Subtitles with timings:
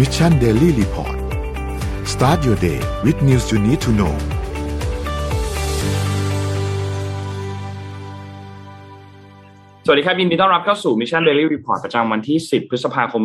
[0.00, 1.16] Mission Daily Report
[2.12, 4.14] start your day with news you need to know
[9.86, 13.22] สวัสดีครับ ยินดีต้อนรับเข้าสู่ Mission Daily Report ประจำวันที่ 10 พฤษภาคม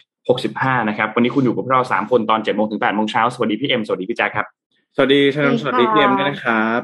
[0.00, 4.46] 2565 นะครับ วันนี้คุณอยู่กับพวกเรา 3 คนตอน 7 โมงถึง 8 โมงเช้า สวัสดีพี่เอ็ม สวัสดีพี่แจ๊คครับ
[4.94, 6.80] สวัสดีชนนท์สวัสดีพี่เอ็มด้วยนะครับ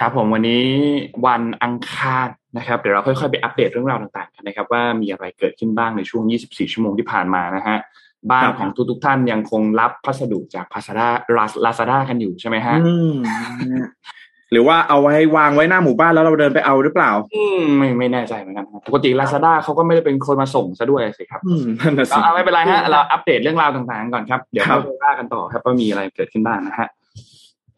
[0.00, 0.66] ครับผมวันนี้
[1.26, 7.78] วันอังคารนะครับเดี๋ยวเราค่อยๆไปอัปเดตเรื่องราวต่างๆกันนะครับว่ามีอะไรเกิดขึ้นบ้างในช่วง 24 ชั่วโมงที่ผ่านมานะฮะ
[8.30, 11.08] บ้านของทุกๆท่านยังคงรับพัสดุจากพาซาด้า
[11.64, 13.14] ลาซาด้ากันอยู่ใช่ไหมฮะอืม
[14.52, 26.88] หรือว่าเอาไว้วางไว้หน้าหมู่บ้านแล้วเราเดินไปเอาหรือเปล่า อืมไม่ไม่แน่ใจเหมือนกันครับปกติลาซาด้าเขาก็ไม่ได้เป็นคนมาส่งซะด้วยสิครับอืมนั่นน่ะสิเอาไม่เป็นไรฮะเราอัปเดตเรื่องราวต่างๆก่อนครับ เดี๋ยวครัเราบไปว่ากันต่อครับว่ามีอะไรเกิดขึ้นบ้างนะฮะ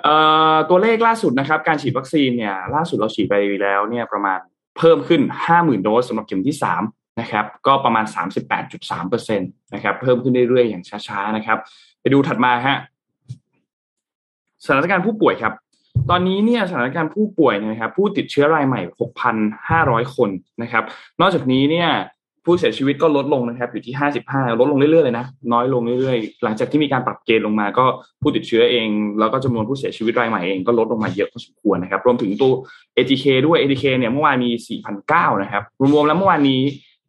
[0.03, 0.15] เอ่
[0.53, 4.39] อตัวเลขล่าสุดนะครับ การฉีดวัคซีนเนี่ย ล่าสุดเราฉีดไปแล้วเนี่ยประมาณ
[4.79, 5.21] เพิ่มขึ้น
[5.53, 8.05] 50,000โดสสำหรับเข็มที่3 นะครับก็ประมาณ
[8.57, 11.59] 38.3เปอร์เซ็นตนะครับเพิ่มขึ้นเรื่อยๆอย่างช้าๆนะครับ
[12.01, 12.77] ไปดูถัดมาฮะ
[14.65, 15.53] สถานการณ์ผู้ป่วยครับ
[16.11, 18.81] ตอนนี้เนี่ยสถานการณ์ผู้ป่วยนะครับผู้ติดเชื้อรายใหม่
[19.47, 20.31] 6,500 คน
[20.63, 20.85] นะครับ
[21.21, 21.89] นอกจากนี้เนี่ย
[22.45, 23.95] ผู้เสียชีวิตก็ลดลงนะครับ อยู่ที่
[24.27, 27.85] 55 ลดลงเรื่อยๆเลยนะน้อยลงเรื่อยๆ หลังจากที่มีการปรับเกณฑ์ลงมา ก็
[28.23, 28.89] ผู้ติดเชื้อเอง
[29.21, 32.53] แล้วก็จำนวนผู้เสียชีวิตรายใหม่เองก็ลดลงมาเยอะพอสมควรนะครับ รวมถึงตัว
[32.97, 34.51] ATK ด้วย ATK เนี่ยเมื่อวานมี
[35.01, 36.61] 4,900นะครับรวมๆแล้วเมื่อวานนี้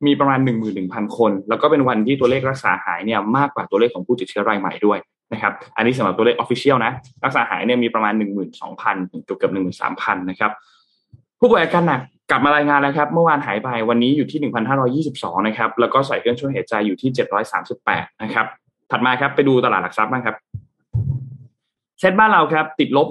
[0.05, 0.39] มีประมาณ
[0.77, 4.99] 11,000 คน แล้วก็เป็นวันที่ตัวเลขรักษาหายเนี่ยมากกว่าตัวเลขของผู้ติดเชื้อรายใหม่ด้วย
[5.33, 6.91] นะครับอันนี้สำหรับตัวเลข official นะ
[7.23, 8.13] รักษาหายเนี่ยมีประมาณ
[8.61, 10.51] 12,000ถึงเกือบเกือบ13,000นะครับ
[11.39, 14.39] ผู้ป่วยอาการหนักกลับมารายงานแล้วครับ เมื่อวานหายไปวันนี้อยู่ที่
[14.99, 17.09] 1,522 นะครับ แล้วก็ใส่เครื่องช่วยหายใจอยู่ที่
[17.65, 18.45] 738 นะครับ
[18.91, 20.35] ถัดมาครับไปดูตลาดหลักทรัพย์บ้างครับ
[21.99, 23.07] เซ็ตบ้านเราครับ ติดลบ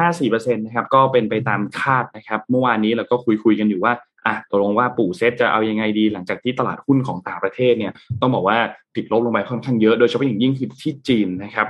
[0.00, 3.92] 1.54%นะครับ ก็เป็นไปตามคาดนะครับ เมื่อวานนี้เราก็คุยคุยกันอยู่ว่า
[4.26, 8.58] อะตกลงว่าปู่เซตจะเอายังไงดี หลังจากที่ตลาดหุ้นของต่างประเทศเนี่ย ต้องบอกว่า
[8.96, 11.68] ติดลบลงไปค่อนข้างเยอะโดยเฉพาะอย่างยิ่งคือที่จีนนะครับ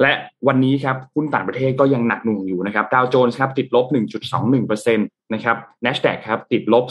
[0.00, 0.12] และ
[0.48, 3.86] วันนี้ครับหุ้นต่างประเทศก็ยังหนักหน่วงอยู่นะครับดาวโจนส์ครับติดลบ
[4.40, 6.84] 1.21%นะครับ NASDAQ ครับติดลบ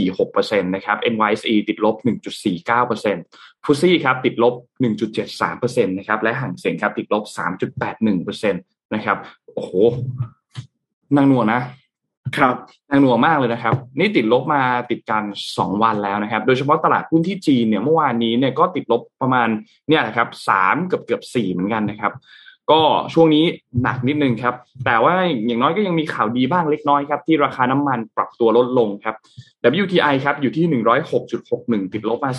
[0.00, 1.94] 2.46%นะครับ NYSE ติดลบ
[2.60, 4.54] 1.49%ฟุซี่ครับติดลบ
[5.24, 7.24] 1.73%นะครับและห่างเสียงครับติดลบ
[7.88, 9.16] 3.81%นะครับ
[9.54, 9.72] โอ้โห
[11.16, 11.60] นั่งหน่วงนะ
[12.36, 12.54] ครับ
[12.88, 15.22] หนักหน่วงมากเลยนะครับ นี่ติดลบมาติดกัน
[15.58, 19.48] สองวันแล้วนะครับ โดยเฉพาะตลาดหุ้นที่จีนเนี่ยเมื่อวานนี้เนี่ยก็ติดลบประมาณ
[19.88, 22.12] เนี่ยนะครับสามเกือบเกือบสี่เหมือนกันนะครับ
[22.70, 22.80] ก็
[23.14, 23.44] ช่วงนี้
[23.82, 24.54] หนักนิดนึงครับ
[24.84, 25.14] แต่ว่า
[25.46, 29.14] อย่างน้อยก็ยังมีข่าวดีบ้างเล็กน้อยครับ ที่ราคาน้ำมันปรับตัวลดลงครับ
[29.82, 30.82] WTI ครับอยู่ที่
[31.30, 32.32] 106.61 ติดลบมา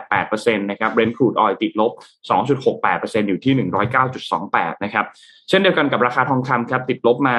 [0.00, 1.92] 2.88%นะครับ Brent crude oil ติดลบ
[2.60, 3.68] 2.68%อยู่ที่
[4.18, 5.06] 109.28 นะครับ
[5.48, 7.36] เช่นเดียวกันกับราคาทองคำครับ ติดลบมา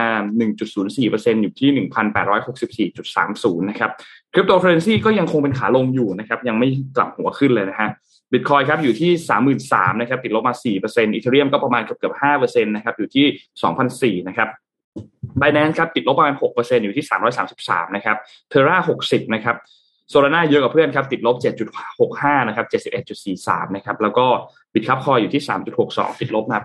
[0.69, 1.87] 1.04%อยู่ที่
[2.89, 3.91] 1,864.30 นะครับ
[4.33, 7.89] คริปโตเคอเรนซีก็ยังคงเป็นขาลงอยู่นะครับ ยังไม่กลับหัวขึ้นเลยนะฮะ
[8.33, 9.11] บิตคอยครับอยู่ที่
[9.59, 13.25] 33,000นะครับติดลบมา 4%อีเทเรียมก็ประมาณเกือบเกือบ5%นะครับอยู่ที่
[14.21, 14.49] 2,004นะครับ
[15.41, 17.05] b i n a n c e ครับติดลบประมาณ 6%อยู่ที่
[17.49, 18.17] 333นะครับ
[18.49, 19.55] เทอร่า60นะครับ
[20.09, 21.35] โซลาร่าเยอะกว่าเพื่อนครับติดลบ
[21.91, 22.65] 7.65นะครับ
[23.21, 24.25] 71.43นะครับแล้วก็
[24.73, 25.43] บิตคับคอยอยู่ที่
[25.81, 26.59] 3.62 ติดลบมา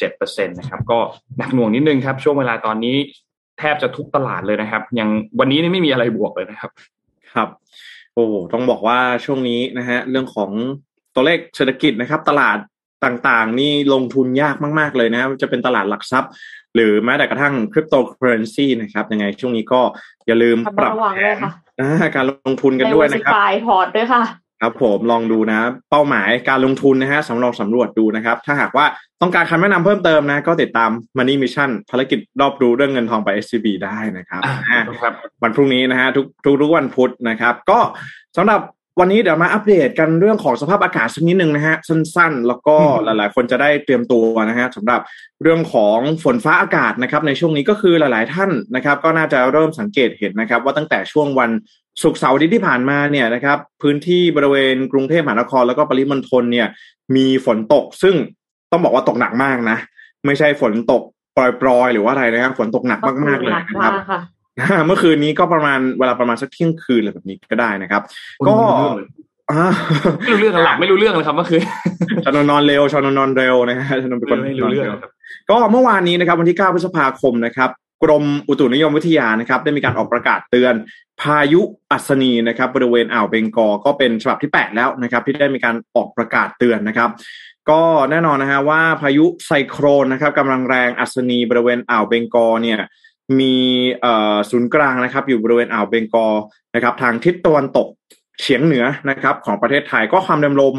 [0.00, 0.98] 8.7%นะครับก็
[1.38, 2.96] หนักหน่วงนิดนึงครับ ช่วงเวลาตอนนี้
[3.58, 5.08] แทบจะทุกตลาดเลยนะครับ ยัง
[5.38, 6.70] วันนี้นี่ไม่มีอะไรบวกเลยนะครับ
[7.34, 7.48] ครับ
[8.14, 10.50] โอ้ต้องบอกว่าช่วงนี้นะฮะเรื่องของ
[11.14, 12.58] ตัวเลขเศรษฐกิจนะครับ ตลาด
[13.04, 16.30] ต่างๆ นี่ลงทุนยากมาก ๆ เลยนะจะเป็นตลาดหลักทรัพย์
[16.74, 19.80] หรือแม้แต่กระทั่งคริปโตเคอเรนซีนะครับ ยังไงช่วงนี้ก็
[20.26, 21.50] อย่าลืมระปมัดรับระวังแผด้วยนค่ะ
[21.80, 24.22] อ่าการลงทุนกันด้วยนะครับไฟพอร์ตด้วยค่ะ
[24.60, 25.58] ครับผมลองดูนะ
[25.90, 28.86] เป้าหมายการลงทุนนะฮะสำรองสำรวจดูนะครับ ถ้าหากว่า
[29.20, 35.12] ต้องการคำแนะนำเพิ่มเติมนะ ก็ติดตาม Money Mission ภารกิจรอบรู้เรื่องเงินทองไป SCB ได้นะครับอ่าอ่าครับ
[35.42, 37.78] วันพรุ่งนี้นะฮะทุกทุกทุกวันพุธนะครับ ก็
[38.36, 38.60] สำหรับ
[39.00, 45.00] วันนี้เดี๋ยวมาอัปเดตกันเรื่องของสภาพอากาศสักนิดหนึ่งนะฮะสั้นๆ แล้วก็หลายๆ คนจะได้เตรียมตัวนะฮะสำหรับ
[45.42, 51.50] เรื่องของฝนฟ้าอากาศนะครับในช่วงนี้ก็คือหลายๆท่านนะครับ ก็น่าจะเริ่มสังเกตเห็นนะครับ ว่าตั้งแต่ช่วงวัน
[52.02, 56.68] ศุกร์เสาร์อาทิตย์ที่ผ่านมาเนี่ยนะครับ พื้นที่บริเวณกรุงเทพมหานครแล้วก็ปริมณฑลเนี่ย
[57.16, 58.14] มีฝนตกซึ่ง
[58.70, 59.78] ต้องบอกว่าตกหนักมากนะ
[60.26, 61.02] ไม่ใช่ฝนตก
[61.36, 64.20] ปรอยๆหรือว่าอะไรนะครับฝนตกหนักมากๆเลยหนักนะครับมากค่ะ
[64.86, 68.02] เมื่อคืนนี้ก็ประมาณเวลาประมาณสักเที่ยงคืนอะไรแบบนี้ก็ได้นะครับ
[68.48, 68.54] ก็
[69.50, 69.62] อ่า
[70.20, 71.62] ไม่รู้เรื่องหลักไม่รู้เรื่องเลยครับเมื่อคืน
[72.24, 75.12] ชานนนอนเร็วชานนนอนเร็วนะฮะชานนเป็นคนไม่รู้เรื่องนนครับ
[75.50, 77.70] ก็เมื่อวานนี้นะครับ วันที่ 9 พฤษภาคมนะครับ
[78.02, 80.74] กรมอุตุนิยมวิทยานะครับ ได้มีการออกประกาศเตือน
[81.20, 81.60] พายุ
[81.90, 87.10] อัศนีนะครับ บริเวณอ่าวเบงกอลก็เป็นฉบับที่ 8 แล้วนะครับ ที่ได้มีการออกประกาศเตือนนะครับ
[87.70, 92.78] ก็แน่นอนนะฮะว่าพายุไซโครนนะครับกำลังแรงอัศนีบริเวณอ่าวเบงกอลเนี่ย
[93.40, 93.56] มี
[94.50, 96.34] ศูนย์กลางนะครับอยู่บริเวณอ่าวเบงกอล
[96.74, 97.88] นะครับทางทิศตะวันตก
[98.40, 100.74] เฉียงเหนือนะครับของประเทศไทยก็ความเร็วลม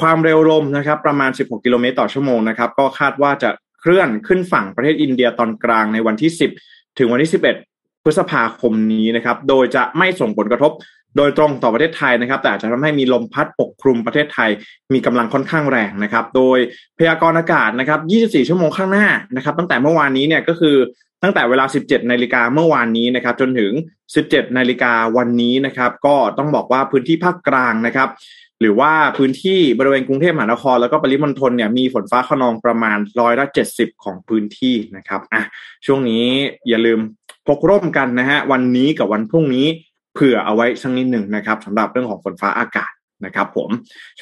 [0.00, 3.50] ความเร็วลมนะครับประมาณ 16 กิโลเมตรต่อชั่วโมงนะครับก็คาดว่าจะ
[3.80, 6.30] เคลื่อนขึ้นฝั่งประเทศอินเดียตอนกลางในวันที่
[6.62, 7.30] 10 ถึงวันที่
[7.68, 10.72] 11 พฤษภาคมนี้นะครับโดยจะไม่ส่งผลกระทบ
[11.16, 14.50] โดยตรงต่อประเทศไทยนะครับ แต่อาจจะทำให้มีลมพัดปกคลุมประเทศไทย
[14.92, 16.58] มีกำลังค่อนข้างแรงนะครับ โดย
[16.98, 19.06] พยากรณ์อากาศนะครับ 24 ชั่วโมงข้างหน้า
[19.36, 20.76] นะครับ ตั้งแต่เมื่อวานนี้เนี่ยก็คือ
[21.22, 23.72] ตั้งแต่เวลา 17นาฬิกาเมื่อวานนี้นะครับ จนถึง
[24.14, 28.08] 17นาฬิกาวันนี้นะครับ ก็ต้องบอกว่าพื้นที่ภาคกลางนะครับ
[28.60, 35.42] หรือว่าพื้นที่บริเวณกรุงเทพมหานคร แล้วก็ปริมณฑลเนี่ยมีฝนฟ้าขนองประมาณร้อยละเจ็ดสิบของพื้นที่นะครับอะ
[35.86, 36.24] ช่วงนี้
[36.68, 36.98] อย่าลืม
[37.46, 39.66] พกร่มกันนะฮะวันนี้กับวันพรุ่งนี้
[40.14, 42.92] เผื่อเอาไว้สักนิดหนึ่งนะครับสำหรับเรื่องของฝนฟ้าอากาศ
[43.24, 43.70] นะครับผม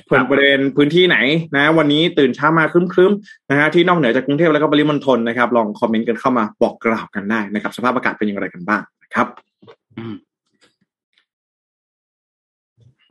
[0.06, 1.18] เพื่อนประเด็นพื้นที่ไหน
[1.56, 9.26] นะวันนี้ตื่นเช้ามาครึ้มๆนะฮะที่นอกเหนือจากกรุงเทพแล้วก็ปริมณฑลนะครับ ลองคอมเมนต์กันเข้ามาบอกกล่าวกันได้นะครับ สภาพอากาศเป็นอย่างไรกันบ้างนะครับ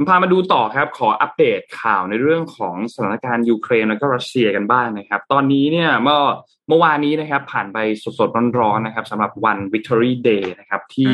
[0.10, 6.20] พามาดูต่อครับ ขออัปเดตข่าวในเรื่องของสถานการณ์ยูเครนแล้วก็รัสเซียกันบ้างนะครับ ตอนนี้เนี่ยเมื่อ
[6.68, 7.78] เมื่อวานนี้นะครับ ผ่านไป
[8.20, 11.14] สดๆร้อนๆนะครับสำหรับวัน Victory Day นะครับ ที่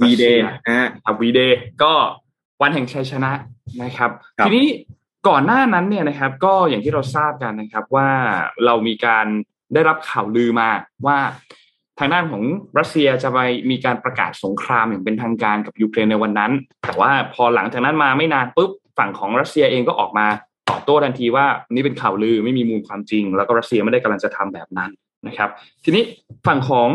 [0.00, 1.94] วีเดย์นะครับวีเดย์ก็
[2.62, 3.30] วันแห่งชัยชนะ
[3.82, 4.10] นะครับ
[4.44, 4.66] ทีนี้
[5.28, 8.08] ก่อนหน้านั้นเนี่ยนะครับ ก็อย่างที่เราทราบกันนะครับว่า
[8.66, 9.26] เรามีการ
[9.74, 10.70] ได้รับข่าวลือมา
[11.06, 11.18] ว่า
[11.98, 12.42] ทางด้านของ
[12.78, 13.38] รัสเซียจะไป
[13.70, 16.52] มีการประกาศสงครามอย่างเป็นทางการกับยูเครนในวันนั้น
[16.86, 20.26] แต่ว่าพอหลังจากนั้นมาไม่นานปุ๊บฝั่งของรัสเซียเองก็ออกมา
[20.70, 24.90] ตอบโต้ทันทีว่านี่เป็นข่าวลือไม่มีมูลความจริง แล้วก็รัสเซียไม่ได้กำลังจะทำแบบนั้น
[25.26, 25.50] นะครับ
[25.84, 26.04] ทีนี้
[26.46, 26.88] ฝั่งของ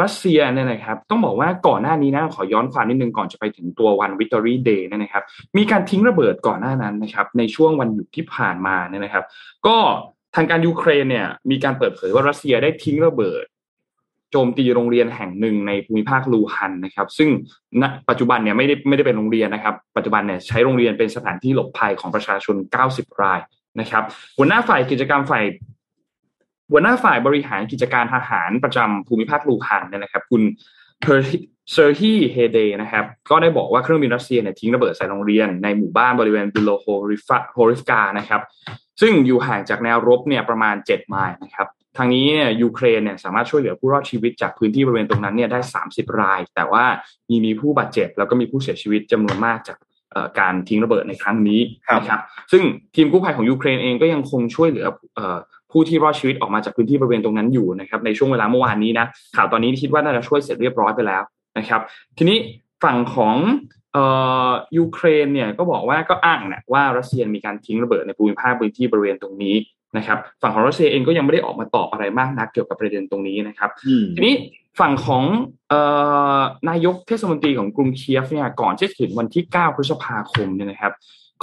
[0.00, 5.24] รัสเซียเนี่ยนะครับต้องบอกว่าก่อนหน้านี้นะขอย้อนความนิดนึงก่อนจะไปถึงตัววันวิตอรี่เดย์นะครับ
[5.56, 9.24] มีการทิ้งระเบิดก่อนหน้านั้นนะครับในช่วงวันหยุดที่ผ่านมาเนี่ยนะครับ
[9.66, 9.76] ก็
[10.34, 13.44] ทางการยูเครนเนี่ยมีการเปิดเผยว่ารัสเซียได้ทิ้งระเบิด
[14.30, 17.28] โจมตีโรงเรียนแห่งหนึ่งในภูมิภาคลูฮันนะครับ ซึ่ง
[17.82, 22.56] ณปัจจุบันเนี่ยไม่ได้ไม่ได้เป็นโรงเรียนนะครับ ปัจจุบันเนี่ยใช้โรงเรียนเป็นสถานที่หลบภัยของประชาชน
[22.90, 23.40] 90 ราย
[23.80, 24.04] นะครับ
[24.36, 25.44] หัวหน้าฝ่ายกิจกรรมฝ่าย
[26.70, 30.42] หัวหน้าฝ่ายบริหารกิจการทหารประจำภูมิภาคลูฮันเนี่ยนะครับ คุณ
[31.72, 38.40] เซอร์ฮีเฮเดนะครับ ก็ได้บอกว่าเครื่องบินรัสเซียเนี่ยทิ้งระเบิดใส่โรงเรียนในหมู่บ้านบริเวณบิโลโฮริฟโฮริฟกานะครับ
[39.00, 45.60] ซึ่งอยู่ห่างจากแนวรบเนี่ยประมาณ 7 ไมล์นะครับ ทางนี้เนี่ยยูเครนเนี่ยสามารถช่วยเหลือผู้รอดชีวิตจากพื้นที่บริเวณตรงนั้นเนี่ยได้
[45.90, 46.84] 30 ราย แต่ว่า
[47.28, 49.78] มีมีผู้บาดเจ็บ แล้วก็มีผู้เสียชีวิตจำนวนมากจาก
[50.40, 51.60] การทิ้งระเบิดในครั้งนี้
[51.96, 52.20] นะครับ
[52.52, 52.62] ซึ่ง
[52.94, 54.86] ทีมกู้ภัยของยูเครนเองก็ยังคงช่วยเหลือ
[55.72, 59.06] ผู้ที่รอดชีวิตออกมาจากพื้นที่บริเวณตรงนั้นอยู่นะครับในช่วงเวลาเมื่อวานนี้นะ
[59.36, 61.22] ข่าวตอนนี้คิดว่าน่าจะช่วยเสร็จเรียบร้อยไปแล้ว
[61.58, 61.80] นะครับ
[62.18, 62.38] ทีนี้
[62.84, 63.36] ฝั่งของ
[64.76, 69.56] ยูเครนเนี่ยก็บอกว่าก็อ้างนะว่ารัสเซียมีการทิ้งระเบิดในภูมิภาคพื้นที่บริเวณตรงนี้
[69.96, 73.70] นะครับฝั่งของรัสเซียเองก็ยังไม่ได้ออกมาตอบอะไรมากนักเกี่ยวกับประเด็นตรงนี้นะครับ
[74.16, 74.34] ทีนี้
[74.80, 75.24] ฝั่งของ
[76.68, 80.92] นายกเทศมนตรีของกรุงเคียฟเนี่ยก่อนจะถึงวันที่ 9 พฤษภาคมเนี่ยนะครับ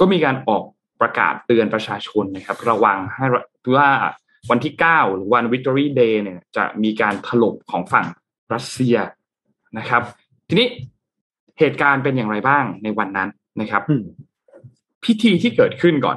[0.00, 0.62] ก็มีการออก
[1.00, 3.26] ประกาศเตือนประชาชนนะครับ ระวังให้
[3.76, 3.90] ว่า
[4.50, 8.06] วันที่ 9 หรือวัน Victory Day เนี่ยจะมีการถล่มของฝั่ง
[8.54, 8.96] รัสเซีย
[9.78, 10.02] นะครับ
[10.48, 10.68] ทีนี้
[11.58, 13.28] เหตุการณ์เป็นอย่างไรบ้างในวันนั้น
[13.60, 13.82] นะครับ
[15.04, 16.16] พิธีที่เกิดขึ้นก่อน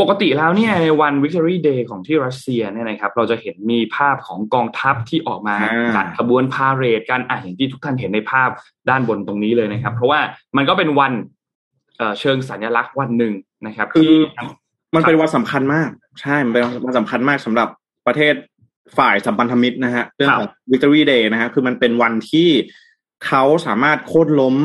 [0.00, 5.56] ปกติแล้วเนี่ยในวัน Victory Day ของที่รัสเซียเนี่ยนะครับ เราจะเห็นมีภาพของกองทัพที่ออกมา
[5.96, 8.50] จัดขบวนพาเหรดกันอะอย่างที่ทุกท่านเห็นในภาพ
[8.90, 10.20] ด้านบนตรงนี้เลยนะครับ เพราะว่า
[10.56, 11.12] มันก็เป็นวัน
[12.20, 13.32] เชิงสัญลักษณ์วันหนึ่ง
[13.66, 14.12] นะครับคือ
[14.94, 17.68] มันเป็นวันสำคัญมาก ใช่ มันเป็นวันสำคัญมากสำหรับ
[18.06, 18.34] ประเทศ
[18.98, 22.48] ฝ่ายสัมพันธมิตรนะฮะเรื่องของ Victory Day นะฮะคือมันเป็นวันที่
[23.26, 24.56] เขาสามารถโค่นล้ม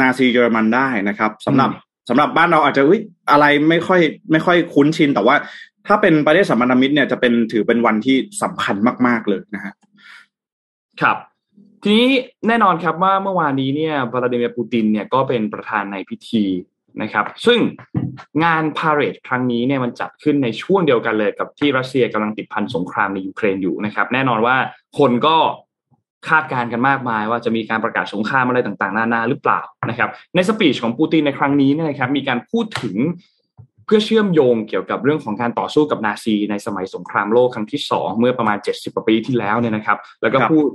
[0.00, 1.70] นาซีเยอรมันได้นะครับสำหรับ
[2.08, 5.36] สำหรับบ้านเราอาจจะอุ้ยอะไรไม่ค่อยไม่ค่อยคุ้นชิน แต่ว่า
[5.86, 9.72] ถ้าเป็นประเทศสัมพันธมิตรเนี่ยจะเป็นถือเป็นวันที่สำคัญมาก ๆเลยนะฮะ
[11.00, 11.16] ครับ
[11.82, 12.10] ทีนี้
[12.48, 16.44] แน่นอนครับว่าเมื่อวานนี้เนี่ยวลาดิเมียร์ปูตินเนี่ยก็เป็นประธานในพิธี
[17.02, 17.58] นะครับ ซึ่ง
[18.44, 24.56] งานพาเหรดครั้งนี้เนี่ยมันจัดขึ้นในช่วงเดียวกันเลยกับที่รัสเซียกำลังติดพันสงครามในยูเครนอยู่นะครับ แน่นอนว่า
[24.98, 25.36] คนก็
[26.28, 32.96] คาดการณ์กันมากมาย ว่าจะมีการประกาศสงครามอะไรต่างๆ นานาหรือเปล่านะครับ ในสปีชของปูตินในครั้งนี้เนี่ยนะครับ มีการพูดถึง
[33.86, 40.66] เพื่อเชื่อมโยงเกี่ยวกับเรื่องของการต่อสู้กับนาซีในสมัยสงครามโลกครั้งที่สองเมื่อประมาณ 70กว่าปีที่แล้วเนี่ยนะครับ แล้วก็พูด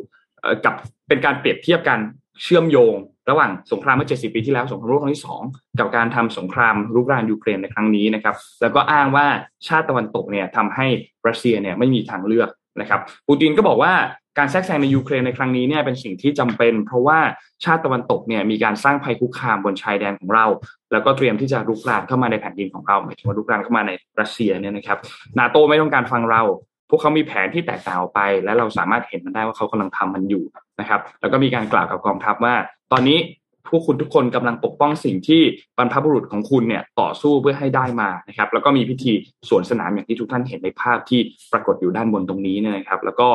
[0.66, 0.74] กับ
[1.08, 2.00] เป็นการเปรียบเทียบกัน
[2.44, 2.94] เชื่อมโยง
[3.30, 9.26] ระหว่างสงครามเมื่อ 70 ปีที่แล้วสงครามโลกครั้งที่ 2 กับการทำสงครามรุกรานยูเครนในครั้งนี้นะครับ แล้วก็อ้างว่า
[9.68, 10.88] ชาติตะวันตกเนี่ยทำให้
[11.28, 12.50] รัสเซียเนี่ยไม่มีทางเลือก
[12.82, 13.94] นะครับปูตินก็บอกว่า
[14.38, 17.20] การแทรกแซงในยูเครนในครั้งนี้เนี่ยเป็นสิ่งที่จำเป็น เพราะว่า
[17.66, 20.46] ชาติตะวันตกเนี่ยมีการสร้างภัยคุกคามบนชายแดนของเรา
[20.92, 24.98] แล้วก็เตรียมที่จะรุกรานเข้ามาในแผ่นดินของเราหมายถึงว่ารุกรานเข้ามาในรัสเซียเนี่ยนะครับ
[25.40, 26.42] นาโตไม่ต้องการฟังเรา
[26.90, 30.44] พวกเขามีแผนที่แตกต่างออกไป และเราสามารถเห็นมันได้ว่าเขากำลังทำมันอยู่
[30.80, 32.56] นะครับแล้วก็มีการกล่าวกับกองทัพว่า
[32.92, 33.20] ตอนนี้
[33.70, 35.42] พวกคุณทุกคนกำลังปกป้องสิ่งที่
[35.78, 39.12] บรรพบุรุษของคุณเนี่ยต่อสู้เพื่อให้ได้มานะครับ แล้วก็มีพิธี
[39.50, 41.20] สวนสนามอย่างที่ทุกท่านเห็นในภาพที่
[41.52, 43.30] ปรากฏอยู่ด้านบนตรงนี้เนี่ยนะครับ แล้วก็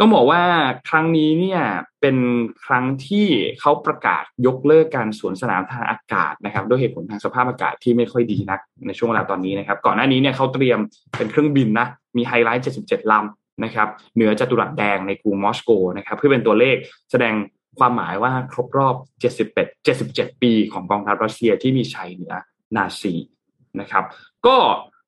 [0.00, 0.42] ต้องบอกว่า
[0.88, 1.60] ครั้งนี้เนี่ย
[2.00, 2.16] เป็น
[2.66, 3.26] ครั้งที่
[3.60, 10.78] เขาประกาศยกเลิกการสวนสนามทางอากาศนะครับ ด้วยเหตุผลทางสภาพอากาศที่ไม่ค่อยดีนักในช่วงเวลาตอนนี้นะครับ ก่อนหน้านี้เนี่ยเขาเตรียม
[11.16, 16.76] เป็นเครื่องบินนะมีไฮไลท์ 77ลำนะครับเหนือจัตุรัสแดงในกรุงมอสโกนะครับเพื่อเป็นตัวเลข
[17.10, 17.34] แสดง
[17.78, 18.94] ความหมายว่าครบรอบ
[19.46, 22.34] 71 77 ปีของกองทัพรัสเซียที่มีชัยเหนือ
[22.76, 23.14] นาซี
[23.80, 24.04] นะครับ
[24.46, 24.56] ก็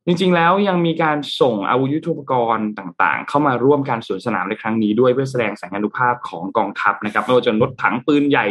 [0.06, 8.46] จริงๆแล้วยังมีการส่งอาวุธยุทโธปกรณ์ต่างๆ เข้ามาร่วมการสวนสนามในครั้งนี้ด้วยเพื่อแสดงสัญญานุภาพของกองทัพนะครับไม่ว่าจะรถถังปืนใหญ่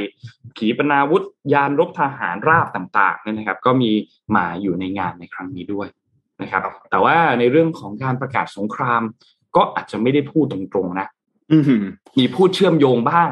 [0.58, 1.24] ขีปนาวุธ
[1.54, 3.92] ยานรบทหารราบต่างๆเนี่ยนะครับ ก็มี
[4.36, 5.88] มาอยู่ในงานในครั้งนี้ด้วย
[6.42, 9.02] นะครับ แต่ว่าในเรื่องของการประกาศสงคราม
[9.56, 11.08] ก็อาจจะไม่ได้พูดตรงๆนะ
[12.18, 13.30] มีพูดเชื่อมโยงบ้าง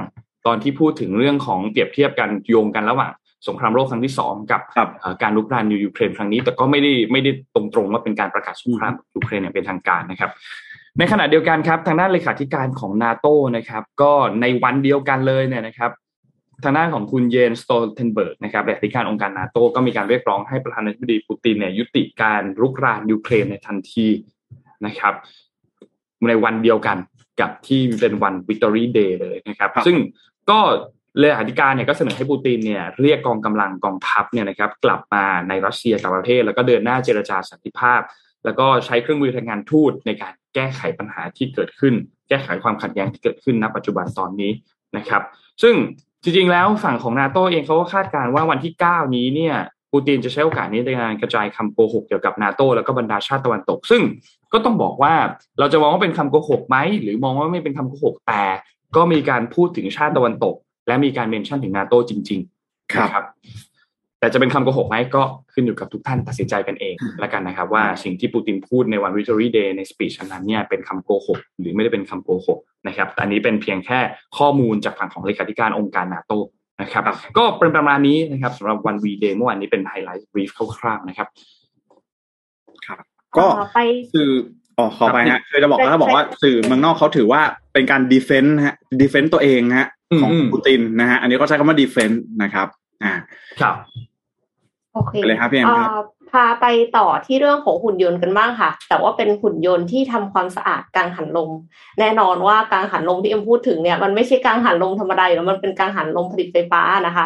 [0.48, 3.12] ตอนที่พูดถึงเรื่องของเปรียบเทียบกันโยงกันระหว่าง
[3.48, 4.62] สงครามโลกครั้งที่สองกับ
[5.22, 10.32] การลุกรานยูเครนครั้งนี้ แต่ก็ไม่ได้ไม่ได้ตรงๆว่าเป็นการประกาศสงครามยูเครนอย่างเป็นทางการนะครับ
[11.00, 13.28] ในขณะเดียวกันครับ ทางด้านเลขาธิการของนาโต
[13.58, 14.12] นะครับ ก็
[14.42, 15.92] ในวันเดียวกันเลยเนี่ยนะครับ
[16.64, 24.08] ทางด้านของคุณเยนสโตเทนเบิร์กนะครับเลขาธิการองค์การนาโตก็มีการเรียกร้องให้ประธานาธิบดีปูตินเนี่ยยุติการรุกรานยูเครนในทันที
[24.86, 25.14] นะครับ
[26.30, 26.98] ในวันเดียวกัน
[27.42, 29.98] กับที่เป็นวัน Victory Day เลยนะครับ ซึ่ง
[30.50, 30.60] ก็
[31.20, 38.02] เลขาธิการเนี่ยก็เสนอให้ปูตินเนี่ยเรียกกองกำลังกองทัพเนี่ยนะครับกลับมาในรัสเซียกับประเทศ แล้วก็เดินหน้าเจรจาสันติภาพ
[38.46, 41.94] แล้วก็ใช้เครื่องมือทางการทูตในการแก้ไขปัญหาที่เกิดขึ้น
[42.30, 44.52] แก้ไขความขัดแย้งที่เกิดขึ้นณปัจจุบันตอนนี้
[44.98, 45.22] นะครับ
[45.62, 45.76] ซึ่ง
[46.24, 49.56] จริงๆแล้วฝั่งของนาโตเองเขาก็คาดการณ์ว่าวันที่ 9 นี้เนี่ย
[49.92, 54.02] ปูตินจะใช้โอกาสนี้ในการกระจายคำโกหกเกี่ยวกับนาโตแล้วก็บรรดาชาติตะวันตก ซึ่ง
[54.54, 55.14] ก็ต้องบอกว่า
[55.60, 58.44] เราจะมองว่าเป็นคำโกหกไหมหรือมองว่าไม่เป็นคำโกหกแต่
[58.98, 60.56] ก็มีการพูดถึงชาติตะวันตก
[60.88, 63.26] และมีการเมนชั่นถึงนาโต้จริง ๆ ครับ
[64.20, 65.24] แต่จะเป็นคำโกหกไหมก็
[65.54, 74.00] ขึ้นอยู่กับทุกท่านตัดสินใจกันเองแล้วกันนะครับ ว่าสิ่งที่ปูตินพูดในวันวิ c ตอรี่เดย์ในสปีชนั้นเนี่ยเป็นคำโกหกหรือไม่ได้เป็นคำโกหกนะครับอันนี้เป็นเพียงแค่
[74.38, 76.34] ข้อมูลจากฝั่งของเลขาธิการองค์การนาโต
[76.82, 77.04] นะครับ
[77.38, 80.50] ก็เป็นประมาณนี้นะครับสำหรับวัน V-Day เมื่อวานนี้เป็นไฮไลท์ brief
[80.80, 81.28] คร่าวๆนะครับ
[82.86, 83.00] ครับ
[83.38, 83.48] ก็
[84.14, 84.32] คือ
[84.78, 87.42] อ๋อขอไปฮะคือจะบอกว่าบอกว่าสื่อเมืองนอกเขาถือว่า
[87.74, 89.88] เป็นการ defend ฮะ defend ตัวเองฮะ
[90.22, 92.68] ของปูตินนะฮะอันนี้ก็ใช้คำว่า defend นะครับ
[93.04, 93.14] อ่า
[93.62, 93.76] ครับ
[94.94, 96.66] โอเคเลยครับพี่เอ็มครับพาไป
[96.98, 101.50] ต่อที่เรื่องของหุ่นยนต์กันบ้างค่ะ แต่ว่าเป็นหุ่นยนต์ที่ทำความสะอาดกังหันลม
[102.00, 107.26] แน่นอนว่ากลางหันลมที่เอ็มพูดถึงเนี่ยมันไม่ใช่กลางหันลมธรรมดาแล้วมันเป็นกลางหันลมผลิตไฟฟ้านะคะ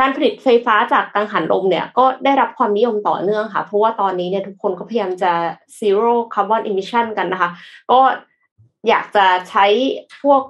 [0.00, 5.32] การผลิตไฟฟ้าจากกังหันลมเนี่ยก็ได้รับความนิยมต่อเนื่องค่ะ เพราะว่าตอนนี้เนี่ยทุกคนก็พยายามจะ
[5.78, 7.50] zero carbon emission กันนะคะ
[7.90, 8.00] ก็
[8.88, 9.66] อยากจะใช้
[10.22, 10.42] พวก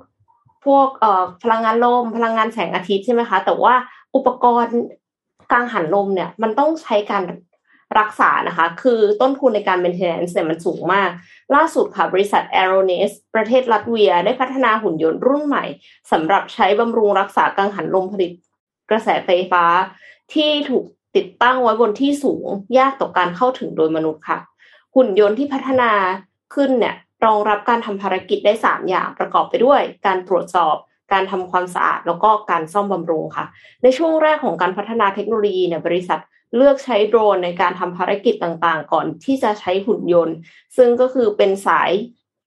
[0.65, 3.75] พวกเอ่อพลังงานลม พลังงานแสงอาทิตย์ใช่ไหมคะ แต่ว่า
[4.17, 4.79] อุปกรณ์
[5.53, 7.25] กลางหันลมเนี่ยมันต้องใช้การ
[7.99, 11.11] รักษานะคะ คือต้นทุนในการ maintenance เนี่ยมันสูงมาก
[11.55, 15.65] ล่าสุดค่ะ บริษัท a e r o n e s ประเทศลัตเวีย ได้พัฒนาหุ่นยนต์รุ่นใหม่
[16.13, 18.33] สำหรับใช้บำรุงรักษากังหันลมผลิต
[18.91, 19.65] กระแสไฟฟ้า
[20.35, 20.85] ที่ถูก
[21.17, 22.47] ติดตั้งไว้บนที่สูง
[22.79, 24.39] ยากต่อการเข้าถึงโดยมนุษย์ค่ะ
[24.95, 25.91] หุ่นยนต์ที่พัฒนา
[26.55, 30.77] ขึ้นเนี่ยรองรับการทำภารกิจได้ 3 อย่างประกอบไปด้วย การตรวจสอบ
[31.13, 33.47] การทำความสะอาดแล้วก็การซ่อมบำรุงค่ะ
[33.83, 36.21] ในช่วงแรกของการพัฒนาเทคโนโลยีเนี่ยบริษัท
[36.57, 40.37] เลือกใช้โดรนในการทำภารกิจต่างๆ ก่อนที่จะใช้หุ่นยนต์
[40.77, 41.91] ซึ่งก็คือเป็นสาย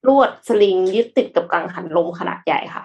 [0.08, 2.84] ลวดสลิงยึดติดกับกังหันลมขนาดใหญ่ค่ะ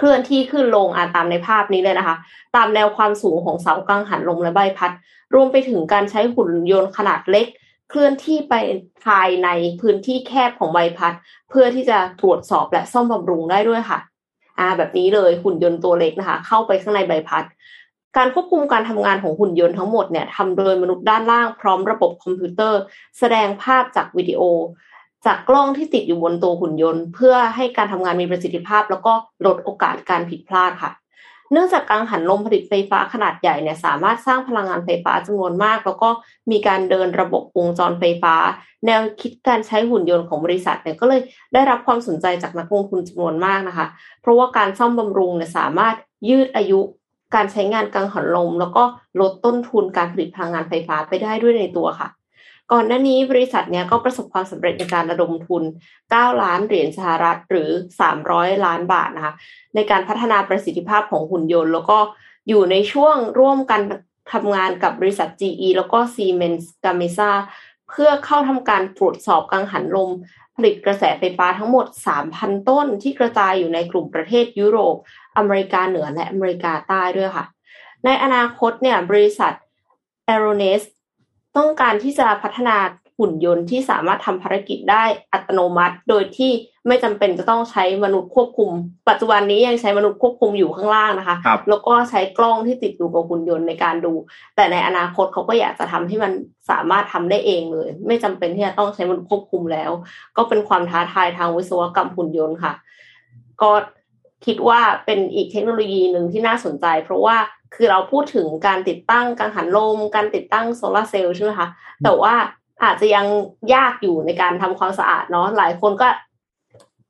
[0.00, 2.16] เคลื่อนที่ขึ้นลงอาตามในภาพนี้เลยนะคะ
[2.56, 4.92] ตามแนวความสูงของเสากังหันลมและใบพัด
[5.34, 7.46] รวมไปถึงการใช้หุ่นยนต์ขนาดเล็ก
[7.90, 8.54] เคลื่อนที่ไป
[9.06, 9.48] ภายใน
[9.80, 11.14] พื้นที่แคบของใบพัด
[11.50, 13.98] เพื่อที่จะตรวจสอบและซ่อมบำรุงได้ด้วยค่ะ
[14.58, 17.44] อ่าแบบนี้เลยหุ่นยนต์ตัวเล็กนะคะ เข้าไปข้างในใบพัด
[18.16, 22.80] การควบคุมการทำงานของหุ่นยนต์ทั้งหมดเนี่ยทำโดยมนุษย์ด้านล่างพร้อมระบบคอมพิวเตอร์
[23.18, 24.42] แสดงภาพจากวิดีโอ
[25.26, 29.12] จากกล้องที่ติดอยู่บนตัวหุ่นยนต์ เพื่อให้การทำงานมีประสิทธิภาพ แล้วก็
[29.46, 30.92] ลดโอกาสการผิดพลาดค่ะ
[31.52, 36.08] เนื่องจากกังหันลมผลิตไฟฟ้าขนาดใหญ่เนี่ยสามารถสร้างพลังงานไฟฟ้าจำนวนมาก แล้วก็
[36.50, 38.34] มีการเดินระบบวงจรไฟฟ้า
[38.86, 41.20] แนวคิดการใช้หุ่นยนต์ของบริษัทเนี่ยก็เลย
[41.54, 43.86] ได้รับความสนใจจากนักลงทุนจำนวนมากนะคะ
[44.20, 45.94] เพราะว่าการซ่อมบำรุงเนี่ยสามารถ
[46.28, 46.80] ยืดอายุ
[47.34, 48.84] การใช้งานกังหันลม แล้วก็
[49.20, 52.08] ลดต้นทุนการผลิตพลังงานไฟฟ้าไปได้ด้วยในตัวค่ะ
[52.72, 55.62] ก่อนหน้านี้บริษัทเนี้ยก็ประสบความสำเร็จในการระดมทุน
[56.02, 57.70] 9 ล้านเหรียญสหรัฐหรือ
[58.16, 59.34] 300 ล้านบาทนะคะ
[59.74, 61.98] ในการพัฒนาประสิทธิภาพของหุ่นยนต์ แล้วก็
[62.48, 63.80] อยู่ในช่วงร่วมกัน
[64.32, 67.30] ทำงานกับบริษัท GE แล้วก็ Siemens Gamesa
[67.88, 70.10] เพื่อเข้าทำการตรวจสอบกังหันลม
[70.56, 71.86] ผลิตกระแสไฟฟ้าทั้งหมด
[72.26, 74.96] 3,000 ต้นที่กระจายอยู่ในกลุ่มประเทศยุโรป
[75.36, 77.46] อเมริกาเหนือและอเมริกาใต้ด้วยค่ะ
[78.04, 79.52] ในอนาคตเนี่ยบริษัท
[80.34, 80.82] a e r o n e s
[81.56, 82.76] ต้องการที่จะพัฒนา
[83.18, 86.50] หุ่นยนต์ที่สามารถทำภารกิจได้อัตโนมัติ โดยที่
[86.86, 88.70] ไม่จำเป็นจะต้องใช้มนุษย์ควบคุม
[89.08, 94.12] ปัจจุบันนี้ยังใช้มนุษย์ควบคุมอยู่ข้างล่างนะคะครับแล้วก็ใช้กล้องที่ติดอยู่กับหุ่นยนต์ในการดู
[94.56, 96.32] แต่ในอนาคตเขาก็อยากจะทำให้มัน
[96.70, 99.90] สามารถทำได้เองเลย ไม่จำเป็นที่จะต้องใช้มนุษย์ควบคุมแล้ว
[100.36, 102.72] ก็เป็นความท้าทายทางวิศวกรรมหุ่นยนต์ค่ะ
[103.62, 103.70] ก็
[104.46, 107.36] คิดว่าเป็นอีกเทคโนโลยีหนึ่งที่น่าสนใจ เพราะว่า
[107.74, 111.68] คือเราพูดถึงการติดตั้งกังหันลม การติดตั้งโซลาร์เซลล์ใช่ไหมคะ
[112.04, 112.34] แต่ว่า
[112.84, 113.26] อาจจะยัง
[113.74, 116.08] ยากอยู่ในการทำความสะอาดเนาะหลายคนก็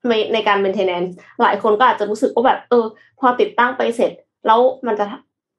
[0.09, 1.11] ในในการ maintenance
[1.43, 2.85] หลายคนก็อาจจะรู้สึกว่าแบบ เออ
[3.21, 4.13] พอติดตั้งไปเสร็จ
[4.47, 5.07] แล้วมันจะ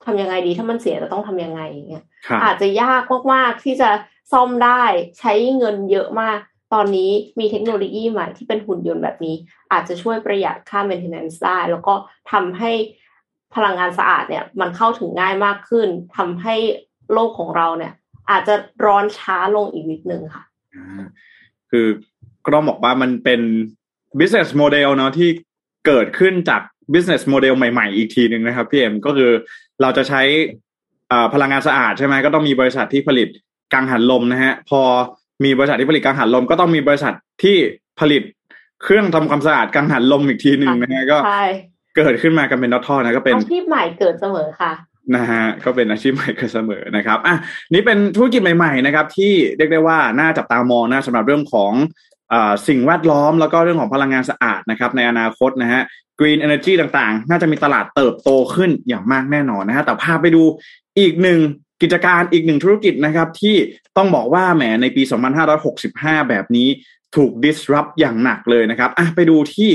[0.05, 3.03] ทำยังไงดี ถ้ามันเสียจะต้องทำยังไงอย่างเงี้ยครับอาจจะยาก
[3.33, 3.89] มากๆที่จะ
[4.31, 4.83] ซ่อมได้
[5.19, 6.39] ใช้เงินเยอะมาก
[6.73, 9.35] ตอนนี้มีเทคโนโลยีใหม่ที่เป็นหุ่นยนต์แบบนี้
[9.71, 11.93] อาจจะช่วยประหยัดค่า maintenance ได้ แล้วก็
[12.31, 12.71] ทำให้
[13.55, 16.55] พลังงานสะอาดเนี่ยมันเข้าถึงง่ายมากขึ้นทำให้
[17.13, 17.93] โลกของเราเนี่ย
[18.29, 18.55] อาจจะ
[18.85, 20.43] ร้อนช้าลงอีกนิดนึงค่ะ
[20.75, 21.03] อ่า
[21.71, 21.87] คือ
[22.45, 23.41] ก็ต้องบอกว่ามันเป็น
[24.19, 25.29] business model เนาะที่
[25.87, 26.61] เกิดขึ้นจาก
[26.93, 29.31] business model ใหม่ ๆ อีกทีหนึ่งนะครับพี่เอ็มก็คือ
[29.81, 30.21] เราจะใช้
[31.11, 33.27] อ่าพลังงานสะอาดใช่ไหมก็ต้องมีบริษัทที่ผลิต
[33.73, 34.81] กังหันลมนะฮะพอ
[35.43, 37.57] มีบริษัทที่ผลิตกังหันลม ก็ต้องมีบริษัทที่
[37.99, 38.23] ผลิต
[38.83, 41.45] เครื่องทำความสะอาดกังหันลมอีกทีหนึ่งนะฮะก็ใช่
[41.95, 44.71] เกิดขึ้นมากันเป็นทอดๆนะก็เป็นอาชีพใหม่เกิดเสมอค่ะ
[45.15, 47.35] นะฮะก็เป็นอาชีพใหม่กันเสมอนะครับอะ
[47.73, 51.71] นี่เป็นธุรกิจใหม่ๆนะครับ ที่เรียกได้ว่าน่าจับตามองนะสำหรับเรื่องของ
[52.33, 55.81] อาสิ่งแวดล้อมแล้วก็เรื่องของพลังงานสะอาดนะครับ ในอนาคตนะฮะ
[56.19, 60.43] Green Energy ต่างๆ น่าจะมีตลาดเติบโตขึ้นอย่างมากแน่นอนนะฮะแต่พาไปดู
[60.99, 61.39] อีกหนึ่ง
[61.81, 63.55] กิจการอีกหนึ่งธุรกิจนะครับ ที่
[63.97, 65.01] ต้องบอกว่าแหมในปี
[65.65, 66.67] 2565 แบบนี้
[67.15, 69.69] ถูก disrupt อย่างหนักเลยนะครับอะไปดูที่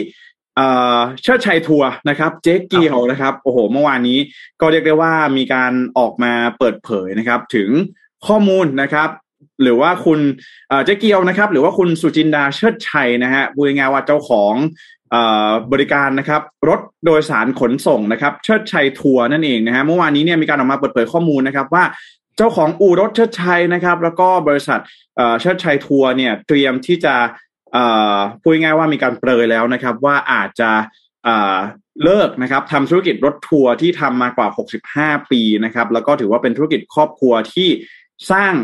[1.22, 4.18] เชิดชัยทัวร์นะครับ เจ๊เกียวนะครับโอ้โห เมื่อวานนี้
[4.60, 7.68] ก็เรียกได้ว่ามีการออกมาเปิดเผยนะครับ ถึง
[8.26, 9.08] ข้อมูลนะครับ
[9.62, 10.20] หรือว่าคุณ
[10.84, 14.54] เจ๊เกียวนะครับ หรือว่าคุณสุจินดาเชิดชัยนะฮะพูดง่ายว่าเจ้าของ
[15.72, 21.84] บริการนะครับ รถโดยสารขนส่งนะครับ เชิดชัยทัวร์นั่นเองนะฮะเมื่อวานนี้เนี่ยมีการออกมาเปิดเผยข้อมูลนะครับว่า
[22.36, 24.80] เจ้าของอู่รถเชิดชัยนะครับ แล้วก็บริษัท
[25.40, 27.14] เชิดชัยทัวร์เนี่ยเตรียมที่จะ
[28.40, 30.70] พูดง่ายๆว่ามีการเปรยแล้วนะครับ ว่าอาจจะ
[32.04, 34.48] เลิกนะครับทำธุรกิจรถทัวร์ที่ทำมากว่า
[34.90, 37.68] 65 ปีนะครับ แล้วก็ถือว่าเป็นธุรกิจครอบครัวที่
[38.30, 38.54] สร้าง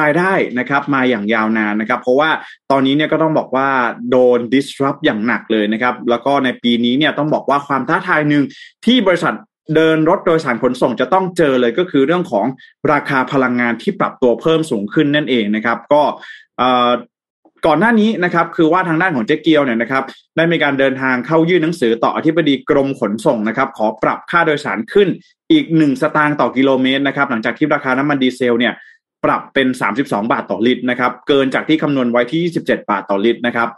[0.00, 2.30] รายได้นะครับมาอย่างยาวนานนะครับ เพราะว่า
[2.70, 3.68] ตอนนี้เนี่ยก็ต้องบอกว่า
[4.10, 8.42] โดน disrupt อย่างหนักเลยนะครับ แล้วก็ในปีนี้เนี่ยต้องบอกว่าความท้าทายหนึ่ง
[8.86, 9.34] ที่บริษัท
[9.74, 12.46] เดินรถโดยสารขนส่งจะต้องเจอเลยก็คือเรื่องของ
[12.92, 16.02] ราคาพลังงานที่ปรับตัวเพิ่มสูงขึ้นนั่นเองนะครับ ก็
[17.66, 20.02] ก่อนหน้านี้นะครับคือว่าทางด้านของเจ๊เกียวเนี่ยนะครับ
[20.36, 25.08] ได้มีการเดินทางเข้ายื่นหนังสือต่ออธิบดีกรมขนส่งนะครับขอปรับค่าโดยสารขึ้น
[25.52, 28.74] อีกหนึ่งสตางค์ต่อกิโลเมตรนะครับหลังจากที่ราคาน้ำมันดีเซลเนี่ย
[29.24, 33.68] ปรับเป็น 32 บาทต่อลิตรนะครับเกินจากที่คำนวณไว้ที่ 27 บาทต่อลิตรนะครับ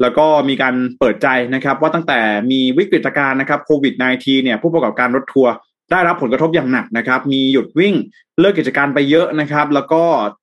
[0.00, 5.52] แล้วก็มีการเปิดใจนะครับว่าตั้งแต่มีวิกฤตการณ์นะครับโควิด -19 เนี่ยผู้ประกอบการรถทัวร์
[5.90, 7.94] ได้รับผลกระทบอย่างหนักนะครับ มีหยุดวิ่ง
[8.40, 10.02] เลิกกิจการไปเยอะนะครับ แล้วก็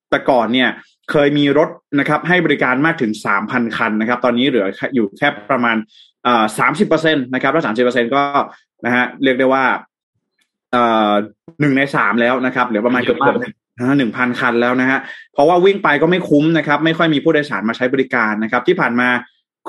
[0.10, 0.70] แต่ก่อนเนี่ย
[1.12, 3.12] เคยมีรถนะครับให้บริการมากถึง
[3.46, 5.78] 3,000 คันนะครับ ตอนนี้เหลืออยู่แค่ประมาณ
[6.58, 8.22] สามสิบเปอ่า30%นตนะครับแล้ว30%ก็
[8.86, 9.65] นะฮะเรียกได้ว่า
[10.72, 11.12] เอ่อ
[11.62, 15.00] หนึ่งในสามแล้วนะครับเหลือประมาณเกือบเยอะมากหนึ่งพันคันแล้วนะฮะ
[15.34, 19.10] เพราะว่าวิ่งไปก็ไม่คุ้มนะครับ ไม่ค่อยมีผู้โดยสารมาใช้บริการนะครับ ที่ผ่านมา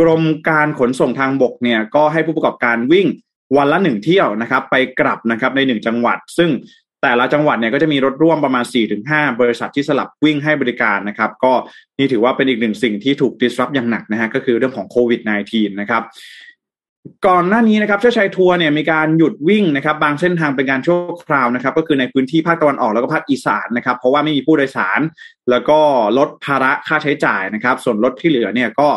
[0.00, 3.06] กรมการขนส่งทางบกเนี่ยก็ให้ผู้ประกอบการวิ่ง
[3.56, 6.50] วันละหนึ่งเที่ยวนะครับ ไปกลับนะครับในหนึ่งจังหวัด ซึ่ง
[7.02, 8.64] แต่ละจังหวัดเนี่ยก็จะมีรถร่วมประมาณ
[9.02, 11.52] 4-5 บริษัทที่สลับวิ่งให้บริการนะครับ ก็
[11.98, 16.02] นี่ถือว่าเป็นอีกหนึ่งสิ่งที่ถูก disrupt อย่างหนักนะฮะก็คือเรื่องของโควิด -19 นะครับ
[17.26, 25.00] ก่อนหน้านี้นะครับเชื่อชัยทัวร์เนี่ยมีการหยุดวิ่งนะครับ บางเส้นทางเป็นการชั่วคราวนะครับ ก็คือในพื้นที่ภาคตะวันออกแล้วก็ภาคอีสานนะครับ เพราะว่าไม่มีผู้โดยสาร
[25.50, 25.78] แล้วก็
[26.18, 28.88] ลดภาระค่าใช้จ่ายนะครับ ส่วนรถที่เหลือเนี่ยก็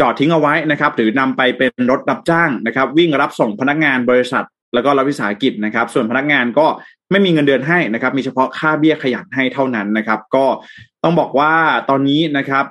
[0.00, 6.66] จอดทิ้งเอาไว้นะครับ หรือนำไปเป็นรถรับจ้างนะครับ วิ่งรับส่งพนักงานบริษัท แล้วก็รัฐวิสาหกิจนะครับ ส่วนพนักงานก็
[7.12, 10.44] ไม่มีเงินเดือนให้นะครับ มีเฉพาะค่าเบี้ยขยันให้เท่านั้นนะครับ ก็
[11.04, 11.52] ต้องบอกว่า
[11.90, 12.64] ตอนนี้นะครับ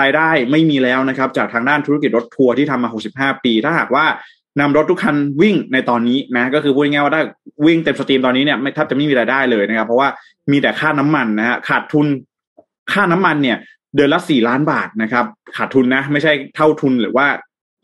[0.00, 2.90] รายได้ไม่มีแล้วนะครับ จากทางด้านธุรกิจรถทัวร์ที่ทำมา
[3.36, 4.04] 65 ปี ถ้าหากว่า
[4.60, 7.22] นำรถทุกคันวิ่งในตอนนี้นะก็คือพูดง่ายๆว่าถ้า
[7.66, 10.08] วิ่งเต็มสตรีมตอนนี้เนี่ยไม่แทบจะไม่มีรายได้เลยนะครับ เพราะว่า
[10.50, 12.06] มีแต่ค่าน้ำมันนะฮะขาดทุน
[12.92, 13.58] ค่าน้ำมันเนี่ย
[13.94, 15.24] เดือนละสี่ล้านบาทนะครับ
[15.56, 17.26] ขาดทุนนะ ไม่ใช่เท่าทุนหรือว่า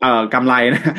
[0.01, 0.93] เอ่อกำไรนะ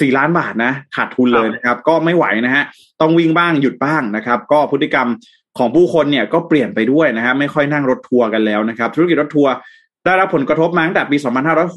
[0.00, 2.64] สี่ล้านบาทนะขาดทุนเลยนะครับ ก็ไม่ไหวนะฮะ
[3.00, 5.08] ต้องวิ่งบ้างหยุดบ้างนะครับ ก็พฤติกรรม
[5.58, 9.52] ของผู้คนเนี่ยก็เปลี่ยนไปด้วยนะฮะไม่ค่อยนั่งรถทัวร์กันแล้วนะครับ ธุรกิจรถทัวร์
[10.04, 11.16] ได้รับผลกระทบมาตั้งแต่ปี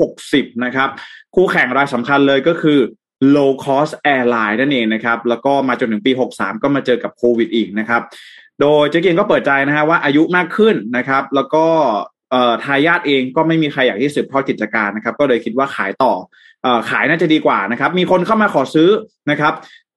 [0.02, 0.90] 2560 นะครับ
[1.36, 2.80] คู่แข่งรายสำคัญเลยก็คือ
[3.36, 8.02] low cost airline นั่นเองนะครับ แล้วก็มาจนถึงปี 63 ก็มาเจอกับโควิดอีกนะครับ
[8.62, 11.66] โดยเจ๊เกียงก็เปิดใจนะฮะว่าอายุมากขึ้นนะครับ แล้วก็
[12.32, 16.28] เอ่อทายาทเองก็ไม่มีใครอยากที่สืบทอดกิจการนะครับ ก็เลยคิดว่าขายต่อเอ่อ
[16.90, 18.90] ขายน่าจะดีกว่านะครับ มีคนเข้ามาขอซื้อ
[19.32, 19.54] นะครับ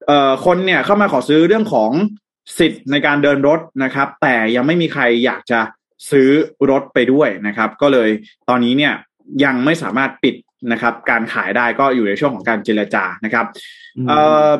[0.06, 1.90] เอ่อคนเนี่ยเข้ามาขอซื้อเรื่องของ
[2.58, 5.60] สิทธิ์ในการเดินรถนะครับ แต่ยังไม่มีใครอยากจะ
[6.10, 6.28] ซื้อ
[6.70, 8.08] รถไปด้วยนะครับ ก็เลย
[8.48, 8.92] ตอนนี้เนี่ย
[9.44, 10.34] ยังไม่สามารถปิด
[10.72, 13.46] นะครับ การขายได้ก็อยู่ในช่วงของการเจรจานะครับ
[14.08, 14.50] เอ่อ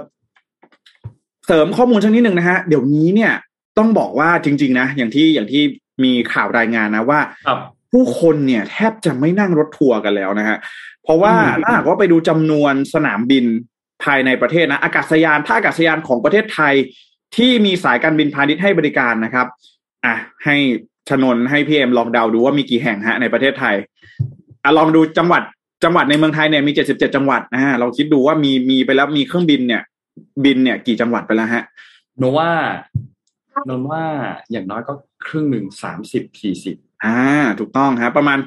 [1.47, 3.33] เสริมข้อมูลชักนิดหนึ่งนะฮะเดี๋ยวนี้เนี่ย
[3.79, 5.63] ต้องบอกว่าจริง ๆ นะ อย่างที่อย่างที่
[6.05, 7.59] มีข่าวรายงานนะว่าครับ
[7.93, 10.59] ผู้คนเนี่ยแทบจะไม่นั่งรถทัวร์กันแล้วนะฮะ
[11.05, 13.45] เพราะว่าอืมถ้าหากว่าไปดูจำนวนสนามบิน
[14.05, 16.75] ภายในประเทศนะอากาศยานท่าอากาศยานของประเทศไทย
[17.37, 19.47] ที่มีสายการบินพาณิชย์ให้บริการนะครับ
[20.05, 20.57] อะให้
[21.09, 23.77] ชนนให้พีเอ็มลองเดาดูว่ามีกี่แห่งฮะในประเทศไทย
[24.65, 25.43] อะลองดูจังหวัด
[25.85, 29.83] จังหวัดในเมืองไทยเนี่ยมีเจ็ดสิบเจ็ดจังหวัดนะฮะเราคิดดูว่ามีมีไปแล้วมีเครื่องบินเนี่ย
[30.45, 31.65] บินเนี่ยกี่จังหวัดไปแล้วฮะ
[32.19, 32.51] โนว่า
[33.67, 34.03] โนนว่า
[34.51, 34.93] อย่างน้อยก็
[35.27, 37.19] ครึ่งหนึ่งสามสิบสี่สิบ อ่า
[37.59, 38.39] ถูกต้องฮะประมาณ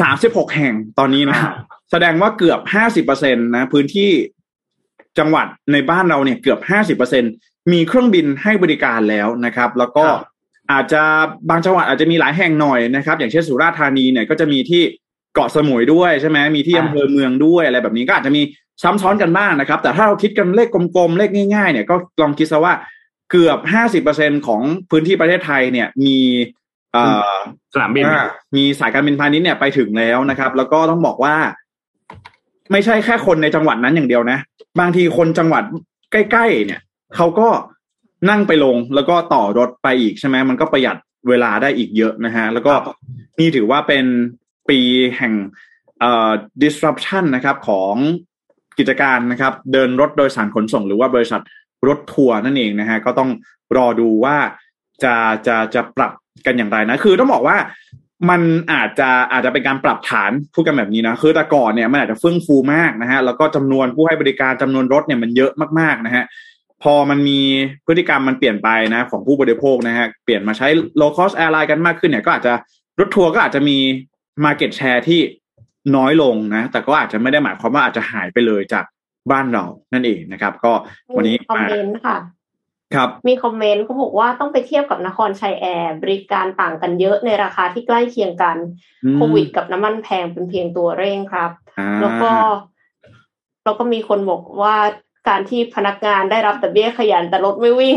[0.00, 1.52] สามสิบหกแห่งตอนนี้นะอ่า
[1.90, 4.10] แสดงว่าเกือบห้าสิบเปอร์เซ็นตนะพื้นที่
[5.18, 7.24] จังหวัดในบ้านเราเนี่ยเกือบห้าสิบเปอร์เซ็น
[7.72, 10.04] มีเครื่องบินให้บริการแล้วนะครับ แล้วก็
[10.72, 11.02] อาจจะ
[11.50, 14.82] บางจังหวัดอาจจะมีหลายแห่งหน่อยนะครับ อย่างเช่นสุราษฎร์ธานีเนี่ยก็จะมีที่
[15.34, 18.42] เกาะสมุยด้วยใช่ไหมมีที่อำเภอเมืองด้วยอะไรแบบนี้ก็อาจจะมี
[18.82, 22.74] ซ้ำซ้อนกันบ้างนะครับ แต่ถ้าเราคิดกันเลขกลมๆ เลขง่ายๆเนี่ยก็ลองคิดซะว่า
[23.30, 26.62] เกือบห้าสิบเปอร์เซ็นของพื้นที่ประเทศไทยเนี่ยมีเอ่อ
[27.74, 28.26] สนามบินอ่า
[28.56, 31.34] มีสายการบินพาณิชย์เนี่ยไปถึงแล้วนะครับ แล้วก็ต้องบอกว่า
[32.72, 34.38] ไม่ใช่แค่คนในจังหวัดนั้นอย่างเดียวนะ
[34.80, 35.64] บางทีคนจังหวัด
[36.12, 36.80] ใกล้ๆเนี่ย
[37.16, 37.48] เขาก็
[38.30, 40.96] นั่งไปลงแล้วก็ต่อรถไปอีกใช่ไหมมันก็ประหยัด
[41.28, 42.72] เวลาได้อีกเยอะนะฮะ แล้วก็
[43.38, 44.04] นี่ถือว่าเป็น
[44.68, 44.78] ปี
[45.16, 45.34] แห่ง
[46.00, 46.30] เอ่อ
[46.62, 47.94] disruption นะครับของ
[48.78, 51.40] กิจการนะครับ เดินรถโดยสารขนส่ง หรือว่าบริษัท
[51.88, 53.30] รถทัวร์นั่นเองนะฮะก็ต้อง
[53.76, 54.36] รอดูว่า
[55.04, 55.14] จะ
[55.46, 56.12] จะจะปรับ
[56.46, 57.56] กันอย่างไรนะ คือต้องบอกว่า
[58.30, 58.40] มัน
[58.72, 66.24] อาจจะอาจจะเป็นการปรับฐานพูดกันแบบนี้นะคือแต่ก่อนเนี่ยมันอาจจะเฟื่องฟูมากนะฮะแล้วก็จำนวนผู้ให้บริการจำนวนรถเนี่ยมันเยอะมากๆนะฮะ
[66.82, 67.40] พอมันมี
[67.86, 70.68] พฤติกรรมมันเปลี่ยนไปนะ ของผู้บริโภคนะฮะเปลี่ยนมาใช้
[71.00, 72.52] low cost airline กันมากขึ้นเนี่ยก็อาจจะ
[72.98, 73.78] รถทัวร์ก็อาจจะมี
[74.44, 75.20] market share ที่
[75.96, 78.84] น้อยลงนะ แต่ก็อาจจะไม่ได้หมายความว่าอาจจะหายไปเลยจาก
[79.30, 80.72] บ้านเรานั่นเองนะครับ ก็
[81.16, 81.98] วันนี้มีคอมมาเมนต์
[82.94, 88.56] ค่ะครับมีคอมเมนต์เขาบอกว่าต้องไปเทียบกับนครชัยแอร์บริการต่างกันเยอะในราคาที่ใกล้เคียงกัน
[89.04, 92.30] อืมโควิดกับน้ำมันแพงเป็นเพียงตัวเร่งครับอ่าแล้วก็
[93.64, 94.76] แล้วก็มีคนบอกว่า
[95.28, 97.96] การที่พนักงานได้รับแต่เบี้ยขยันแต่รถไม่วิ่ง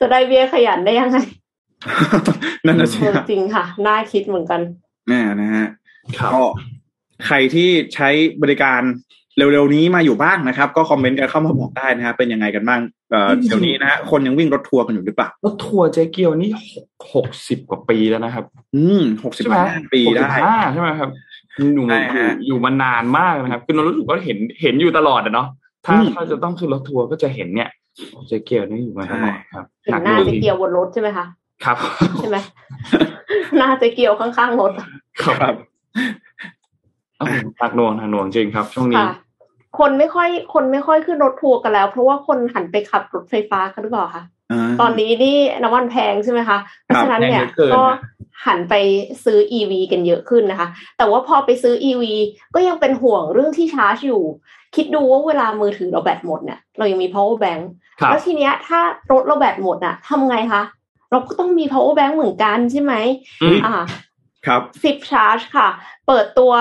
[0.00, 1.18] จะได้เบี้ยขยันได้ยังไง
[2.66, 4.60] นั่นน่ะสิเออครับจริงค่ะ น่าคิดเหมือนกัน
[5.08, 5.68] แน่นะฮะ
[6.18, 6.42] ครับก็
[7.26, 8.08] ใครที่ใช้
[8.42, 8.82] บริการ
[9.36, 21.10] เร็วๆนี้มาอยู่บ้างนะครับ ก็คอมเมนต์กันเข้ามาบอกได้นะฮะเป็นยังไงกันบ้างเอ่อเดี๋ยวนี้นะฮะคนยังวิ่งรถทัวร์กันอยู่หรือเปล่ารถทัวร์เจ๊เกียวนี่หกหกสิบกว่าปีแล้วนะครับ อืมหกสิบใช่ไหมห้าปีได้ห้าใช่ไหมครับ
[21.74, 25.48] อยู่ใช่อยู่ฮะอยู่มานานมากนะครับคือเรารู้สึกว่าเห็นเห็นอยู่ตลอดอะเนาะ
[25.86, 27.70] ถ้าอืมถ้าจะต้องขึ้นรถทัวร์ก็จะเห็นเนี่ย
[28.28, 31.26] เจ๊เกียวนี่อยู่มาตลอดครับเห็นหน้าดูเจ๊เกียวบนรถใช่ไหมคะ
[31.64, 31.76] ครับ
[32.18, 32.36] ใช่ไหม
[33.58, 34.72] หน้าเจ๊เกียวข้างๆรถ
[35.22, 35.54] ครับครับ
[37.18, 37.26] อ้าว
[37.58, 39.04] หนักหน่วงหนักหน่วงจริงครับ ช่วงนี้
[39.74, 47.96] ค่ะคนไม่ค่อย คนไม่ค่อยขึ้นรถทัวร์กันแล้ว เพราะว่าคนหันไปขับรถไฟฟ้ากันหรือเปล่าคะาตอนนี้นี่น้ำมันแพงใช่ไหมคะเพราะฉะนั้นเนี่ยแพงเหลือเกินก็นะ
[48.46, 48.74] หันไป
[49.24, 52.04] ซื้อ EV กันเยอะขึ้นนะคะ แต่ว่าพอไปซื้อ EV
[52.54, 54.22] ก็ยังเป็นห่วงเรื่องที่ชาร์จอยู่
[54.76, 57.62] คิดดูว่าเวลามือถือเราแบตหมดเนี่ยเรายังมี power bank
[58.00, 58.80] ครับแล้วทีเนี้ยถ้า
[59.12, 60.62] รถเราแบตหมดอะทำไงคะ
[61.10, 62.92] เราก็ต้องมี power bank เหมือนกันใช่ไหม
[63.42, 63.74] อืมอ่า
[64.46, 65.68] ครับสิบชาร์จค่ะ
[66.06, 66.52] เปิดตัว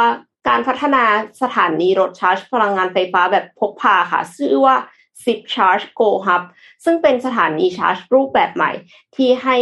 [0.48, 1.04] การพัฒนา
[1.42, 4.76] สถานีรถชาร์จพลังงานไฟฟ้าแบบพกพาค่ะ ชื่อว่า
[5.24, 6.44] Zip Charge Go Hub
[6.84, 8.72] ซึ่งเป็นสถานีชาร์จรูปแบบใหม่
[9.16, 9.58] ที่ให้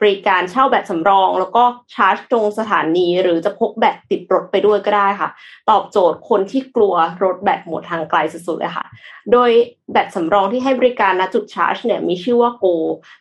[0.00, 1.62] บริการเช่าแบตสำรอง แล้วก็
[1.94, 5.28] ชาร์จตรงสถานี หรือจะพกแบตติดรถไปด้วยก็ได้ค่ะ
[5.70, 8.86] ตอบโจทย์คนที่กลัวรถแบตหมดทางไกลสุดๆเลยค่ะ
[9.32, 9.50] โดย
[9.92, 12.74] แบตสำรองที่ให้บริการณจุดชาร์จเนี่ยมีชื่อว่า Go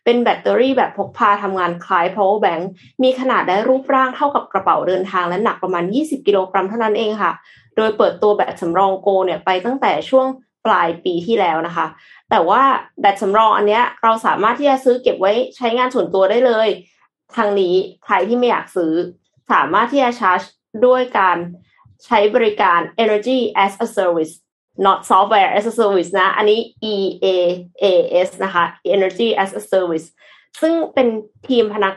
[0.04, 2.64] เป็นแบตเตอรี่แบบพกพาทำงานคล้าย power bank
[3.04, 7.34] มีขนาดและรูปร่างเท่ากับกระเป๋าเดินทางและหนักประมาณ 20 กิโลกรัมเท่านั้นเองค่ะ
[7.76, 10.28] โดยเปิดตัวแบตสำรองโกเนี่ยไปตั้งแต่ช่วง
[10.66, 11.86] ปลายปีที่แล้วนะคะ
[12.30, 12.64] แต่ว่า
[13.00, 16.70] แบตสำรองอันเนี้ยเราสามารถที่จะซื้อเก็บไว้ใช้งานส่วนตัวได้เลย
[17.36, 18.94] ทางนี้ใครที่ไม่อยากซื้อ
[19.52, 20.42] สามารถที่จะชาร์จ
[20.86, 21.38] ด้วยการ
[22.06, 24.34] ใช้บริการ Energy as a Service
[24.86, 26.60] not software as a service นะ อันนี้
[26.94, 27.28] E A
[27.84, 27.86] A
[28.28, 28.64] S นะคะ
[28.96, 30.08] Energy as a Service
[30.62, 31.08] ซึ่งเป็น
[31.48, 31.96] ทีมพนัก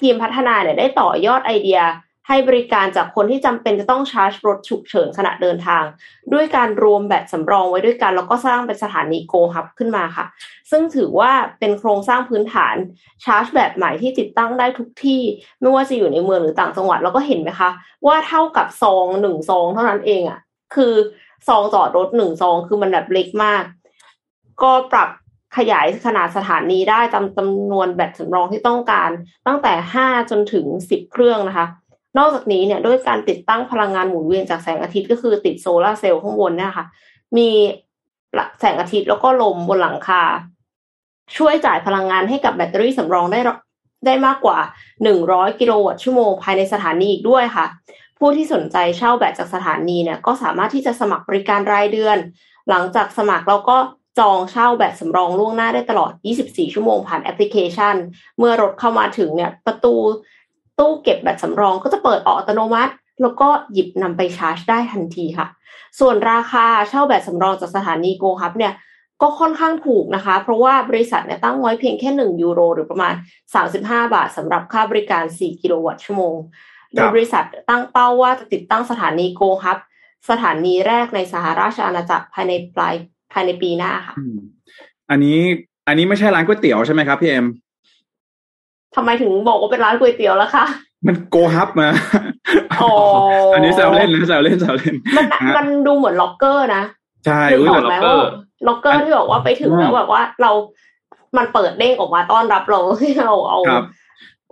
[0.00, 1.80] ทีมพัฒนาเนี่ยได้ต่อยอดไอเดีย
[2.28, 5.84] ให้บริการจากคนที่จำเป็นจะต้องชาร์จรถฉุกเฉินขณะเดินทาง
[6.32, 10.26] ด้วยการรวมแบตสำรองไว้ด้วยกัน แล้วก็สร้างเป็นสถานีโกฮับขึ้นมาค่ะ
[10.70, 12.74] ซึ่งถือว่าเป็นโครงสร้างพื้นฐาน
[13.24, 15.22] ชาร์จแบตใหม่ที่ติดตั้งได้ทุกที่
[15.60, 17.70] ไม่ว่าจะอยู่ในเมืองหรือต่างจังหวัดแล้วก็เห็นไหมคะ
[18.06, 20.40] ว่าเท่ากับซองหนึ่งซองเท่านั้นเองอะ่ะ
[20.74, 20.94] คือ
[21.48, 23.64] ซองจอดรถหนึ่งซองคือมันแบบเล็กมาก
[24.62, 25.08] ก็ปรับ
[25.56, 29.10] ขยายขนาดสถานีได้ตามจำนวนแบตสำรองที่ต้องการ
[29.46, 31.66] ตั้งแต่ห้าจนถึงสิบเครื่องนะคะ
[32.18, 36.86] นอกจากนี้เนี่ยด้วยการติดตั้งพลังงานหมุนเวียนจากแสงอาทิตย์ก็คือติดโซลาร์เซลล์ข้างบนเนี่ยค่ะ
[37.36, 37.48] มี
[38.60, 40.22] แสงอาทิตย์แล้วก็ลมบนหลังคา
[41.36, 43.40] ช่วยจ่ายพลังงานให้กับแบตเตอรี่สำรองได้
[44.06, 44.58] ได้มากกว่า
[45.10, 47.66] 100 กิโลวัตต์ชั่วโมงภายในสถานีอีกด้วยค่ะ
[48.18, 52.16] ผู้ที่สนใจเช่าแบตจากสถานีเนี่ยก็สามารถที่จะสมัครบริการรายเดือน
[52.68, 53.76] หลังจากสมัครเราก็
[54.18, 57.94] จองเช่าแบตสำรองล่วงหน้าได้ตลอด 24 ชั่วโมงผ่านแอปพลิเคชัน
[58.38, 59.94] เมื่อรถเข้ามาถึงเนี่ยประตู
[60.78, 65.46] ตู้เก็บแบตสำรองก็จะเปิดออกอัตโนมัติ แล้วก็หยิบนำไปชาร์จได้ทันทีค่ะ
[66.00, 68.74] ส่วนราคาเช่าแบตสำรองจากสถานีโกฮับเนี่ย
[69.22, 73.14] ก็ค่อนข้างถูกนะคะ เพราะว่าบริษัทเนี่ยตั้งไว้เพียงแค่ 1 ยูโร หรือประมาณ
[73.64, 76.34] 35 บาทสำหรับค่าบริการ 4 กิโลวัตต์ชั่วโมง
[76.94, 79.78] โดยบริษัทตั้งเป้าว่าจะติดตั้งสถานีโกฮับ
[80.30, 82.94] สถานีแรกในสหราชอาณาจักรภายในปลาย
[83.32, 84.14] ภายในปีหน้าค่ะ
[85.10, 85.38] อันนี้
[85.88, 87.46] อันนี้ไม่ใช่ร้านก๋วยเตี๋ยวใช่ไหมครับพี่เอ็ม
[88.94, 90.64] ทำไมถึงบอกว่าเป็นร้านก๋วยเตี๋ยวล่ะคะ
[91.06, 91.88] มันโกฮับมา
[92.82, 92.92] อ๋อ
[93.54, 95.26] อันนี้แซวเล่นนะแซวเล่นแซวเล่น มัน
[95.56, 96.82] มันดูเหมือนล็อกเกอร์นะ
[97.26, 98.28] ใช่นึกอุ้ยออแต่กไหมเราว่า
[98.68, 100.50] ล็อกเกอร์ที่บอกว่าไปถึงแล้วแบบว่าเรา
[101.36, 103.84] มันเปิดเด้งออกมาต้อนรับเราให้เราเอาครับ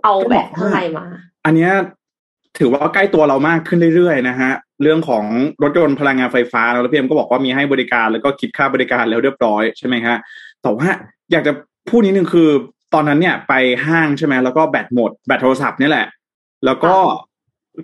[0.03, 1.05] เอาแบบข้างในมา
[1.45, 1.71] อันเนี้ย
[2.57, 4.51] ถือว่าใกล้ตัวเรามากขึ้นเรื่อยๆนะฮะ
[4.81, 5.25] เรื่องของ
[5.63, 10.15] รถยนต์พลังงานไฟฟ้าแล้วพี่เอ็มก็บอกว่ามีให้บริการแล้วก็คิดค่าบริการแล้วเรียบร้อยใช่ไหมฮะ
[10.61, 10.87] แต่ว่า
[11.31, 11.53] อยากจะ
[11.89, 12.49] พูดนิดนึงคือ
[12.93, 13.53] ตอนนั้นเนี่ยไป
[13.85, 16.07] ห้างใช่ไหมแล้วก็แบตหมดแบตโทรศัพท์นี่แหละ
[16.65, 16.93] แล้วก็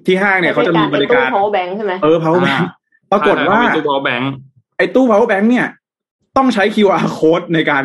[0.05, 2.61] ที่ห้างเนี่ยเขาจะมีบริการในตู้ power bank ใช่ไหมเออ power bank
[3.11, 4.23] ปรากฏว่าเป็นตู้ power bank
[4.77, 5.67] ไอ้ตู้ power bank เนี่ย
[6.37, 7.83] ต้องใช้ QR code ในการ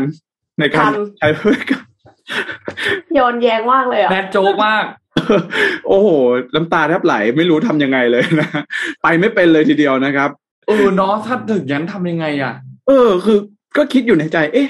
[0.61, 1.85] ในการใช้บริการ
[3.19, 4.85] ย้อนแย้งมากเลยอะแบดโจ๊กมาก
[5.87, 6.09] โอ้โห
[6.55, 8.49] น้ำตาแทบไหลไม่รู้ทำยังไงเลยนะ
[9.03, 10.31] ไปไม่เป็นเลยทีเดียวนะครับ
[10.67, 12.55] เออเนาะถ้าถึงยันทำยังไงอะ
[12.89, 13.39] เออ คือ
[13.77, 14.69] ก็คิดอยู่ในใจ เอ๊ะ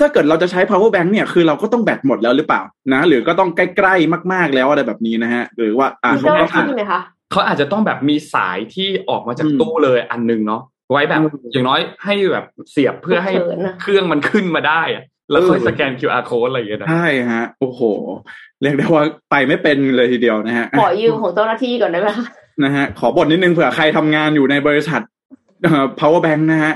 [0.00, 7.00] ถ้าเกิดเราจะใช้ power bank เนี่ยคือเราก็ต้องแบตหมดแล้วหรือเปล่านะ หรือก็ต้องใกล้ๆมาก ๆแล้วอะไรแบบนี้นะฮะ หรือว่าอ่ามีเจ้าหน้าที่ไหมคะ
[7.32, 17.80] เขาอาจจะต้องแบบมีสายที่ออกมาจากอืมตู้เลยอันหนึงเนาะไว้แบบอืมอย่างน้อยให้แบบเสียบเพื่อให้ฉุกเฉินน่ะเครื่องมันขึ้นมาได้อะแล้วค่อยเออสแกน QR code อะไรอย่างเงี้ยนะใช่ฮะ โอ้โห
[18.62, 22.26] เรียกได้ว่าไปไม่เป็นเลยทีเดียวนะฮะ ขอยืมของเจ้าหน้าที่ก่อนได้ไหมคะ
[22.64, 25.00] นะฮะ ขอบ่นนิดนึงเผื่อใครทำงานอยู่ในบริษัท
[25.62, 26.74] เอ่อ power bank นะฮะ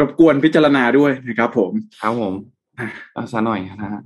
[0.00, 2.34] รบกวนพิจารณาด้วยนะครับ ผมครับผม
[2.78, 4.02] อะเอาซะหน่อยนะฮะ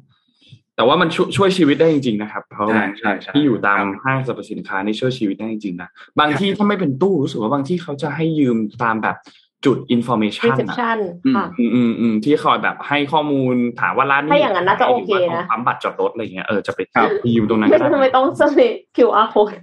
[0.76, 9.16] แต่ว่ามันช่วยช่วยชีวิตได้จริงๆนะครับ power ใช่ bank ใช่ใช่ที่อยู่ตามครับห้างสรรพสินค้านี่ช่วยชีวิตได้จริงๆนะบางที่ถ้าไม่เป็นตู้รู้สึกว่าบางที่เขาจะให้ยืมตามแบบ
[9.64, 10.98] จุด information อะ reception
[11.36, 19.56] ค่ะอืมอืมอืมที่คอยแบบให้ข้อมูลถามว่าร้านนี้ถ้าอย่างนั้นน่าจะโอเคนะหรืว่าต้องปั๊มบัตรจอดรถอะไรเงี้ยเออจะไปครับยืมตรงนั้นไม่ก็ได้ไม่ต้องสลิป QR code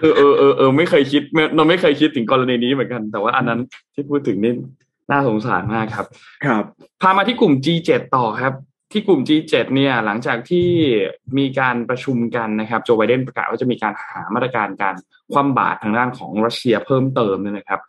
[0.00, 3.60] เออเออเออเออไม่เคยคิดไม่เราไม่เคยคิดถึงกรณีนี้เหมือนกัน แต่ว่าอันนั้น
[3.94, 4.52] ที่พูดถึงนี่
[5.10, 6.06] น่าสงสารมากครับ
[6.44, 6.64] ครับ
[7.00, 8.54] พามาที่กลุ่ม G7 ต่อครับ
[8.92, 10.68] ที่กลุ่ม G7 เนี่ย หลังจากที่
[11.38, 14.94] มีการประชุมกันนะครับ โจไบเดนประกาศว่าจะมีการหามาตรการการ
[15.32, 17.80] คว่ำบาตรทางด้านของรัสเซียเพิ่มเติมเนี่ยนะครับ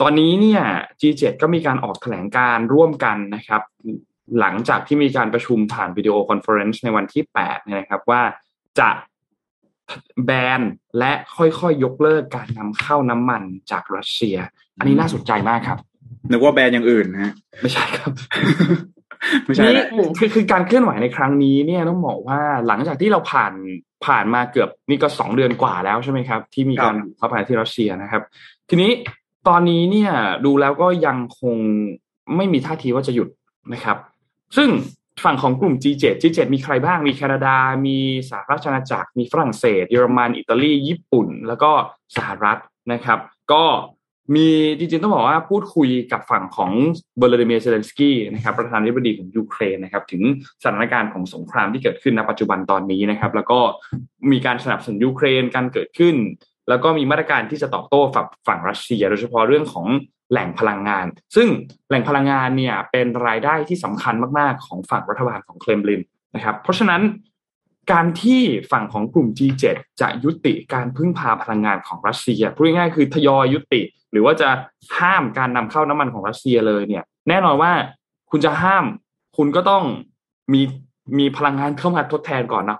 [0.00, 0.62] ตอนนี้เนี่ย
[1.00, 3.62] G7 ก็มีการออกแถลงการร่วมกันนะครับ
[4.40, 8.22] หลังจากที่มีการประชุมผ่าน video conference ในวันที่8เนี่ยนะครับว่า
[8.80, 8.90] จะ
[10.24, 10.60] แบน
[10.98, 14.36] และค่อยๆยกเลิกการนำเข้าน้ำมันจากรัสเซีย
[14.78, 15.78] อันนี้น่าสนใจมากครับ
[16.30, 18.12] นึกว่าแบรนด์อย่างอื่นนะฮะไม่ใช่ครับ
[19.46, 23.52] ไม่ใช่นี่นะคือคือการเคลื่อนไหวในครั้งนี้เนี่ยต้องบอกว่าหลังจากที่เราผ่าน
[24.06, 28.22] ผ่านมาเกือบนี่ก็สองเดือนกว่าแล้วใช่ไหมครับ ที่มีการบุกเข้าไปที่รัสเซียนะครับ
[28.68, 28.90] ทีนี้
[29.48, 30.12] ตอนนี้เนี่ย
[30.44, 31.56] ดูแล้วก็ยังคง
[32.36, 33.28] ไม่มีท่าทีว่าจะหยุด
[33.72, 33.96] นะครับ
[34.56, 34.68] ซึ่ง
[35.24, 37.98] ฝั่งของกลุ่ม G7 G7 มีใครบ้าง มีแคนาดา มี
[38.30, 41.70] สหราชอาณาจักร มีฝรั่งเศส เยอรมัน อิตาลี ญี่ปุ่น แล้วก็
[42.16, 42.58] สหรัฐ
[42.92, 43.18] นะครับ
[43.52, 43.64] ก็
[44.34, 46.70] มีจริงๆต้องบอกว่าพูดคุยกับฝั่งของ
[47.18, 50.22] เบลาดิเมียเซเลนสกี้นะครับประธานาธิบดีของยูเครนนะครับถึง
[50.62, 53.60] สถานการณ์ของสงครามที่เกิดขึ้นณปัจจุบันตอนนี้นะครับ แล้วก็
[54.32, 56.16] มีการสนับสนุนยูเครนการเกิดขึ้น
[56.68, 59.86] แล้วก็มีมาตรการที่จะตอบโต้ฝั่งฝั่งรัสเซีย โดยเฉพาะเรื่องของ
[60.30, 61.48] แหล่งพลังงาน ซึ่ง
[61.88, 66.02] แหล่งพลังงานเนี่ยเป็นรายได้ที่สำคัญมาก ๆ ของฝั่งรัฐบาลของเคลมลิน
[66.34, 67.02] นะครับ เพราะฉะนั้น
[67.92, 68.40] การที่
[68.72, 69.64] ฝั่งของกลุ่ม G7
[70.00, 74.48] จะยุติการพึ่งพาพลังงานของรัสเซียพูดง่ายๆคือทยอยยุติ หรือว่าจะ
[74.98, 77.72] ห้ามการนำเข้าน้ำมันของรัสเซียเลยเนี่ย แน่นอนว่า
[78.30, 78.84] คุณจะห้าม
[79.36, 79.84] คุณก็ต้อง
[80.52, 80.62] มี
[81.18, 82.78] มีพลังงานเข้ามาทดแทนก่อนนะ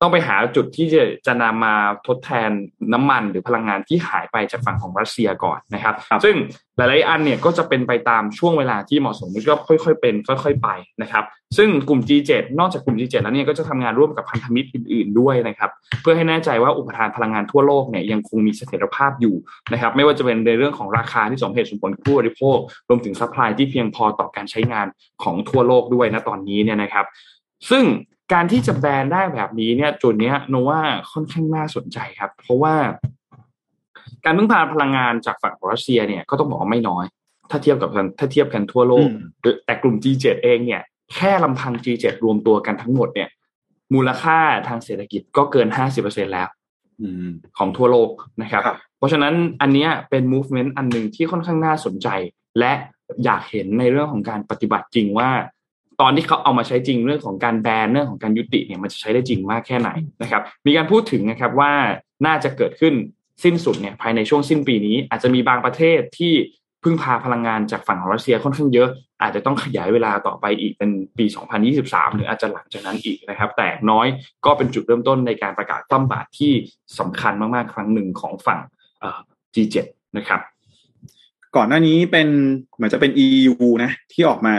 [0.00, 1.74] ต้องไปหาจุดที่จะจะนำมา
[2.06, 2.50] ทดแทน
[2.92, 6.36] น้ำมันหรือพลังงานที่หายไปจากฝั่งของรัสเซียก่อนนะครับ ซึ่ง
[6.76, 10.68] หลายๆอันเนี่ยก็จะเป็นไปตามช่วงเวลาที่เหมาะสมก็ค่อยๆเป็น ค่อย ๆ ไป
[11.02, 11.24] นะครับ
[11.56, 19.36] ซึ่งกลุ่ม G7 นอกจากกลุ่ม G7 แล้วเนี่ยก็จะทำงานร่วมกับพันธมิตรอื่น ๆด้วยนะครับ เพื่อให้แน่ใจว่าอุปทานพลังงานทั่วโลกเนี่ยยังคงมีเสถียรภาพอยู่
[19.72, 22.58] นะครับ ไม่ว่าจะเป็นในเรื่องของราคาที่สมเหตุสมผลกับผู้บริโภค
[22.88, 24.86] รวมถึง supply ที่เพียงพอต่อการใช้งาน
[25.22, 27.06] ของทั่วโลกด้วยนะตอนนี้เนี่ยนะครับ
[27.70, 27.84] ซึ่ง
[28.32, 30.80] การที่จะแบนได้แบบนี้เนี่ยจุดเนี้ยโนว่า
[31.12, 32.74] ค่อนข้างน่าสนใจครับ เพราะว่า
[34.24, 37.04] การพึ่งพาพลังงานจากฝั่งรัสเซียเนี่ยก็ต้องบอกว่าไม่น้อย
[37.50, 39.08] ถ้าเทียบกับถ้าเทียบกันทั่วโลก
[39.64, 40.82] แต่กลุ่ม G7 เองเนี่ย
[41.14, 43.28] แค่ลำพัง G7 รวมตัวกันทั้งหมดเนี่ย
[43.94, 44.38] มูลค่า
[44.68, 46.48] ทางเศรษฐกิจก็เกินห้าสิบเปอร์เซ็นแล้ว
[47.58, 48.10] ของทั่วโลก
[48.42, 48.62] นะครับ
[48.98, 52.08] เพราะฉะนั้นอันนี้เป็น movement อันหนึ่งที่ค่อนข้างน่าสนใจ
[52.58, 52.72] และ
[53.24, 55.30] อยากเห็นในเรื่องของการปฏิบัติจริงว่า
[56.00, 59.90] ตอนที่เขาเอามาใช้จริงเรื่องของการแบนเรื่องของการยุติเนี่ยมันจะใช้ได้จริงมากแค่ไหน
[60.22, 61.72] นะครับ มีการพูดถึงนะครับว่า
[62.26, 62.94] น่าจะเกิดขึ้น
[63.44, 66.32] สิ้นสุดเนี่ยภายในช่วงสิ้นปีนี้ อาจจะมีบางประเทศที่
[66.82, 68.88] พึ่งพาพลังงานจากฝั่งรัสเซียค่อนข้างเยอะ
[69.22, 71.24] อาจจะต้องขยายเวลาต่อไปอีกเป็นปี
[71.70, 74.06] 2023 หรืออาจจะหลังจากนั้นอีกนะครับ แต่น้อย
[74.44, 76.52] ก็เป็นจุดเริ่มต้นในการประกาศคว่ำบาตรที่
[76.98, 78.60] สำคัญมากๆ ครั้งหนึ่งของฝั่ง
[79.54, 79.76] G7
[80.16, 80.40] นะครับ
[81.56, 82.28] ก่อนหน้านี้เป็น
[82.76, 84.56] เหมือนจะเป็น EU นะที่ออกมา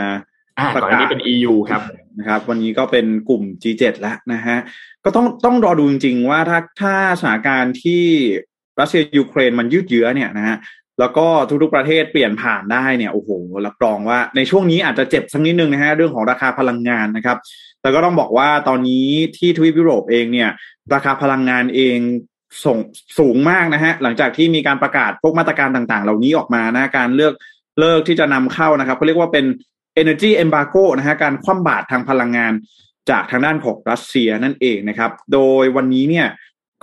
[0.74, 1.82] ก่อนนี้เป็น EU ครับ
[2.18, 4.58] นะครับ วันนี้ก็เป็นกลุ่ม G7 แล้วนะฮะ
[5.04, 8.02] ก็ต้องต้องรอดูจริงๆว่าถ้าถ้าสถานการณ์ที่
[8.80, 10.56] รัสเซียยูเครนมันยืดเยื้อเนี่ยนะฮะ
[11.00, 11.26] แล้วก็
[11.62, 13.30] ทุกๆประเทศเปลี่ยนผ่านได้เนี่ยโอ้โห
[13.66, 17.38] รับรองว่าในช่วงนี้อาจจะเจ็บสักนิดนึงนะฮะเรื่องของราคาพลังงานนะครับ
[17.80, 20.50] แต่ก็ต้องบอกว่าตอนนี้ที่ทวีปยุโรปเองเนี่ย
[20.94, 21.98] ราคาพลังงานเอง
[22.64, 22.78] ส่ง
[23.18, 27.34] สูงมากนะฮะหลังจากที่มีการประกาศพวกมาตรการต่างๆ เหล่านี้ออกมานะการเลือก
[27.80, 29.44] เลิกที่จะนำเข้านะครับเขาเรียกว่าเป็น
[30.02, 32.52] Energy Embargo นะฮะการคว่ำบาตรทางพลังงาน
[33.10, 36.28] จากทางด้านของรัสเซียนั่นเองนะครับ โดยวันนี้เนี่ย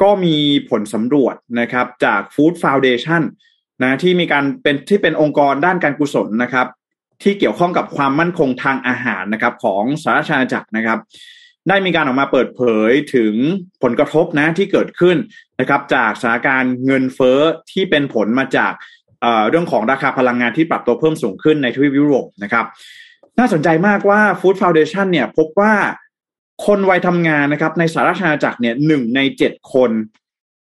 [0.02, 0.38] ก็มี
[0.70, 3.22] ผลสำรวจนะครับจาก Food Foundation
[3.82, 6.68] นะที่มีการเป็นที่เป็นองค์กรด้านการกุศลนะครับ
[7.24, 11.00] ที่เกี่ยวข้องกับความมั่นคงทางอาหารนะครับ ของสหราชอาณาจักรนะครับ
[11.70, 13.34] ได้มีการออกมาเปิดเผยถึง
[13.84, 15.18] ผลกระทบนะที่เกิดขึ้น
[15.60, 17.40] นะครับ จากสถานการณ์เงินเฟ้อ
[17.72, 18.74] ที่เป็นผลมาจาก
[19.50, 22.66] เรื่องของราคาพลังงานที่ปรับตัวเพิ่มสูงขึ้นในทวีปยุโรปนะครับ
[23.40, 25.74] น่าสนใจมากว่า Food Foundation เนี่ยพบว่า
[26.66, 29.92] คนวัยทำงานนะครับ ในสหราชอาณาจักรเนี่ยหนึ่งในเจ็ดคน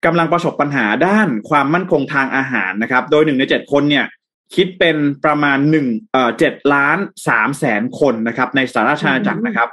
[0.05, 4.07] กำลังประสบปัญหาด้านความมั่นคงทางอาหารนะครับ โดยหนึ่งในเจ็ดคนเนี่ย
[4.55, 9.69] คิดเป็นประมาณหนึ่งเอ่อเจ็ดล้านสามแสนคนนะครับ ในสหราชอาณาจักรนะครับ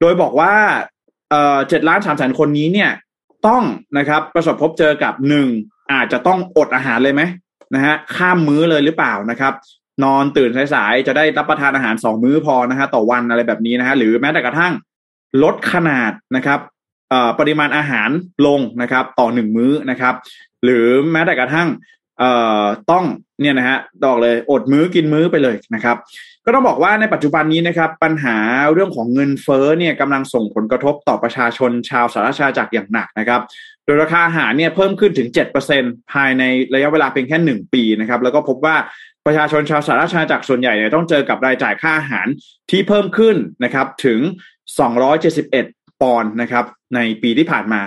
[0.00, 0.54] โดยบอกว่า
[1.30, 2.90] เอ่อเจ็ดล้านสามแสนคนนี้เนี่ย
[3.46, 3.64] ต้อง
[3.98, 5.48] นะครับประสบพบเจอกับหนึ่ง
[5.92, 7.22] อาจจะต้องอดอาหารเลยไหม
[7.74, 9.52] นะฮะข้ามมื้อเลยหรือเปล่านะครับ
[10.04, 14.72] นอนตื่นสายๆจะได้รับประทานอาหารสองมื้อพอนะฮะต่อวันอะไรแบบนี้นะฮะหรือแม้แต่กระทั่ง
[15.42, 16.60] ลดขนาดนะครับ
[17.38, 18.10] ปริมาณอาหาร
[18.46, 20.14] ลงนะครับ ต่อหนึ่งมื้อนะครับ
[20.64, 21.68] หรือแม้แต่กระทั่ง
[22.90, 23.04] ต้อง
[23.40, 25.96] เนี่ยนะฮะบอกเลยอดมื้อกินมื้อไปเลยนะครับ
[26.44, 28.36] ก็ต้องบอกว่าในปัจจุบันนี้นะครับ ปัญหา
[28.72, 33.40] เรื่องของเงินเฟ้อเนี่ยกำลังส่งผลกระทบต่อประชาชนชาวสารชาจากอย่างหนักนะครับ
[33.84, 35.28] โดยราคาอาหารเนี่ยเพิ่มขึ้นถึง
[35.70, 36.42] 7%ภายใน
[36.74, 38.76] ระยะเวลาเพียงแค่ 1 ปีนะครับ แล้วก็พบว่า
[39.26, 42.26] ประชาชนชาวสหราชาณาจักรส่วนใหญ่เนี่ยต้องเจอกับรายจ่ายค่าอาหาร
[42.70, 44.20] ที่เพิ่มขึ้นนะครับถึง
[45.10, 47.80] 271 ปอนด์นะครับในปีที่ผ่านมา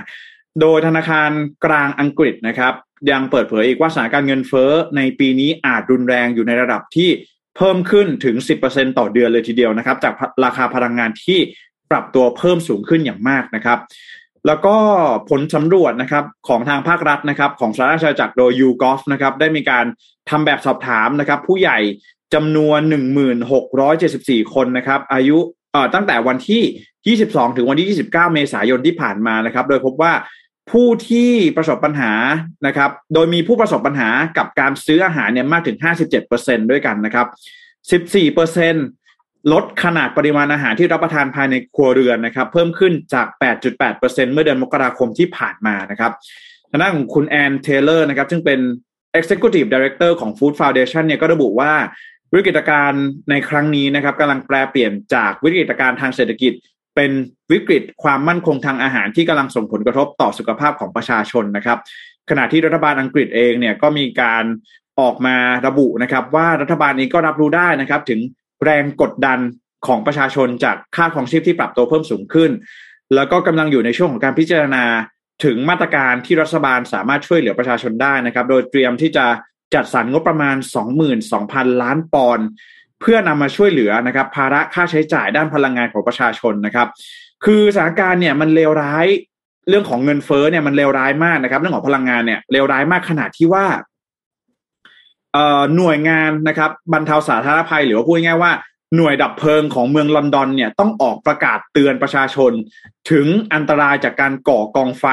[0.62, 1.32] โดยธนาคาร
[1.66, 2.74] กลางอังกฤษนะครับ
[3.12, 7.10] ยังเปิดเผยอีกว่าสถานการณ์เงินเฟ้อในปีนี้อาจรุนแรงอยู่ในระดับที่
[7.58, 8.36] เพิ่มขึ้นถึง
[8.68, 10.14] 10%ต่อเดือนเลยทีเดียวนะครับ จาก
[10.46, 11.40] ราคาพลังงานที่
[11.92, 13.80] ปรับตัวเพิ่มสูงขึ้นอย่างมากนะครับ
[14.48, 14.76] แล้วก็
[15.30, 19.86] ผลสำรวจนะครับของทางภาครัฐนะครับ ของสหราชอาณาจักรโดย YouGov นะครับได้มีการ
[20.30, 21.80] ทำแบบสอบถามนะครับ ผู้ใหญ่
[22.34, 22.80] จำนวน
[23.68, 25.38] 1674 คนนะครับ อายุ
[25.94, 30.14] ตั้งแต่วันที่ 22 ถึงวันที่ 29 เมษายนที่ผ่านมานะครับ โดยพบว่า
[30.72, 32.12] ผู้ที่ประสบปัญหา
[32.68, 35.78] นะครับ โดยมีผู้ประสบปัญหากับการซื้ออาหารเนี่ยมากถึง
[36.24, 37.28] 57%ด้วยกันนะครับ
[38.16, 43.28] 14%ลดขนาดปริมาณอาหารที่รับประทานภายในครัวเรือนนะครับ เพิ่มขึ้นจาก
[43.80, 44.00] 8.8%
[44.32, 46.12] เมื่อเดือนมกราคมที่ผ่านมานะครับ
[46.70, 48.60] ทางด้านของคุณแอนเทเลอร์นะครับ ซึ่งเป็น
[49.20, 51.74] Executive Director ของ Food Foundation เนี่ยก็ระบุว่า
[52.34, 56.54] วิกฤตการณ์ในครั้งนี้นะครับกำลังแปลเปลี่ยนจากวิกฤตการณ์ทางเศรษฐกิจ
[56.96, 57.12] เป็น
[57.52, 61.78] วิกฤตความมั่นคงทางอาหารที่กำลังส่งผลกระทบต่อสุขภาพของประชาชนนะครับ
[62.30, 64.44] ขณะที่รัฐบาลอังกฤษเองเนี่ยก็มีการ
[65.00, 65.36] ออกมา
[65.68, 68.20] ระบุนะครับ ว่ารัฐบาลนี้ก็รับรู้ได้นะครับ ถึง
[68.64, 69.40] แรงกดดัน
[69.88, 72.52] ของประชาชนจากค่าของชีพที่ปรับตัวเพิ่มสูงขึ้น
[73.16, 74.84] แล้วก็กำลังอยู่ในช่วงของการพิจารณา
[75.46, 79.26] ถึงมาตรการที่รัฐบาลสามารถช่วยเหลือประชาชนได้นะครับ โดยเตรียมที่จะ
[79.74, 80.56] จัดสรรงบประมาณ
[81.20, 82.48] 22,000 ล้านปอนด์
[83.06, 86.88] พื่อนำมาช่วยเหลือนะครับภาระค่าใช้จ่ายด้านพลังงานของประชาชนนะครับ
[87.46, 89.08] คือสถานการณ์เนี่ยมันเลวร้าย
[89.70, 93.66] เรื่องของเงินเฟ้อเนี่ยมันเลวร้ายมากนะครับ เรื่องของพลังงานเนี่ยเลวร้ายมากขนาดที่ว่า
[95.76, 98.52] หน่วยงานนะครับบรรเทาสาธารณภัย หรือว่าพูดง่ายว่า
[98.96, 102.52] หน่วยดับเพลิงของเมืองลอนดอนเนี่ยต้องออกประกาศเตือนประชาชน
[103.12, 105.06] ถึงอันตรายจากการก่อกองไฟ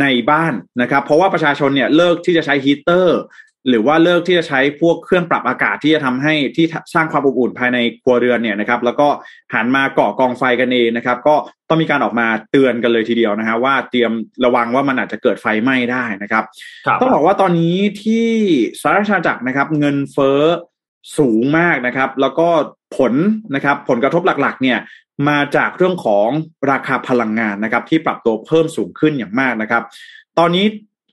[0.00, 3.18] ในบ้านนะครับ เพราะว่าประชาชนเนี่ยเลิกที่จะใช้ฮีเตอร์
[3.68, 9.08] หรือว่าเลิกที่จะใช้พวกเครื่องปรับอากาศที่จะทำให้ที่สร้างความอบอุ่นภายในครัวเรือนเนี่ยนะครับ แล้วก็
[9.54, 11.34] หันมาก่อกองไฟกันเองนะครับ ก็
[11.68, 14.12] ต้องมีการออกมาเตือนกันเลยทีเดียวนะฮะว่าเตรียม
[14.44, 16.44] ระวังว่ามันอาจจะเกิดไฟไหม้ได้นะครับ
[17.00, 18.28] ต้องบอกว่าตอนนี้ที่
[18.80, 20.42] สหรัฐอเมริกานะครับ เงินเฟ้อ
[21.18, 22.48] สูงมากนะครับ แล้วก็
[22.96, 23.14] ผล
[23.54, 24.78] นะครับผลกระทบหลักๆ เนี่ย
[25.28, 26.28] มาจากเรื่องของ
[26.70, 29.82] ราคาพลังงานนะครับ ที่ปรับตัวเพิ่มสูงขึ้นอย่างมากนะครับ
[30.38, 30.66] ตอนนี้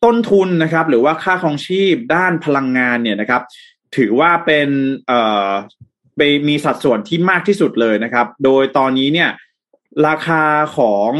[0.03, 3.41] ต้นทุนนะครับ หรือว่าค่าครองชีพด้านพลังงานเนี่ยนะครับ
[3.97, 4.69] ถือว่าเป็น
[5.07, 5.49] เอ่อ
[6.17, 9.29] ไปมีสัดส่วนที่มากที่สุดเลยนะครับ โดยตอนนี้เนี่ย
[10.07, 10.43] ราคา
[10.77, 11.11] ของ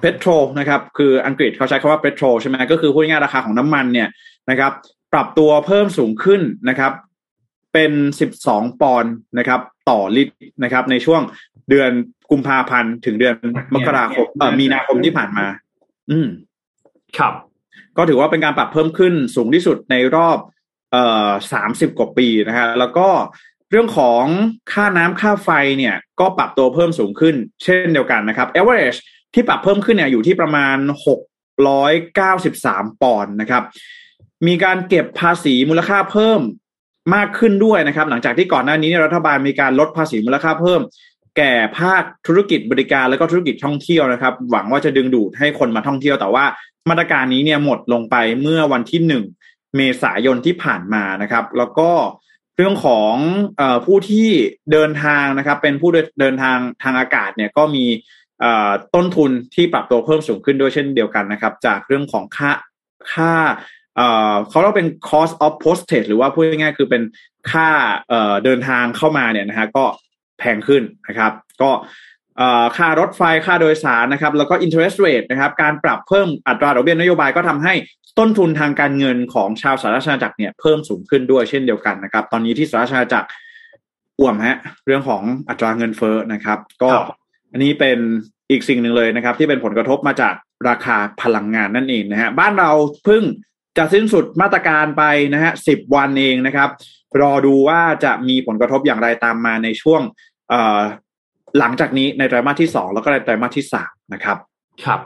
[0.00, 4.08] เพโตรนะครับ คืออังกฤษเขาใช้คำว่าเพโตรใช่ไหมก็คือพูดง่ายราคาของน้ำมันเนี่ย
[4.50, 4.72] นะครับ
[5.12, 6.92] ปรับตัวเพิ่มสูงขึ้นนะครับ
[7.72, 9.60] เป็นสิบสองปอนด์นะครับ
[9.90, 11.20] ต่อลิตรนะครับ ในช่วง
[11.70, 11.90] เดือน
[12.30, 13.34] กุมภาพันธ์ถึงเดือน
[13.74, 15.46] มกราคมเอ่อมีนาคมที่ผ่านมา
[16.10, 16.28] อืม
[17.18, 17.34] ครับ
[17.96, 20.38] ก็ถือว่าเป็นการปรับเพิ่มขึ้นสูงที่สุดในรอบ
[20.92, 23.08] เอ่อสามสิบกว่าปีนะฮะแล้วก็
[23.70, 24.24] เรื่องของ
[24.72, 27.34] ค่าน้ำค่าไฟเนี่ยก็ปรับตัวเพิ่มสูงขึ้น
[27.64, 28.98] เช่นเดียวกันนะครับ average
[29.34, 30.76] ที่ปรับเพิ่มขึ้นเนี่ยอยู่ที่ประมาณ
[31.06, 31.20] หก
[31.68, 33.62] ร้อยเก้าสิบสามปอนด์นะครับ
[34.46, 36.40] มีการเก็บภาษีมูลค่าเพิ่ม
[37.14, 40.80] มากขึ้นด้วยนะครับ หลังจากที่ก่อนหน้านี้รัฐบาลมีการลดภาษีมูลค่าเพิ่ม
[41.36, 46.44] แก่ภาคธุรกิจบริการแล้วก็ธุรกิจท่องเที่ยวนะครับ หวังว่าจะดึงดูดให้คนมาท่องเที่ยว แต่ว่า
[46.90, 49.24] มาตรการนี้เนี่ยหมดลงไปเมื่อวันที่หนึ่ง
[49.76, 51.90] เมษายนที่ผ่านมานะครับ แล้วก็
[52.56, 53.14] เรื่องของ
[53.60, 54.28] อผู้ที่
[54.72, 57.86] เดินทางนะครับ เป็นผู้เดินทางทางอากาศเนี่ยก็มี
[58.94, 62.50] ต้นทุนที่ปรับตัวเพิ่มสูงขึ้นด้วยเช่นเดียวกันนะครับ จากเรื่องของค่า
[63.12, 63.34] ค่า
[64.48, 67.02] เขาเรียกเป็น cost of postage หรือว่าพูดง่ายๆคือเป็น
[67.50, 67.68] ค่า
[68.44, 69.84] เดินทางเข้ามาเนี่ยนะฮะก็
[70.42, 71.32] แพงขึ้นนะครับ
[71.62, 71.70] ก็
[72.76, 77.74] ค่ารถไฟค่าโดยสารนะครับ แล้วก็ interest rate นะครับ การปรับเพิ่มอัตราดอกเบี้ยนโยบายก็ทำให้
[78.18, 83.28] ต้นทุนทางการเงินของชาวสหรัฐอาณาจักรเนี่ยเพิ่มสูงขึ้นด้วยเช่นเดียวกันนะครับ ตอนนี้ที่สหรัฐอาณาจักร
[84.20, 86.90] อ่วมฮะเรื่องของอัตราเงินเฟ้อนะครับ ก็
[87.52, 87.98] อันนี้เป็น
[88.50, 90.34] อีกสิ่งหนึ่งเลยนะครับ ที่เป็นผลกระทบมาจาก
[90.68, 92.70] ราคาพลังงานนั่นเองนะฮะบ้านเรา
[93.04, 93.22] เพิ่ง
[93.78, 95.02] จะสิ้นสุดมาตรการไป
[95.34, 96.68] นะฮะสิบวันเองนะครับ
[97.20, 100.02] รอดูว่าจะมีผลกระทบอย่างไรตามมาในช่วง
[101.58, 104.36] หลังจากนี้ในไตรมาสที่สองแล้วก็ในไตรมาสที่สามนะครับ
[104.84, 105.00] ครับ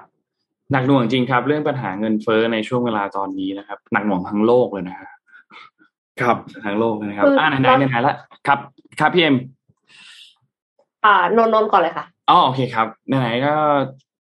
[0.72, 5.08] หนักหน่วงจริงครับ เรื่องปัญหาเงินเฟ้อในช่วงเวลาตอนนี้นะครับหนักหน่วงทั้งโลกเลยนะครับ
[6.20, 8.14] ครับทั้งโลกเลยนะครับอ่าไหนไหนไหนละ
[8.46, 8.58] ครับ
[9.00, 9.36] ครับพี่เอ็ม
[11.04, 13.54] อ่านนนก่อนเลยค่ะอ๋อโอเคครับไหนก็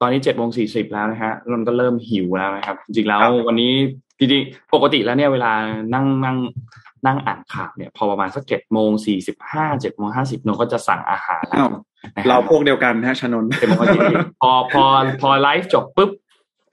[0.01, 3.71] ตอนนี้เจ็ดโมงสี่สิบแล้วนะฮะนนก็เริ่มหิวแล้วนะครับ จริงแล้ววันนี้
[4.17, 5.51] จริงๆปกติแล้วเนี่ยเวลา
[5.93, 6.37] นั่งนั่ง
[7.07, 11.67] นั่งอ่านข่าวเนี่ยพอประมาณสักเจ็ดโมงสี่สิบห้าเจ็ดโมงห้าสิบนนก็จะสั่งอาหารแล้ว
[12.27, 13.45] เราพวกเดียวกันนะชนน
[14.41, 14.83] พอพอ
[15.21, 16.09] พอไลฟ์จบปุ๊บ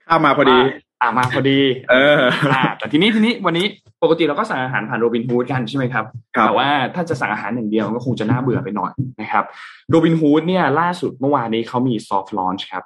[0.05, 0.59] เข้ามาพอดี
[1.01, 1.59] อ่ามาพอดี
[1.91, 2.21] เออ
[2.53, 3.65] อ่าแต่ทีนี้ทีนี้วันนี้
[4.03, 6.05] ปกติเราก็สั่งอาหารผ่านโรบินฮูดกันใช่ไหมครับ
[6.45, 9.45] แต่ว่าถ้าจะสั่งอาหารหนึ่งเดียวก็คงจะน่าเบื่อไปหน่อยนะครับ
[9.89, 12.83] โรบินฮูดเนี่ยล่าสุดเมื่อวานนี้เขามี soft launch ครับ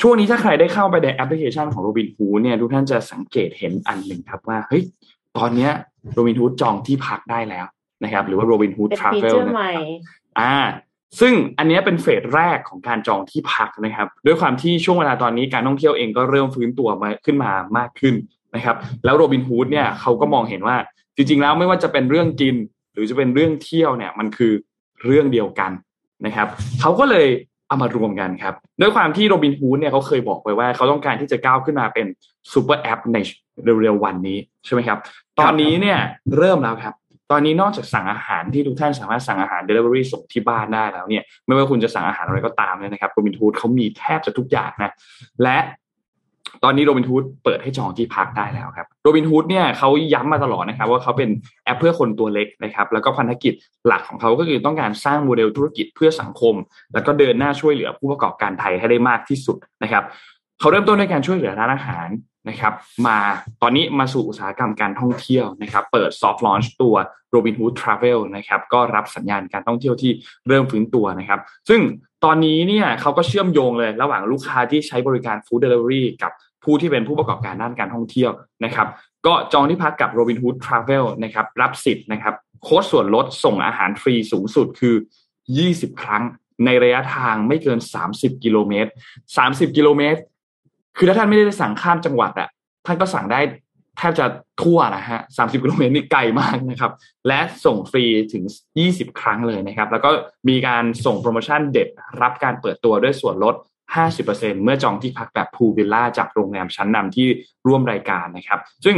[0.00, 4.82] ช่วงนี้ถ้าใครได้เข้าไปในแอปพลิเคชันของโรบินฮูดเนี่ยทุกท่านจะสังเกตเห็นอันหนึ่งครับว่าเฮ้ย
[5.38, 5.72] ตอนเนี้ย
[6.14, 7.66] โรบินฮูดจองที่พักได้แล้ว
[8.04, 9.34] นะครับ หรือว่าโรบินฮูด Travel
[10.40, 10.56] อ่า
[11.20, 18.14] ซึ่งอันนี้เป็น phase แรกของการจองที่พักนะครับ ด้วยความที่ช่วงเวลาตอนนี้การท่องเที่ยวเองก็เริ่มฟื้นตัวมาขึ้นมามากขึ้น
[18.54, 20.76] นะครับ แล้วโรบินฮูดเนี่ยเขาก็มองเห็นว่า
[21.16, 22.56] จริง ๆ แล้วไม่ว่าจะเป็นเรื่องกิน
[22.92, 24.52] หรือจะเป็นเรื่องเที่ยวเนี่ยมันคือ
[25.04, 25.70] เรื่องเดียวกัน
[26.26, 26.48] นะครับ
[26.80, 27.26] เขาก็เลย
[27.68, 32.06] เอามารวมกันครับ ด้วยความที่โรบินฮูดเนี่ยเขาเคยบอกไว้ว่าเขาต้องการที่จะก้าวขึ้นมาเป็น
[32.52, 33.18] ซูเปอร์แอปใน
[33.64, 34.98] เร็วๆวันนี้ใช่ไหมครับ
[35.38, 35.98] ตอนนี้เนี่ย
[36.36, 36.94] เริ่มแล้วครับ
[37.30, 44.90] ตอนนี้นอกจากสั่งอาหารที่ทุกท่านสามารถสั่งอาหาร Delivery ส่งที่บ้านได้แล้วเนี่ย ไม่ว่าคุณจะสั่งอาหารอะไรก็ตามเลยนะครับโรบินฮูดเขามีแทบจะทุกอย่างนะ
[45.42, 45.58] และ
[46.64, 51.30] ตอนนี้โรบินฮูดเปิดให้จองที่พักได้แล้วครับโรบินฮูดเนี่ยเขาย้ำมาตลอดนะครับว่าเขาเป็น
[51.64, 53.54] แอปเพื่อคนตัวเล็กนะครับ แล้วก็พันธกิจ
[53.86, 56.54] หลักของเขาก็คือต้องการสร้างโมเดลธุรกิจเพื่อสังคม
[56.92, 60.04] แล้วก็เดินหน้าช่วยเหลือผู้ประกอบการไทยให้ได้มากที่สุดนะครับ
[60.60, 62.08] เขาเริ่มต้นด้วยการช่วยเหลือร้านอาหาร
[62.48, 62.72] นะครับ
[63.06, 63.18] มา
[63.62, 66.94] ตอนนี้มาสู่อุตสาหกรรมการท่องเที่ยวนะครับ เปิด soft launch ตัว
[67.34, 70.12] Robinhood Travel นะครับ ก็รับสัญญาณการท่องเที่ยวที่
[70.48, 71.80] เริ่มฟื้นตัวนะครับ ซึ่ง
[72.24, 76.32] ตอนนี้เนี่ยเขาก็เชื่อมโยงเลยระหว่างลูกค้าที่ใช้บริการ Food Delivery กับ
[76.64, 78.30] ผู้ที่เป็นผู้ประกอบการด้านการท่องเที่ยว
[78.64, 78.88] นะครับ
[79.26, 84.94] ก็จองที่พักกับ Robinhood Travel นะครับ รับสิทธิ์นะครับ โค้ดส่วนลดส่งอาหารฟรีสูงสุดคือ
[85.48, 86.22] 20 ครั้ง
[86.64, 87.78] ในระยะทางไม่เกิน
[88.12, 88.90] 30 กิโลเมตร
[89.34, 90.20] 30 กิโลเมตร
[90.98, 92.48] คือถ้าท่านไม่ได้สั่งข้ามจังหวัดอะ
[92.86, 93.40] ท่านก็สั่งได้
[93.98, 94.26] แทบจะ
[94.62, 96.92] ทั่วนะฮะสามสิบกิโลเมตรนี่ไกลมากนะครับ
[97.28, 98.44] และส่งฟรีถึง
[98.78, 100.10] ยี่สิบครั้งเลยนะครับ แล้วก็
[100.48, 101.88] มีการส่งโปรโมชั่นเด็ด
[102.22, 103.54] รับการเปิดตัวด้วยส่วนลด
[104.08, 107.26] 50%เมื่อจองที่พักแบบพูวิลล่าจากโรงแรมชั้นนำที่
[107.66, 108.96] ร่วมรายการนะครับ ซึ่ง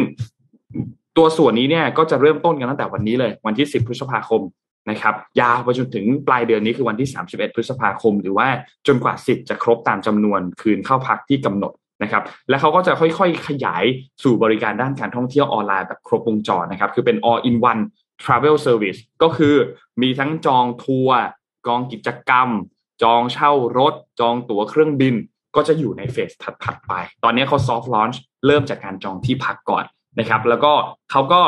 [1.16, 4.42] ตัวส่วนนี้เนี่ยก็จะเริ่มต้นกันตั้งแต่วันนี้เลย วันที่ 10 พฤษภาคม
[4.90, 8.48] นะครับ ยาวไปจนถึงปลายเดือนนี้คือวันที่ 31 พฤษภาคม หรือว่า
[8.86, 11.72] จนกว่าสิทธิ์จะครบตามจำนวนคืนเข้าพักที่กำหนด
[12.02, 13.84] นะครับและเขาก็จะค่อยๆ ขยาย
[14.22, 17.82] สู่บริการด้านการท่องเที่ยวออนไลน์แบบครบวงจรนะครับคือเป็น all in one
[18.22, 19.54] travel service ก็คือ
[20.02, 21.18] มีทั้งจองทัวร์
[21.66, 22.48] จองกิจกรรม
[23.02, 25.14] จองเช่ารถ จองตั๋วเครื่องบิน
[25.56, 26.30] ก็จะอยู่ในเฟส
[26.64, 26.92] ถัดๆไป
[27.24, 29.84] ตอนนี้เขา soft launch เริ่มจากการจองที่พักก่อน
[30.18, 30.72] นะครับแล้วก็
[31.10, 31.42] เขาก็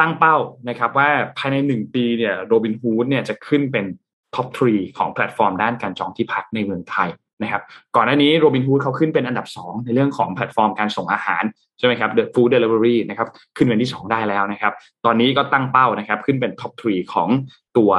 [0.00, 0.36] ตั้งเป้า
[0.68, 3.86] นะครับว่าภายในหนึ่งปีเนี่ยโรบินฮูดเนี่ยจะขึ้นเป็น
[4.34, 7.08] top three ของแพลตฟอร์มด้านการจองที่พักในเมืองไทย
[7.42, 7.62] นะครับ
[7.96, 11.42] ก่อนหน้านี้โรบินฮูดเขาขึ้นเป็นอันดับ 2 ในเรื่องของแพลตฟอร์มการส่งอาหาร
[11.78, 14.72] ใช่ไหมครับ The Food Delivery นะครับขึ้นเป็นที่ 2 ได้แล้วนะครับ
[15.04, 17.28] ตอนนี้ก็ตั้งเป้านะครับขึ้นเป็น top three ของ
[17.76, 17.90] ตัว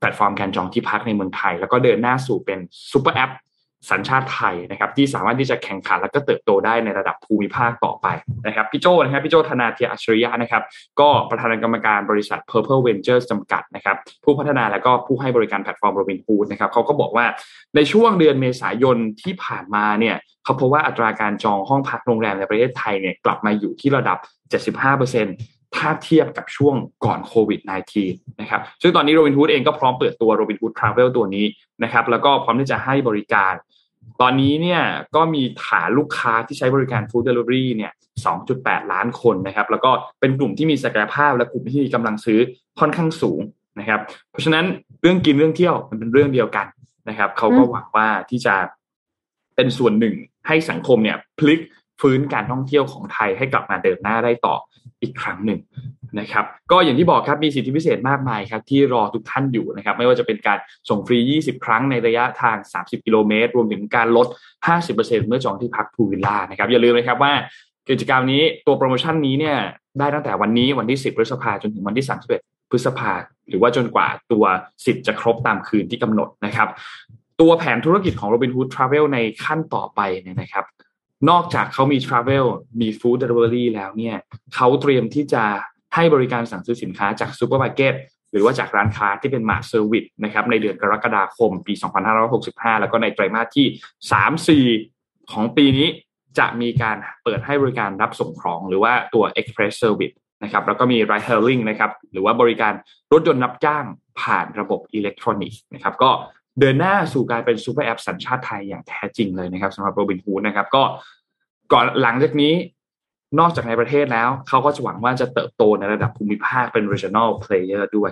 [0.00, 2.58] แพลตฟอร์มการจองที่พักในเมืองไทย แล้วก็เดินหน้าสู่เป็น
[2.92, 3.30] ซูเปอร์แอป
[3.90, 8.06] สัญชาติไทยนะครับที่สามารถที่จะแข่งขันและก็เติบโตได้ในระดับภูมิภาคต่อไป
[8.46, 10.62] นะครับพี่โจนะครับพี่โจ้ธนาเธียรอัจฉริยะนะครับ
[11.00, 17.26] ก็ประธานกรรมการบริษัท Purple Ventures จำกัดนะครับ ผู้พัฒนาและก็ผู้ให้บริการแพลตฟอร์ม Robinhood นะครับเขาก็บอกว่า
[17.76, 24.18] ในช่วงเดือนเมษายนที่ผ่านมาเนี่ยเขาพบว่าอัตราการจองห้องพักโรงแรมในประเทศไทยเนี่ยกลับมาอยู่ที่ระดับ
[24.96, 26.74] 75%ถ้าเทียบกับช่วง
[27.04, 27.60] ก่อนโควิด
[28.00, 31.46] -19 นะครับ ซึ่งตอนนี้ Robinhood เองก็พร้อมเปิดตัว Robinhood Travel ตัวนี้
[31.84, 33.52] นะครับ แล้วก็พร้อมที่จะให้บริการ
[34.20, 34.82] ตอนนี้เนี่ย
[35.16, 37.92] ก็มีฐานลูกค้าที่ใช้บริการ food delivery เนี่ย
[38.42, 39.90] 2.8 ล้านคนนะครับ แล้วก็
[40.20, 42.40] เป็นกลุ่มที่มีศักยภาพและกลุ่มที่มีกำลังซื้อ
[42.80, 43.40] ค่อนข้างสูง
[43.80, 44.00] นะครับ
[44.30, 44.64] เพราะฉะนั้น
[45.00, 46.66] เรื่องกินเรื่องเที่ยวมันเป็นเรื่องเดียวกัน
[47.08, 48.54] นะครับ เขาก็หวังว่าที่จะ
[49.56, 50.14] เป็นส่วนหนึ่ง
[50.46, 51.60] ให้สังคมเนี่ยพลิก
[52.00, 54.56] ฟื้นการท่องเที่ยวของไทยให้กลับมาเดินหน้าได้ต่อ
[55.02, 55.60] อีกครั้งหนึ่ง
[56.20, 64.26] นะครับ ก็อย่างที่บอกครับมีสิทธิพิเศษมากมายครับที่รอทุกท่านอยู่นะครับ ไม่ว่าจะเป็นการส่งฟรี 20 ครั้งในระยะทาง 30 กิโลเมตร รวมถึงการลด
[64.76, 67.32] 50%เมื่อจองที่พักพูวิลล่านะครับอย่าลืมนะครับว่า
[67.90, 69.56] กิจกรรมนี้ตัวโปรโมชั่นนี้เนี่ย
[69.98, 72.06] ได้ตั้งแต่วันนี้วันที่ 10 พฤษภาจนถึงวันที่
[72.38, 73.12] 31 พฤษภา
[73.48, 74.44] หรือว่าจนกว่าตัว
[74.84, 76.68] สิทธิ์จะครบตามคืนที่กำหนดนะครับ
[77.40, 80.64] ตัวแผนธุรกิจของ Robinhood Travel ในขั้นต่อไปเนี่ยนะครับ
[81.30, 82.46] นอกจากเขามี Travel
[82.80, 84.16] มี Food Delivery แล้วเนี่ย
[84.54, 85.44] เขาเตรียมที่จะ
[85.94, 87.94] ให้บริการสั่งซื้อสินค้าจากซูเปอร์มาร์เก็ต
[88.32, 91.74] หรือว่าจากร้านค้าที่เป็น Mart Service นะครับในเดือนกรกฎาคมปี
[92.26, 95.88] 2565 แล้วก็ในไตรมาสที่ 3-4 ของปีนี้
[96.38, 102.72] จะมีการเปิดให้บริการรับส่งของหรือว่าตัว Express Service นะครับแล้วก็มี Ride Hailing นะครับหรือว่าบริการ
[103.12, 103.84] รถยนต์รับจ้าง
[104.20, 106.10] ผ่านระบบอิเล็กทรอนิกส์นะครับก็
[106.60, 110.82] เดินหน้าสู่การเป็นซูเปอร์แอปสัญชาติไทยอย่างแท้จริงเลยนะครับสำหรับโรบินฮูดนะครับ ก็
[111.72, 112.54] ก่อนหลังจากนี้
[113.38, 118.10] นอกจากในประเทศแล้ว เขาก็จะหวังว่าจะเติบโตในระดับภูมิภาคเป็น regional player ด้วย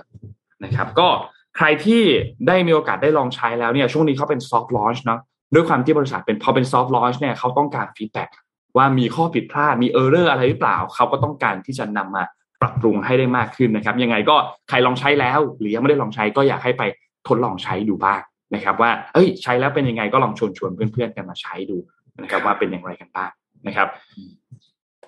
[0.65, 1.09] นะครับ ก็
[1.57, 2.03] ใครที่
[2.47, 5.21] ได้มีโอกาสได้ลองใช้แล้วเนี่ยช่วงนี้เขาเป็น soft launch เนาะ
[5.55, 8.31] ด้วยความที่บริษัทเป็นพอเป็น soft launch เนี่ยเขาต้องการ feedback
[8.77, 12.25] ว่ามีข้อผิดพลาดมี error อะไรหรือเปล่า เขาก็ต้องการที่จะนำมา
[12.61, 14.37] ปรับปรุงให้ได้มากขึ้นนะครับ ยังไงก็
[14.69, 16.83] ใครลองใช้แล้ว หรือยังไม่ได้ลองใช้ก็อยากให้ไป
[17.29, 18.21] ทดลองใช้ดูบ้าง
[18.55, 21.77] นะครับว่าเอ้ยใช้แล้วเป็นยังไงก็ลองชวนชวนเพื่อนๆกันมาใช้ดู
[22.23, 23.31] นะครับ ว่าเป็นอย่างไรกันบ้าง
[23.67, 23.89] นะครับ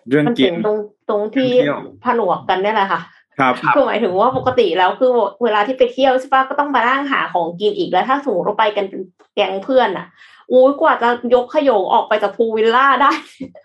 [0.08, 0.78] เรื่องมันกิเจ๋นงตรง
[1.10, 3.00] ตรงที่เที่ยวผนวกกันเนี่ยแหละค่ะ
[3.38, 5.10] ครับคือหมายถึงว่าปกติแล้วคือ
[5.42, 9.02] เวลาที่ไปเที่ยวใช่ปะก็ต้องมานั่งหาของกินอีกแล้ว ถ้าสมมติเราไปกันเป็น
[9.34, 10.06] แก๊งเพื่อนอะ
[10.50, 13.12] อู้ยกว่าจะยกขยงออกไปจากพูลวิลล่าได้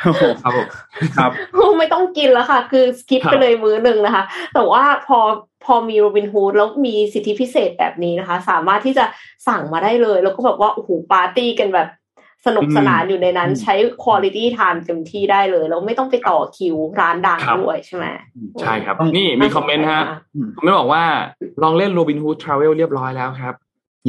[0.03, 0.36] ครับผม
[1.17, 1.31] ครับ
[1.79, 4.23] ไม่ต้องกินแล้วค่ะ คือ skip ครับไปเลยมื้อหนึ่งนะคะ
[4.53, 5.19] แต่ว่าพอ
[5.65, 9.05] พอมีโรบินฮูดแล้วมีสิทธิพิเศษแบบนี้นะคะ สามารถที่จะ
[9.47, 11.89] สั่งมาได้เลย แล้วก็แบบว่าโอ้โหปาร์ตี้กันแบบ
[12.47, 13.73] สนุกสนานอยู่ในนั้นใช้
[14.03, 18.05] quality time เต็มที่ได้เลย แล้วไม่ต้องไปต่อคิวร้านดังครับด้วยใช่ไหม
[18.61, 20.03] ใช่ครับต้องนี่มีคอมเมนต์ฮะ
[20.55, 21.03] คอมเมนต์บอกว่า
[21.63, 23.55] ลองเล่น Robinhood Travel เรียบร้อยแล้วครับ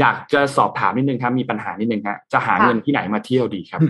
[0.00, 3.80] อยากจะสอบถามนิดนึงครับ มีปัญหานิดนึงฮะจะหาเงินที่ไหนมาเที่ยวดีครับ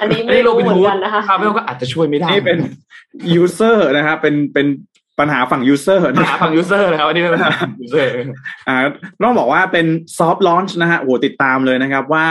[0.00, 2.58] อันนี้อันไม่นี้รู้เหมือน Robinhood กันนะคะ Travel ก็อาจจะช่วยไม่ได้นี่เป็น
[3.42, 4.66] user นะครับเป็นเป็น
[5.18, 7.50] ปัญหาฝั่ง user ปัญนะหาฝั่ง user นะครับอันนี้เป็นปัญหา
[7.84, 8.06] user
[8.68, 8.76] อ่า
[9.22, 9.86] ต้องบอกว่าเป็น
[10.18, 12.26] soft launch นะฮะโหติดตามเลยนะครับว่า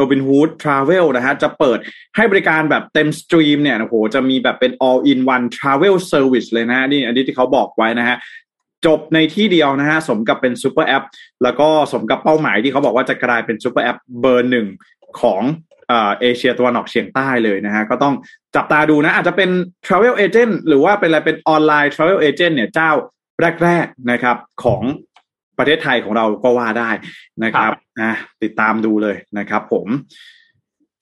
[0.00, 1.78] Robinhood Travel นะฮะจะเปิด
[2.16, 8.16] ให้บริการแบบเต็มสตรีมเนี่ยโอ้โหจะมีแบบเป็น all in one travel service เลยนะฮะนี่อันนี้ที่เขาบอกไว้นะฮะ
[8.86, 11.04] จบในที่เดียวนะฮะสมกับเป็นซูเปอร์แอป
[11.42, 14.66] แล้วก็สมกับเป้าหมายที่เขาบอกว่าจะกลายเป็นซูเปอร์แอปเบอร์หนึ่ง
[15.20, 15.42] ของ
[15.88, 18.14] เอ่อเอเชียตะวันออกเฉียงใต้เลยนะฮะก็ต้อง
[18.56, 19.50] จับตาดูนะอาจจะเป็น
[19.86, 22.90] Travel Agent หรือว่าเป็นอะไรเป็นออนไลน์ Travel Agent เนี่ยเจ้า
[23.64, 24.82] แรก ๆนะครับของ
[25.58, 26.90] ประเทศไทยของเราก็ว่าได้
[27.44, 28.12] นะครับอะ
[28.42, 29.86] ติดตามดูเลยนะครับผม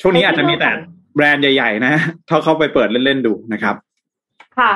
[0.00, 0.70] ช่วงนี้อาจจะมีแต่
[1.14, 1.94] แบรนด์ใหญ่ ๆ นะ
[2.28, 3.76] ถ้าเข้าไปเปิดเล่น ๆ ดูนะครับ
[4.58, 4.72] ค่ะ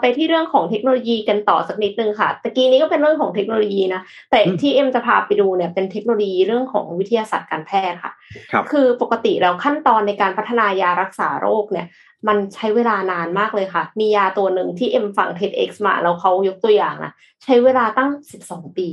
[0.00, 8.12] ไปที่เรื่องของเทคโนโลยีกันต่อสักนิดนึงค่ะตะกี้นี้ก็เป็นเรื่องของเทคโนโลยีนะ แต่ที่เอ็มจะพาไปดูเนี่ยเป็นเทคโนโลยีเรื่องของวิทยาศาสตร์การแพทย์ค่ะ
[8.52, 11.86] ครับคือปกติแล้วขั้นตอนในการพัฒนายารักษาโรคเนี่ย
[12.28, 17.12] มันใช้เวลานานมากเลยค่ะ มียาตัวหนึ่งที่เอ็มฟัง TEDx มาแล้วเขายกตัวอย่างนะ
[17.44, 18.88] ใช้เวลาตั้งสิบสองปี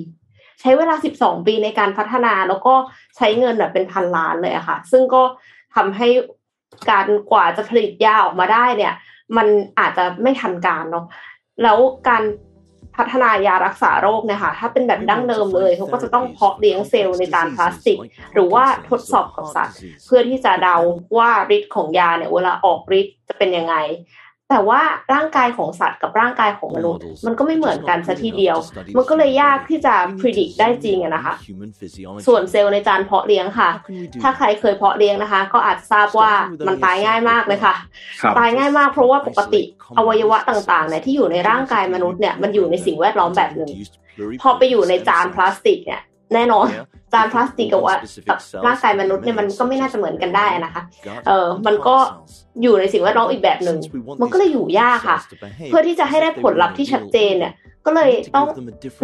[0.61, 2.73] ใช้เวลาสิบสองปีในการพัฒนาแล้วก็
[3.17, 5.23] ใช้เงินแบบเป็นพันล้านเลยอะค่ะ ซึ่งก็
[5.75, 6.07] ทำให้
[6.91, 8.93] การกว่าจะผลิตยาออกมาได้เนี่ย
[9.37, 9.47] มัน
[9.79, 11.05] อาจจะไม่ทันการเนาะ
[11.63, 12.23] แล้วการ
[12.95, 17.97] พัฒนายารักษาโรคเนี่ยค่ะ ถ้าเป็นแบบดั้งเดิมเลยเขาก็จะต้องเพาะเลี้ยงเซลล์ในจานพลาสติก
[18.33, 20.75] หรือว่าทดสอบกับสัตว์ เพื่อที่จะเดา
[21.17, 23.75] ว่าฤทธิ์ของยาเนี่ยเวลาออกฤทธิ์จะเป็นยังไง
[24.49, 24.81] แต่ว่า
[25.13, 28.57] ร่างกายของสัตว์กับร่างกายของมนุษย์ มันก็ไม่เหมือนกันซะทีเดียว
[28.97, 31.33] มันก็เลยยากที่จะพิจิตรได้จริงนะคะ
[32.27, 33.69] ส่วนเซลล์ในจานเพาะเลี้ยงค่ะ
[34.21, 36.31] ถ้าใครเคยเพาะเลี้ยงนะคะ ก็อาจทราบว่า
[36.67, 37.75] มันตายง่ายมากเลยค่ะ
[38.37, 39.61] ตายง่ายมากเพราะว่าปกติ
[39.97, 43.69] อวัยวะต่างๆเนี่ยที่อยู่ในร่างกายมนุษย์เนี่ยมันอยู่ในสิ่งแวดล้อมแบบหนึ่ง
[44.41, 46.01] พอไปอยู่ในจานพลาสติกเนี่ย
[46.33, 46.67] แน่นอน
[47.13, 47.95] จานพลาสติกกับว่า
[48.29, 50.83] กับร่างกายมนุษย์เนี่ยมันก็ไม่น่าจะเหมือนกันได้นะคะ
[51.27, 51.95] เออมันก็
[52.61, 53.77] อยู่ในสิ่งแวดล้อมอีกแบบหนึ่ง
[54.21, 55.17] มันก็เลยอยู่ยากค่ะ
[55.67, 57.53] เพื่อที่จะให้ได้ผลลัพธ์ที่ชัดเจนเนี่ย
[57.85, 58.45] ก็เลยต้อง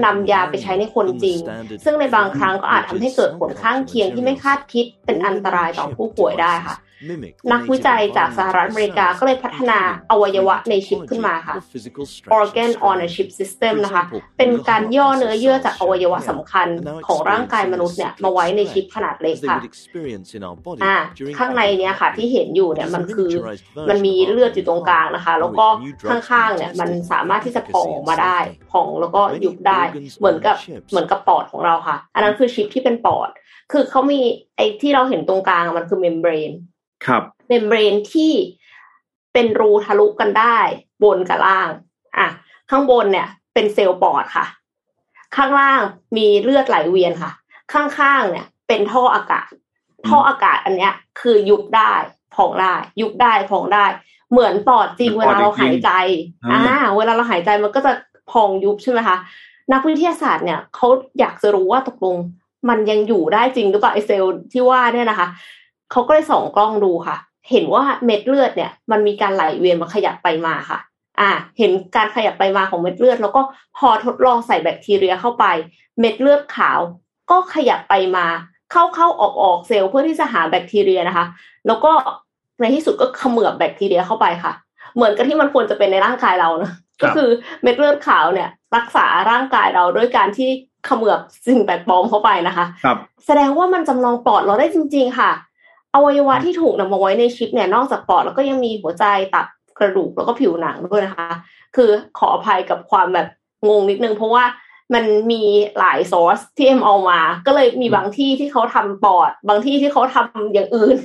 [0.05, 1.37] นำยาไปใช้ในคนจริง
[1.83, 6.75] ซึ่งในบางครั้งก็อาจทำให้เกิดผลข้างเคียงที่ไม่คาดคิดเป็นอันตรายต่อผู้ป่วยได้ค่ะ
[7.51, 9.79] นักวิจัยจากสหรัฐอเมริกาก็เลยพัฒนา
[10.11, 11.55] อวัยวะในชิปขึ้นมาค่ะ
[12.39, 14.03] organ on a chip system นะคะ
[14.37, 16.67] เป็นการย่อเนื้อเยื่อจากอวัยวะสำคัญ
[17.07, 19.59] ของร่างกายมนุษย์เนี่ยมาไว้ในชิปขนาดเล็กค่ะ
[20.83, 20.95] อ่า
[21.37, 23.31] ข้างในเนี้ยค่ะที่เห็นอยู่เนี่ยมันคือ
[23.89, 25.67] มันมีเลือดอยู่ตรงกลางนะคะ แล้วก็
[26.09, 28.37] ข้างๆเนี่ยมันสามารถที่จะพองออกมาได้
[28.71, 29.81] พองแล้วก็ยุบได้
[30.19, 30.55] เหมือนกับ
[30.91, 33.29] เหมือนกับปอดของเราค่ะ อันนั้นคือชิปที่เป็นปอด
[33.71, 34.19] คือเขามี
[34.57, 36.51] ไอ้ที่เราเห็นตรงกลางมันคือ membrane
[37.05, 38.33] ครับ membrane ที่
[39.33, 40.57] เป็นรูทะลุกันได้
[41.03, 41.69] บนกับล่าง
[42.17, 42.27] อะ
[42.69, 44.45] ข้างบนเนี่ย เป็นเซลล์ปอดค่ะ
[45.35, 45.81] ข้างล่าง
[46.17, 47.31] มีเลือดไหลเวียนค่ะ
[47.73, 49.49] ข้างๆเนี่ย เป็นท่ออากาศ
[50.07, 51.93] ท่ออากาศอันเนี้ย คือยุบได้
[52.35, 53.85] พองได้ ยุบได้พองได้
[54.31, 55.91] เหมือนปอดจริงเวลาเราหายใจ
[56.51, 57.91] อ่าเวลาเราหายใจมันก็จะ
[58.31, 59.17] พองยุบใช่ไหมคะ
[59.73, 60.87] นักวิทยาศาสตร์เนี่ยเขา
[61.19, 62.17] อยากจะรู้ว่าตกลง
[62.69, 65.27] มันยังอยู่ได้จริงหรือเปล่าไอเซลล์ที่ว่าเนี่ยนะคะ
[65.91, 67.17] เขาก็เลยส่องกล้องดูค่ะ
[67.49, 70.79] เห็นว่าเม็ดเลือดเนี่ย มันมีการไหลเวียนมาขยับไปมาค่ะ
[71.21, 73.41] อ่า เห็นการขยับไปมาของเม็ดเลือด แล้วก็
[73.77, 75.45] พอทดลองใส่แบคทีเรียเข้าไป
[75.99, 76.79] เม็ดเลือดขาว
[77.31, 78.25] ก็ขยับไปมา
[78.71, 81.25] เข้าเข้าออกออกเซลล์เพื่อที่จะหาแบคทีเรียนะคะ
[81.67, 81.91] แล้วก็
[82.59, 84.53] ในที่สุดก็เขมือบแบคทีเรียเข้าไปค่ะ
[84.95, 86.71] เหมือนกับที่มันควรจะเป็นในร่างกายเรานะ
[87.01, 87.29] ก็คือ
[87.61, 90.49] เม็ดเลือดขาวเนี่ย รักษาร่างกายเราด้วยการที่
[90.85, 95.31] เขมือบสิ่งแปลกปลอมเข้าไปนะคะ ครับ แสดงว่ามันจำลองปอดเราได้จริง ๆ ค่ะ
[95.95, 99.47] อวัยวะที่ถูกนำมาไว้ในชิปเนี่ยนอกจากปอดแล้วก็ยังมีหัวใจตับ
[99.79, 101.29] กระดูกแล้วก็ผิวหนังด้วยนะคะ
[101.75, 103.27] คือขออภัยกับความแบบ
[103.67, 104.43] งงนิดนึง เพราะว่า
[104.93, 105.43] มันมี
[105.77, 110.97] หลายซอสที่เอ็มเอามา ก็เลยมีบางที่ที่เขาทำปอด บางที่ที่เขาทำอย่างอื่น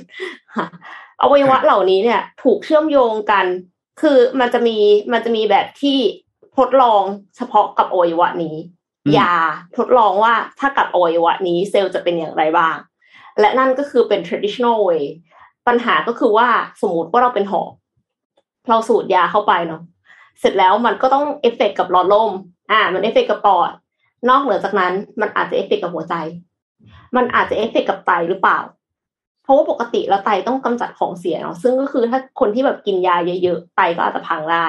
[1.21, 3.45] อวัยวะเหล่านี้เนี่ย ถูกเชื่อมโยงกัน
[4.01, 4.77] คือมันจะมี
[5.11, 5.97] มันจะมีแบบที่
[6.57, 7.01] ทดลอง
[7.37, 8.55] เฉพาะกับอวัยวะนี้
[9.17, 9.33] ยา
[9.77, 12.75] ทดลองว่าถ้ากับอวัยวะนี้เซลล์จะเป็นอย่างไรบ้าง
[13.39, 15.03] และนั่นก็คือเป็น traditional way
[15.67, 16.49] ปัญหาก็คือว่า
[16.81, 17.71] สมมติว่าเราเป็นหอบ
[18.69, 19.81] เราสูดยาเข้าไปเนาะ
[20.39, 22.31] เสร็จแล้วมันก็ต้องเอฟเฟกกับหลอดลม
[22.71, 23.71] อ่า มันเอฟเฟกกับปอด
[24.29, 26.15] นอกเหนือจากนั้น มันอาจจะเอฟเฟกกับหัวใจ
[27.15, 28.59] มันอาจจะเอฟเฟกกับไตหรือเปล่า
[29.43, 34.65] เพราะว่าปกติแล้วไตต้องกำจัดของเสียเนาะ ซึ่งก็คือถ้าคนที่แบบกินยาเยอะๆ ไตก็อาจจะพังได้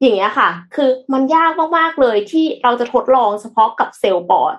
[0.00, 4.54] อย่างเงี้ยค่ะ คือมันยากมากๆเลยที่เราจะทดลองเฉพาะกับเซลล์ปอด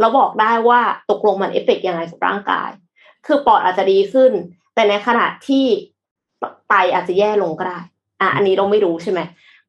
[0.00, 2.70] เราบอกได้ว่าตกลงมันเอฟเฟกยังไงกับร่างกาย
[3.26, 4.32] คือปอดอาจจะดีขึ้น
[4.74, 5.64] แต่ในขณะที่
[6.68, 7.78] ไตอาจจะแย่ลงก็ได้
[8.20, 9.20] อะอันนี้เราไม่รู้ใช่ไหม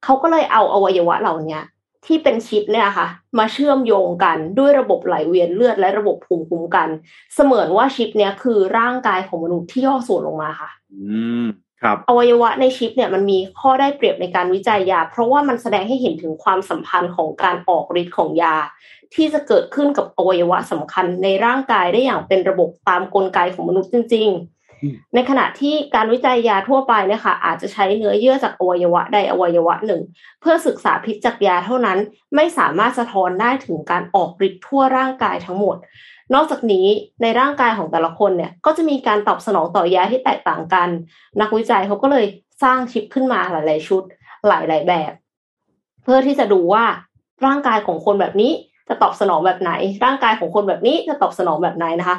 [0.03, 1.59] เขาก็เลยเอาอวัยวะเหล่านี้
[2.05, 3.07] ที่เป็นชิปเนี่ยค่ะ
[3.39, 6.89] มาเชื่อมโยงกันด้วยระบบไหลเวียนเลือดและระบบภูมิคุ้มกัน
[7.35, 11.45] เสมือนว่าชิปเนี่ยคือร่างกายของมนุษย์ที่ย่อส่วนลงมาค่ะ อืม
[11.81, 18.55] ครับอวัยวะในชิปเนี่ยมันมีข้อได้เปรียบในการวิจัยยา เพราะว่ามันแสดงให้เห็นถึงความสัมพันธ์ของการออกฤทธิ์ของยา
[19.15, 24.55] ที่จะเกิดขึ้นกับอวัยวะสำคัญในร่างกายได้อย่างเป็นระบบตามกลไกของมนุษย์จริง ๆ
[25.13, 30.01] ในขณะที่การวิจัยยาทั่วไปนะคะอาจจะใช้เนื้อเยื่อจากอวัยวะใดอวัยวะหนึ่ง
[30.41, 31.97] เพื่อศึกษาพิษจากยาเท่านั้น
[32.35, 35.77] ไม่สามารถสะท้อนได้ถึงการออกฤทธิ์ทั่วร่างกายทั้งหมด
[36.33, 36.87] นอกจากนี้
[37.21, 40.89] ในร่างกายของแต่ละคนเนี่ยก็จะมีการตอบสนองต่อยาที่แตกต่างกัน
[41.41, 42.25] นักวิจัยเขาก็เลย
[42.63, 44.03] สร้างชิปขึ้นมาหลาย ๆ ชุด
[44.47, 45.11] หลาย ๆ แบบ
[46.03, 46.85] เพื่อที่จะดูว่า
[47.45, 48.51] ร่างกายของคนแบบนี้
[48.89, 49.71] จะตอบสนองแบบไหน
[50.05, 52.17] ร่างกายของคนแบบนี้จะตอบสนองแบบไหนนะคะ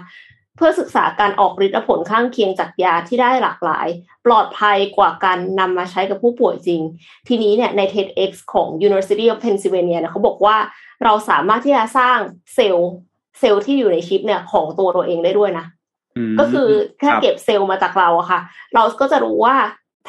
[0.57, 3.87] เพื่อศึกษาการออกฤทธิ์และผลข้างเคียงจากยาที่ได้หลากหลาย
[4.27, 6.81] ปลอดภัยกว่าการนำมาใช้กับผู้ป่วยจริง
[7.29, 10.57] ทีนี้เนี่ยใน TEDx ของ University of Pennsylvania เนี่ยเขาบอกว่า
[11.05, 12.19] เราสามารถที่จะสร้าง
[12.55, 12.91] เซลล์
[13.41, 15.67] เซลล์ที่อยู่ในชิปเนี่ยของตัวเราเองได้ด้วยนะ
[16.39, 16.69] ก็คือ
[17.03, 18.41] ถ้าเก็บเซลล์มาจากเราอะค่ะ
[18.75, 19.57] เราก็จะรู้ว่า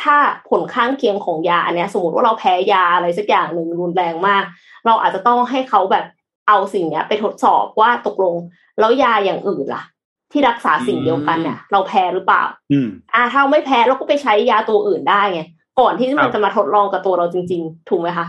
[0.01, 0.17] ถ้า
[0.49, 4.43] ผลข้างเคียงของยาอันเนี้ย สมมติว่าเราแพ้ยาอะไรสักอย่างหนึ่งรุนแรงมาก
[4.85, 6.05] เราอาจจะต้องให้เขาแบบ
[6.47, 8.35] เอาสิ่งเนี้ย ไปทดสอบว่าตกลง
[8.79, 9.83] แล้วยาอย่างอื่นล่ะ
[10.31, 15.41] ที่รักษาสิ่งเดียวกันเนี่ยเราแพ้หรือเปล่า อืมอ่าถ้าไม่แพ้เราก็ไปใช้ยาตัวอื่นได้ไง
[15.79, 18.27] ก่อนที่มันจะมาทดลองกับตัวเราจริง ๆ ถูกไหมคะ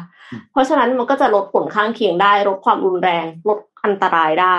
[0.53, 4.57] เพราะฉะนั้นมันก็จะลดผลข้างเคียงได้ ลดความรุนแรง ลดอันตรายได้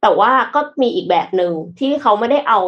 [0.00, 2.60] แต่ว่าก็มีอีกแบบหนึ่งที่เขาไม่ได้เอา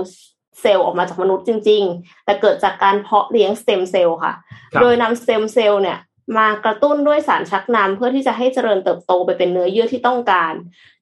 [0.60, 4.32] เซลล์ออกมาจากมนุษย์จริง ๆ แต่เกิดจากการเพาะเลี้ยงสเต็มเซลล์ค่ะ
[4.80, 5.98] โดยนำสเต็มเซลล์เนี่ย
[6.38, 10.54] มากระตุ้นด้วยสารชักนำเพื่อที่จะให้เจริญเติบโตไปเป็นเนื้อเยื่อที่ต้องการ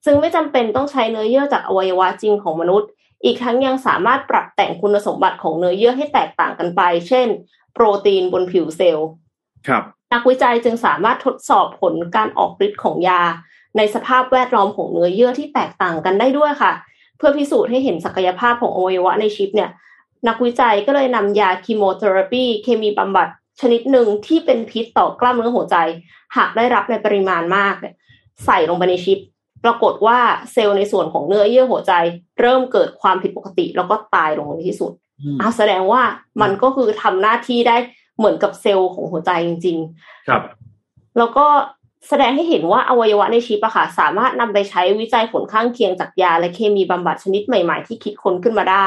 [0.05, 2.89] ซึ่งไม่จำเป็นต้องใช้เนื้อเยื่อจากอวัยวะจริงของมนุษย์
[3.25, 7.29] อีกทั้งยังสามารถปรับแต่งคุณสมบัติของเนื้อเยื่อให้แตกต่างกันไป เช่น
[7.75, 9.09] โปรตีนบนผิวเซลล์
[9.69, 13.23] ครับนักวิจัยจึงสามารถทดสอบผลการออกฤทธิ์ของยา
[13.77, 16.73] ในสภาพแวดล้อมของเนื้อเยื่อที่แตกต่างกันได้ด้วยค่ะ
[17.17, 19.71] เพื่อพิสูจน์ให้เห็นศักยภาพของอวัยวะในชิปเนี่ย
[20.29, 23.29] นักวิจัยก็เลยนำยาคีโมเทอราปีเคมีบำบัด
[23.61, 25.77] ชนิดหนึ่งที่เป็นพิษต่อกล้ามเนื้อหัวใจ
[26.37, 27.95] หากได้รับในปริมาณมากเนี่ย
[28.47, 29.19] ใส่ลงไปในชิป
[29.65, 30.19] ปรากฏว่า
[30.53, 31.93] เซลล์ในส่วนของเนื้อเยื่อหัวใจ
[32.41, 34.93] เริ่มเกิดความผิดปกติ แล้วก็ตายลงในที่สุด
[35.41, 36.03] อะแสดงว่า
[36.43, 37.77] มันก็คือทำหน้าที่ได้
[38.19, 39.79] เหมือนกับเซลล์ของหัวใจจริง
[40.29, 41.47] ครับๆแล้วก็
[42.09, 48.87] แสดงให้เห็นว่าอวัยวะในชิปอะค่ะสามารถนำไปใช้วิจัยผลข้างเคียงจากยาและเคมีบำบัดชนิดใหม่ ๆ ที่คิดค้นขึ้นมาได้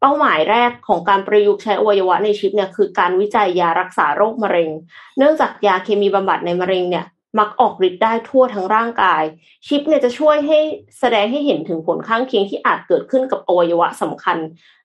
[0.00, 4.70] เป้าหมายแรกของการประยุกต์ใช้อวัยวะในชิปเนี่ยคือการวิจัยยารักษาโรคมะเร็ง
[5.18, 7.04] เนื่องจากยาเคมีบำบัดในมะเร็งเนี่ย
[7.38, 9.22] มักออกฤทธิ์ได้ทั่วทั้งร่างกาย
[9.66, 10.58] ชิปเนี่ยจะช่วยให้
[11.00, 14.36] แสดงให้เห็นถึงผลข้างเคียงที่อาจเกิดขึ้นกับอวัยวะสำคัญ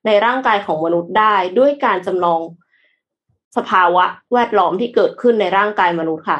[0.05, 2.41] ในร่างกายของมนุษย์ได้ ด้วยการจำลอง
[3.57, 6.39] สภาวะแวดล้อมที่เกิดขึ้นในร่างกายมนุษย์ค่ะ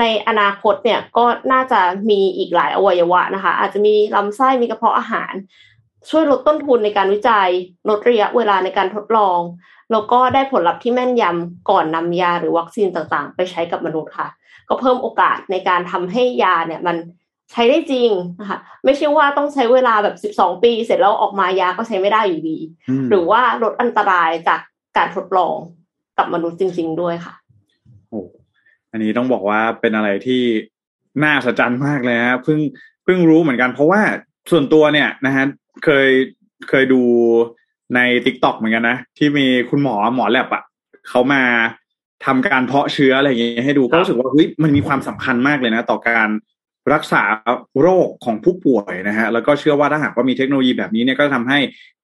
[0.00, 5.32] ในอนาคตเนี่ยก็น่าจะมีอีกหลายอวัยวะนะคะ อาจจะมีลำไส้มีกระเพาะอาหาร
[6.10, 7.48] ช่วยลดต้นทุนในการวิจัย
[7.88, 9.40] ลดระยะเวลาในการทดลอง
[9.92, 14.28] แล้วก็ได้ผลลัพธ์ที่แม่นยำก่อนนำยาหรือวัคซีนต่างๆ ไปใช้กับมนุษย์ค่ะ
[14.68, 16.96] ก็เพิ่มโอกาสในการทำให้ยาเนี่ยมัน
[17.52, 22.58] ใช้ได้จริงนะคะไม่ใช่ว่าต้องใช้เวลาแบบ 12 ปี เสร็จแล้วออกมายาก็ใช้ไม่ได้อยู่ดี
[23.10, 24.60] หรือว่าลดอันตรายจาก
[24.96, 25.56] การทดลอง
[26.18, 27.34] กับมนุษย์จริง ๆ ด้วยค่ะ
[28.08, 28.20] โอ้
[28.92, 30.42] อันนี้ต้องบอกว่าเป็นอะไรที่
[31.24, 32.58] น่าสะใจมากเลยนะเพิ่ง
[33.04, 34.00] เพิ่งรู้เหมือนกันเพราะว่า
[34.50, 35.44] ส่วนตัวเนี่ยนะฮะ
[35.84, 36.08] เคย
[36.68, 37.02] เคยดู
[37.94, 40.62] ใน t ิ k t o k เหมือนกันนะ ที่มีคุณหมอหมอแลบอะ่ะ
[41.08, 41.42] เขามา
[42.26, 46.28] ทำการเพาะเชื้ออะไรอย่างเงี้ยให้ดูก็รู้สึกว่าเฮ้ยมันมีความสำคัญมากเลยนะ ต่อการ
[46.92, 47.22] รักษา
[47.80, 51.58] โรคของผู้ป่วยนะฮะแล้วก็เชื่อว่าถ้าหากว่ามีเทคโนโลยีแบบนี้เนี่ยก็ทำให้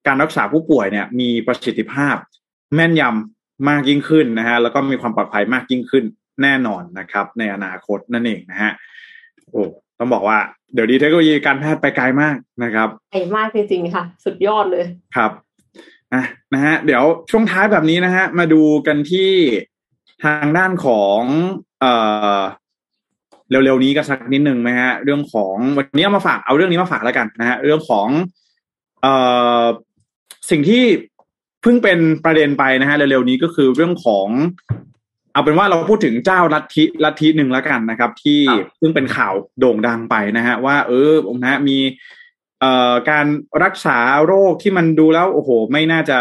[0.06, 2.16] การรักษาผู้ป่วยเนี่ยมีประสิทธิภาพ
[2.74, 6.04] แม่นยำมากยิ่งขึ้นนะฮะแล้วก็มีความปลอดภัยมากยิ่งขึ้น
[6.42, 8.72] แน่นอนนะครับ ในอนาคตนั่นเองนะฮะ
[9.50, 9.64] โอ้
[9.98, 10.38] ต้องบอกว่า
[10.74, 14.84] เดี๋ยวนี้เทคโนโลยีการแพทย์ไปไกลมากนะครับไกลมากจริงๆค่ะ สุดยอดเลย
[15.16, 15.30] ครับ
[16.12, 16.22] อะ
[16.54, 19.30] นะฮะเดี๋ยวช่วงท้ายแบบนี้นะฮะมาดูกันที่
[20.24, 21.20] ทางด้านของ
[21.80, 21.92] เอ่
[22.36, 22.40] อ
[23.50, 28.08] เร็วๆนี้ก็สักนิดหนึ่งนะฮะ เรื่องของวันนี้เอามาฝากเอาเรื่องนี้มาฝากแล้วกันนะฮะเรื่องของ
[29.02, 29.14] เอ่
[29.62, 29.64] อ
[30.50, 30.84] สิ่งที่
[31.62, 34.28] เพิ่งเป็นประเด็นไปนะฮะเร็วๆนี้ก็คือเรื่องของ
[35.34, 38.40] เอาเป็นว่าเราพูดถึงเจ้าลัทธิลัทธิหนึ่งแล้วกันนะครับ ที่
[38.78, 41.12] เพิ่งเป็นข่าวโด่งดังไปนะฮะ ว่าเออ
[41.42, 41.78] นะฮะมี
[42.60, 43.26] เอ่อการ
[43.64, 46.16] รักษาโรคที่มันดูแล้วโอ้โห ไม่น่าจะ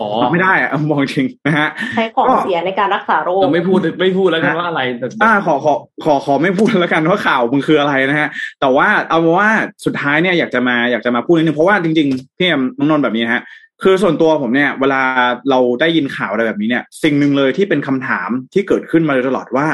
[0.00, 8.28] อ๋อไม่ได้อะมองจริงนะฮะใช้ของเสียในการรักษาโรคเราไม่พูดไม่พูดแล้วกันว่าอะไรแต่อ่าขอขอขอขอไม่พูดแล้วกันว่าข่าวมึงคืออะไรนะฮะ
[8.60, 9.50] แต่ว่าเอาเป็นว่า
[9.84, 13.42] สุดท้ายเนี่ยอยากจะมาอยากจะมาพูดนิดนึงเพราะว่าจริงๆพี่เอ็มน้องนนท์แบบนี้นะฮะ
[13.82, 15.02] คือส่วนตัวผมเนี่ย เวลา
[15.50, 19.66] เราได้ยินข่าวอะไรแบบนี้เนี่ย สิ่งหนึ่งเลยที่เป็นคำถามที่เกิดขึ้นมาโดยตลอดว่า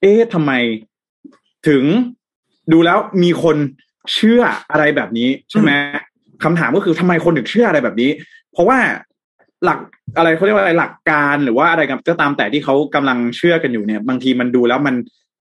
[0.00, 0.52] เอ๊ะทำไม
[1.68, 1.84] ถึง
[2.72, 3.56] ดูแล้วมีคน
[4.14, 5.70] เชื่ออะไรแบบนี้ใช่ไหม
[6.44, 8.10] คำถามก็คือทำไมคนถึงเชื่ออะไรแบบนี้
[8.52, 8.78] เพราะว่า
[9.64, 9.78] หลัก
[10.16, 14.94] อะไรเขาเรียกว่าอะไรหลักการหรือว่าอะไรก็ตามแต่ที่เขากำลังเชื่อกันอยู่เนี่ย บางทีมันดูแล้วมัน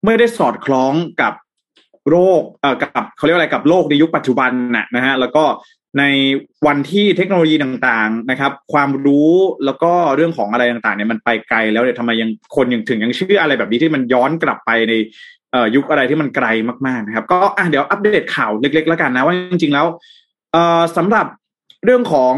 [0.06, 1.34] ไม่ได้สอดคล้องกับ
[2.10, 5.44] โรคเอ่อกับเขาเรียกว่าอะไรกับโลกในยุคปัจจุบันน่ะนะฮะแล้วก็
[6.00, 6.04] ใน
[6.68, 9.34] วันที่เทคโนโลยีต่างๆนะครับ ความรู้
[9.66, 14.94] แล้วก็เรื่องของอะไรต่างๆเนี่ยมันไปไกลแล้วเนี่ยทำไมยังคนยังถึงยังเชื่ออะไรแบบนี้ที่มันย้อนกลับไปใน
[15.76, 16.48] ยุคอะไรที่มันไกล
[16.88, 19.86] มากๆนะครับ ก็อะเดี๋ยวอัปเดตข่าวเล็กๆแล้วกันนะว่าจริงๆแล้ว
[20.98, 21.26] สำหรับ
[21.86, 22.36] เรื่องของ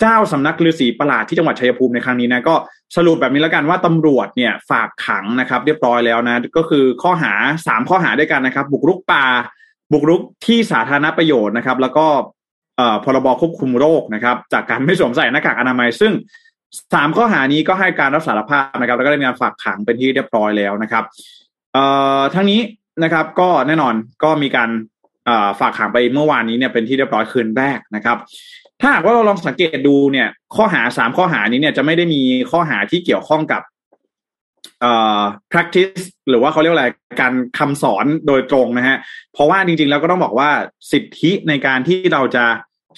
[0.00, 2.54] เจ้าสำนักฤาษีประหลาดที่จังหวัดชัยภูมิในครั้งนี้นะก็
[2.96, 7.32] สรุปแบบนี้แล้วกันว่าตำรวจเนี่ยฝากขังนะครับ เรียบร้อยแล้วนะ ก็คือข้อหา
[7.66, 9.24] สามข้อหาด้วยกันนะครับ บุกรุกป่า
[9.92, 12.06] บุกรุกที่สาธารณประโยชน์นะครับ แล้วก็
[13.04, 16.12] พรบควบคุมโรคนะครับ จากการไม่สวมใส่หน้ากากอนามัย ซึ่ง
[16.94, 21.04] สามข้อหานี้ก็ให้การรับสารภาพนะครับ แล้วก็ได้มีการฝากขังเป็นที่เรียบร้อยแล้วนะครับ
[21.72, 21.84] เอ่
[22.18, 22.60] อทั้งนี้
[23.04, 24.70] นะครับก็แน่นอนก็มีการ
[25.60, 28.18] ฝากขังไปเมื่อวานนี้เนี่ยเป็นที่เรียบร้อยคืนแรกนะครับ
[28.80, 33.62] ถ้าหากว่าเราลองสังเกตดูเนี่ย ข้อหาสามข้อหานี้เนี่ยจะไม่ได้มีข้อหาที่เกี่ยวข้องกับ
[34.80, 35.22] เอ่อ
[35.52, 36.86] practice หรือว่าเขาเรียกอะไร
[37.20, 38.96] การคำสอนโดยตรงนะฮะ
[39.32, 40.50] เพราะว่าจริงๆแล้วก็ต้องบอกว่า
[40.92, 42.44] สิทธิในการที่เราจะ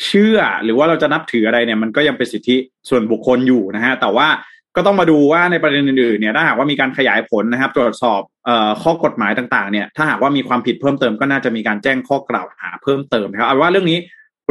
[0.05, 2.57] เชื่อหรือว่าเราจะนับถืออะไรเนี่ยมันก็ยังเป็นสิทธิ
[2.89, 4.29] ส่วนบุคคลอยู่นะฮะแต่ว่า
[4.77, 13.99] ก็ต้องมาดูว่าในประเด็นอื่นๆเนี่ยถ้าหากว่ามีการขยายผลนะครับ ตรวจสอบออข้อกฎหมายต่างๆเนี่ยถ้าหากว่ามีความผิดเพิ่มเติมก็น่าจะมีการแจ้งข้อกล่าวหาเพิ่มเติมนะครับเอาว่าเรื่องนี้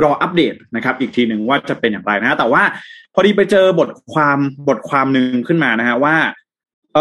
[0.03, 2.63] รออัปเดตนะครับ อีกทีหนึ่งว่าจะเป็นอย่างไรนะฮะแต่ว่า
[3.13, 4.37] พอดีไปเจอบทความ
[4.67, 6.15] บทความหนึ่งขึ้นมานะฮะว่า
[6.93, 6.97] เ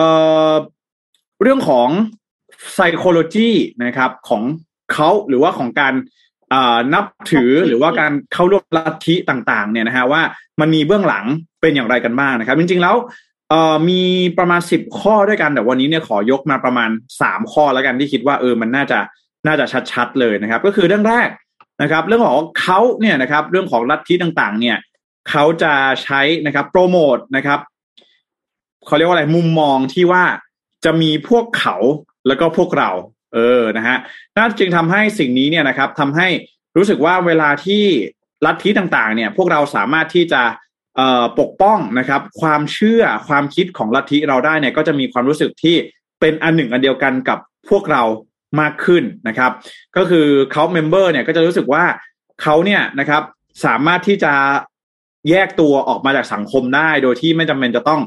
[1.42, 1.88] เรื่องของ
[2.74, 3.50] psychology
[3.84, 4.42] นะครับของ
[4.92, 5.94] เขาหรือว่าของการ
[6.94, 10.22] นับถือหรือว่าการเข้าร่วมลัทธิต่างๆเนี่ยนะฮะว่า
[10.60, 11.24] มันมีเบื้องหลัง
[11.60, 12.96] เป็นอย่างไรกันบ้างนะครับ จริงๆแล้ว
[13.88, 14.02] มี
[14.38, 16.90] ประมาณสิบข้อด้วยกันแต่วันนี้เนี่ยขอยกมาประมาณ
[17.20, 18.98] สามข้อแล้วกันที่คิดว่าเออมันน่าจะ
[19.46, 21.28] น่าจะชัดๆเลยนะครับ ก็คือเรื่องแรก
[21.82, 24.76] นะครับ เรื่องของเขาเนี่ยนะครับ เรื่องของลัทธิต่างๆ เนี่ย
[25.30, 25.72] เขาจะ
[26.02, 27.60] ใช้นะครับ โปรโมทนะครับ
[28.86, 30.24] เขาเรียกว่าอะไรมุมมองที่ว่า
[30.84, 31.76] จะมีพวกเขา
[32.26, 32.90] แล้วก็พวกเรา
[33.34, 33.96] เออนะฮะ
[34.36, 36.28] นั่นจึงทำให้สิ่งนี้เนี่ยนะครับทำให้
[36.76, 37.84] รู้สึกว่าเวลาที่
[38.46, 40.42] ลัทธิต่างๆ เนี่ย พวกเราสามารถที่จะ
[40.96, 45.76] เอ่อปกป้องนะครับ ความเชื่อความคิดของลัทธิเราได้เนี่ยก็จะมีความรู้สึกที่
[46.20, 47.38] เป็นอันหนึ่งอันเดียวกันกับ
[47.70, 48.02] พวกเรา
[48.60, 49.52] มากขึ้นนะครับ
[49.96, 51.84] ก็คือเขา member เนี่ยก็จะรู้สึกว่า
[52.42, 53.22] เขาเนี่ยนะครับ
[53.64, 54.34] สามารถที่จะ
[55.30, 58.00] แยกตัวออกมาจากสังคมได้ โดยที่ไม่จำเป็นจะต้อง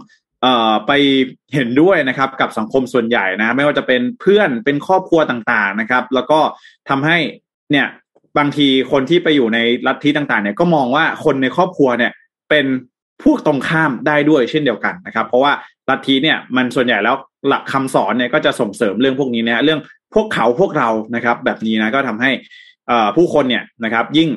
[0.88, 0.92] ไป
[1.54, 6.40] เห็นด้วยนะครับกับสังคมส่วนใหญ่นะ ไม่ว่าจะเป็นเพื่อนเป็นครอบครัวต่างๆนะครับ แล้วก็
[6.90, 7.18] ทำให้
[7.72, 7.88] เนี่ย
[8.38, 12.12] บางทีคนที่ไปอยู่ในลัทธิต่างๆ เนี่ยก็มองว่าคนในครอบครัวเนี่ย
[12.50, 12.66] เป็น
[13.24, 15.52] พวกตรงข้ามได้ด้วยเช่นเดียวกันนะครับ เพราะว่า
[15.90, 17.16] ลัทธิเนี่ยมันส่วนใหญ่แล้ว
[17.48, 19.80] หลักคำสอนเนี่ยก็จะส่งเสริมเรื่องพวกนี้นะเรื่อง
[20.16, 22.32] พวกเขาพวกเรานะครับ แบบนี้นะก็ทำให้
[23.16, 24.30] ผู้คนเนี่ยนะครับ ยิ่ง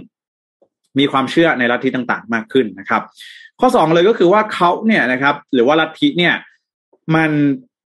[0.99, 3.03] มีความเชื่อในลัทธิต่างๆ มากขึ้นนะครับ
[3.61, 6.35] ข้อสองเลยก็คือว่าเขาเนี่ยนะครับ หรือว่าลัทธิเนี่ย
[7.17, 7.31] มัน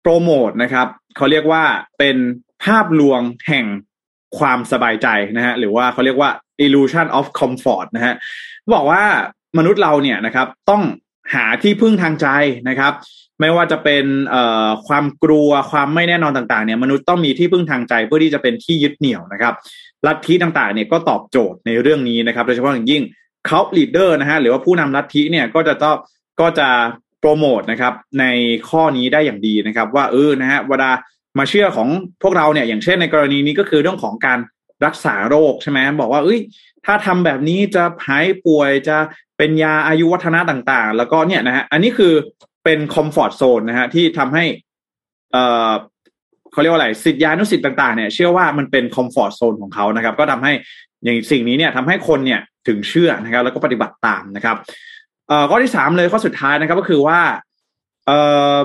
[0.01, 0.87] โปรโมทนะครับ
[1.17, 1.63] เขาเรียกว่า
[1.99, 2.17] เป็น
[2.63, 3.65] ภาพลวงแห่ง
[4.37, 5.07] ความสบายใจ
[5.37, 6.29] นะฮะหรือว่าเขาเรียกว่า
[6.65, 8.13] illusion of comfort นะฮะ
[8.73, 9.01] บอกว่า
[9.57, 10.83] มนุษย์เราเนี่ยนะครับ ต้อง
[11.33, 12.27] หาที่พึ่งทางใจ
[12.69, 12.93] นะครับ
[13.39, 14.05] ไม่ว่าจะเป็น
[14.87, 19.53] ความกลัวความไม่แน่นอนต่างๆเนี่ยมนุษย์ต้องมีที่พึ่งทางใจเพื่อที่จะเป็นที่ยึดเหนี่ยวนะครับ
[20.07, 23.03] ลัทธิต่างๆเนี่ยก็ตอบโจทย์ในเรื่องนี้นะครับ โดยเฉพาะอย่างยิ่ง
[23.49, 25.95] เขาลีดเดอร์นะฮะหรือว่าผู้นำลัทธิเนี่ยก็จะต้อง
[26.41, 26.69] ก็จะ
[27.19, 28.25] โปรโมทนะครับใน
[28.69, 30.91] ข้อนี้ได้อย่างดีนะครับ ว่าเออนะฮะเวลา
[31.37, 31.89] มาเชื่อของ
[32.21, 34.39] พวกเราเนี่ยอย่างเช่นในกรณีนี้ก็คือเรื่องของการ
[34.85, 36.39] รักษาโรคใช่ไหมบอกว่าเอ้ย
[36.85, 38.97] ถ้าทำแบบนี้จะหายป่วยจะ
[39.37, 42.13] เป็นยาอายุวัฒนะต่างๆ แล้วก็เนี่ยนะฮะอันนี้คือ
[42.63, 44.45] เป็น comfort zone นะฮะที่ทำให้
[45.31, 45.71] เอ่อ
[46.51, 50.53] เขาเรียกว่าอะไรสิทธิานุสิทธิ์ต่างๆเนี่ยเชื่อว่ามันเป็น comfort zone ของเขานะครับ ก็ทำให้
[51.03, 54.57] อย่างสิ่งนี้เนี่ยทำให้คนเนี่ยถึงเชื่อนะครับ แล้วก็ปฏิบัติตามนะครับ
[55.27, 57.19] เอ่อข้อที่สามเลยข้อสุดท้ายนะครับ ก็คือว่า
[58.05, 58.19] เอ่
[58.55, 58.57] อ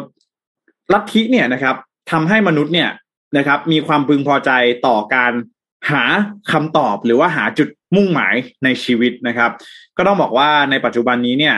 [0.93, 1.77] ลัทธิเนี่ยนะครับ
[2.13, 2.91] ทำให้มนุษย์เนี่ย
[3.37, 4.51] นะครับ มีความพึงพอใจ
[4.87, 5.33] ต่อการ
[5.91, 6.05] หา
[6.53, 9.51] คำตอบหรือว่าหาจุดมุ่งหมายในชีวิตนะครับ
[9.97, 11.57] ก็ต้องบอกว่าในปัจจุบันนี้เนี่ย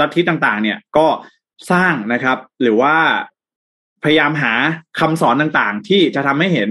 [0.00, 1.06] ลัทธิต่างๆ เนี่ยก็
[1.70, 2.96] สร้างนะครับ หรือว่า
[4.04, 4.54] พยายามหา
[5.00, 6.68] คำสอนต่างๆ ที่จะทำให้เห็น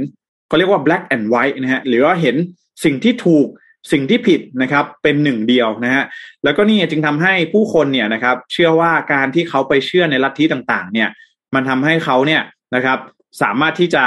[0.48, 2.36] เขาเรียกว่า black and white นะฮะหรือว่าเห็น
[2.84, 3.48] สิ่งที่ถูก
[3.92, 6.04] สิ่งที่ผิดนะครับเป็นหนึ่งเดียวนะฮะ
[6.44, 11.10] แล้วก็นี่จึงทำให้ผู้คนเนี่ยนะครับ เชื่อว่าการที่เขาไปเชื่อในลัทธิต่างๆ เนี่ย
[11.56, 12.42] มันทำให้เขาเนี่ย
[12.76, 12.98] นะครับ
[13.42, 14.04] สามารถที่จะ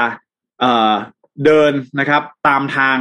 [0.60, 0.92] เอ่อ
[1.44, 2.96] เดินนะครับ ตามทาง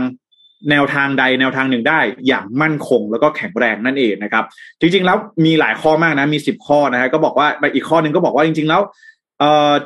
[0.69, 4.43] แนวทางใดแนวทางหนึ่งได้อย่างมั่นคงแล้วก็แข็งแรงนั่นเองนะครับ
[4.79, 8.81] จริงๆแล้วมีหลายข้อมากนะมีสิบข้อนะฮะก็บอกว่าอีกข้อหนึ่งก็บอกว่าจริง ๆ แล้ว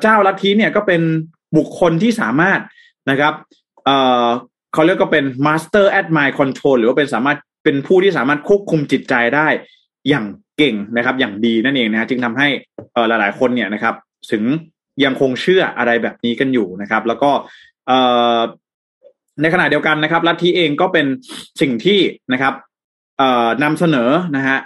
[0.01, 1.01] เจ้าลัทธิเนี่ยก็เป็น
[1.57, 2.59] บุคคลที่สามารถ
[3.09, 3.33] นะครับ
[3.85, 9.47] เเขาเรียกก็เป็น master at my control หรือว่าเป็นสามารถเป็นผู้ที่สามารถควบคุมจิตใจได้
[10.09, 10.25] อย่าง
[10.57, 12.47] เก่งนะครับ อย่างดีนั่นเองนะจึงทำให้
[13.07, 13.95] หลาย ๆ คนเนี่ยนะครับ
[14.31, 14.43] ถึง
[15.03, 17.31] ยังคงเชื่ออะไรแบบนี้กันอยู่นะครับ แล้วก็
[19.41, 21.05] ในขณะเดียวกันนะครับลัทธิเองก็เป็น
[21.61, 21.99] สิ่งที่
[22.33, 22.53] นะครับ
[23.63, 24.57] นำเสนอนะฮะ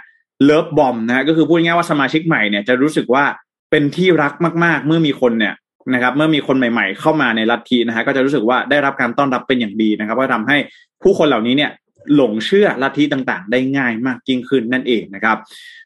[0.44, 3.24] เลิฟบอมนะฮะก็คือพูดง่ายว่าสมาชิกใหม่เนี่ยจะรู้สึกว่า
[3.72, 4.32] เป็นที่รัก
[4.64, 5.54] มาก ๆ เมื่อมีคนเนี่ย
[5.94, 10.56] นะครับเมื่อมีคนใหม่ ๆ เข้ามาในลัทธินะฮะก็จะรู้สึกว่าได้รับการต้อนรับเป็นอย่างดีนะครับก็ทำให้
[11.02, 11.70] ผู้คนเหล่านี้เนี่ย
[12.14, 15.36] หลงเชื่อลัทธิต่างๆ ได้ง่ายมากยิ่งขึ้นนั่นเองนะครับ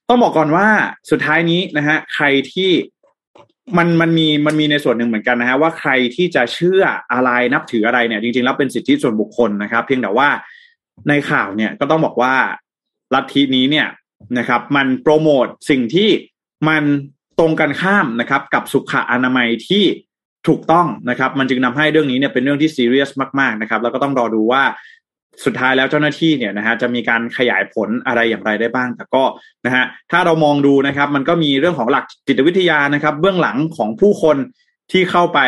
[0.08, 0.66] ต้องบอกก่อนว่า
[1.10, 2.70] สุดท้ายนี้นะฮะใครที่
[3.76, 6.82] มันมันมีมันมีในส่วนหนึ่งเหมือนกันนะฮะว่าใครที่จะเชื่อ
[7.12, 10.28] อะไรนับถืออะไรเนี่ย จริงๆแล้วเป็นสิทธิส่วนบุคคลนะครับ เพียงแต่ว่า
[11.08, 12.34] ในข่าวเนี่ยก็ต้องบอกว่า
[13.14, 13.88] ลัทธินี้เนี่ย
[14.38, 16.10] นะครับ มันโปรโมทสิ่งที่
[16.68, 16.84] มัน
[17.38, 19.84] ตรงกันข้ามนะครับ กับสุขอนามัยที่
[20.48, 23.10] ถูกต้องนะครับ มันจึงนำให้เรื่องนี้เนี่ยเป็นเรื่องที่ซีเรียส
[23.40, 24.62] มาก ๆนะครับ แล้วก็ต้องรอดูว่า
[25.44, 29.22] สุดท้ายแล้วเจ้าหน้าที่เนี่ยนะฮะจะมีการขยายผลอะไรอย่างไรได้บ้าง แต่ก็
[29.66, 34.36] นะฮะถ้าเรามองดูนะครับ มันก็มีเรื่องของหลักจิตวิทยานะครับ เบื้องหลังของผู้คน
[34.92, 35.40] ที่เข้าไป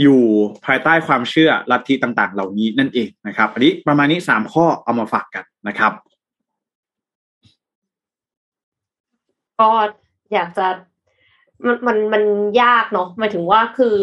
[0.00, 0.22] อยู่
[0.66, 5.92] ภายใต้ความเชื่อลัทธิต่าง ๆ เหล่านี้นั่นเองนะครับอันนี้ประมาณนี้สามข้อเอามาฝากกันนะครับ
[9.60, 9.70] ก็
[10.32, 10.66] อยากจะ
[11.64, 12.22] มันมันมัน
[12.62, 13.94] ยากเนาะหมายถึงว่าคือ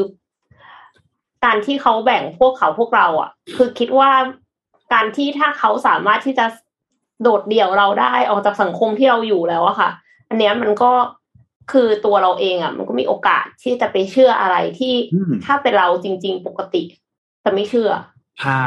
[1.45, 4.12] การที่เขาแบ่งพวกเขาพวกเราอะ่ะ คือคิดว่า
[4.93, 6.45] การที่ถ้าเขาสามารถที่จะ
[7.24, 9.89] โดดเดี่ยวเราได้ออกจากสังคมที่เราอยู่แล้วอะค่ะ
[10.30, 10.91] อันเนี้ยมันก็
[11.72, 16.84] คือตัวเราเองอะ่ะ มันก็มีโอกาสที่จะไปเชื่ออะไรที่อืมถ้าเป็นเราจริง ๆ ปกติ
[17.43, 17.91] จะไม่เชื่อ
[18.41, 18.64] ใช่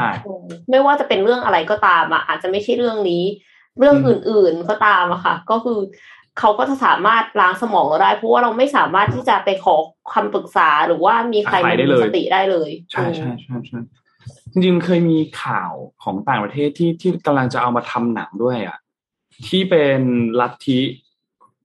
[0.69, 3.23] ไม่ว่าจะเป็นเรื่องอะไรก็ตามอะอาจจะไม่ใช่เรื่องนี้
[3.79, 5.79] เรื่องอื่นๆก็ตามอะค่ะ ก็คือ
[6.39, 9.75] เขาก็จะสามารถล้างสมองเราได้ เพราะว่าเราไม่สามารถที่จะไปขอ
[10.13, 13.79] คำปรึกษาหรือว่ามีใครมาดูสติได้เลยใช่ใช่ใช่ใช่
[14.51, 15.73] จริงๆเคยมีข่าว
[16.03, 18.77] ของต่างประเทศที่ที่กำลังจะเอามาทำหนังด้วยอะ
[19.47, 20.01] ที่เป็น
[20.39, 20.79] ลัทธิ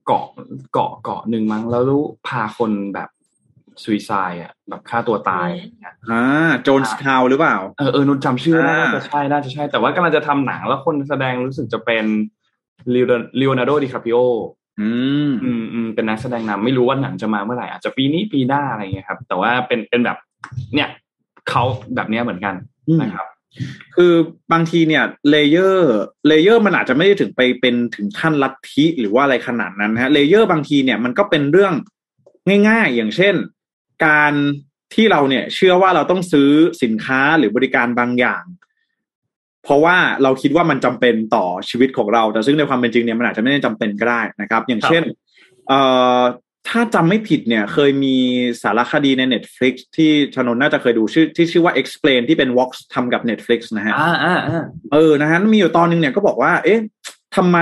[0.06, 0.26] เกาะ
[0.72, 1.82] เกาะเกาะหนึ่งมั้งแล้ว
[2.26, 3.08] พาคนแบบ
[3.82, 4.10] สุยไซ
[4.42, 6.22] อะแบบฆ่าตัวตายอะไรอย่างเงี้ยอ่า
[6.62, 12.04] โจนส์ทาวหรือเปล่า เออเออนุชจำชื่อได้อ่าน่าจะใช่น่าจะใช่ แต่ว่ากำลังจะทำหนังแล้วคนแสดงรู้สึกจะเป็น
[13.40, 14.16] ลีโอนาร์โดดิคาปริโอ
[14.80, 14.90] อื
[15.28, 20.18] มอืมอืมเป็นนักแสดงนำไม่รู้ว่าหนังจะมาเมื่อไหร่อาจจะปีนี้ปีหน้าอะไรเงี้ยครับ แต่ว่าเป็นเป็นแบบ
[20.74, 20.88] เนี่ย
[21.48, 21.62] เขา
[21.94, 22.54] แบบเนี้ยเหมือนกัน
[23.02, 23.26] นะครับ
[23.96, 24.14] คือ
[24.52, 31.74] บางทีเนี่ย layer layer มันอาจจะไม่ได้ถึงไปเป็นถึงขั้นลัทธิหรือว่าอะไรขนาดนั้นนะฮะ layer บางทีเนี่ยมันก็เป็นเรื่อง
[32.68, 33.34] ง่าย ๆ อย่างเช่น
[34.06, 34.32] การ
[34.94, 36.50] ที่เราเนี่ยเชื่อว่าเราต้องซื้อ
[36.82, 38.42] สินค้าหรือบริการบางอย่าง
[39.64, 45.02] เพราะว่าเราคิดว่ามันจำเป็นต่อชีวิตของเรา แต่ซึ่งในความเป็นจริงเนี่ยมันอาจจะไม่ได้จำเป็นก็ได้นะครับ อย่างเช่น
[45.68, 45.80] เอ่
[46.18, 46.20] อ
[46.68, 48.16] ถ้าจำไม่ผิดเนี่ยเคยมี
[48.62, 56.80] สารคดีใน Netflix ที่ชนนน่าจะเคยดูชื่อที่ชื่อว่า Explain ที่เป็น Vox ทำกับ Netflix นะฮะอ่าอ่าอ่าเออนะฮะมีอยู่ตอนหนึงเนี่ยก็บอกว่า เอ๊ะ
[57.36, 57.58] ทำไม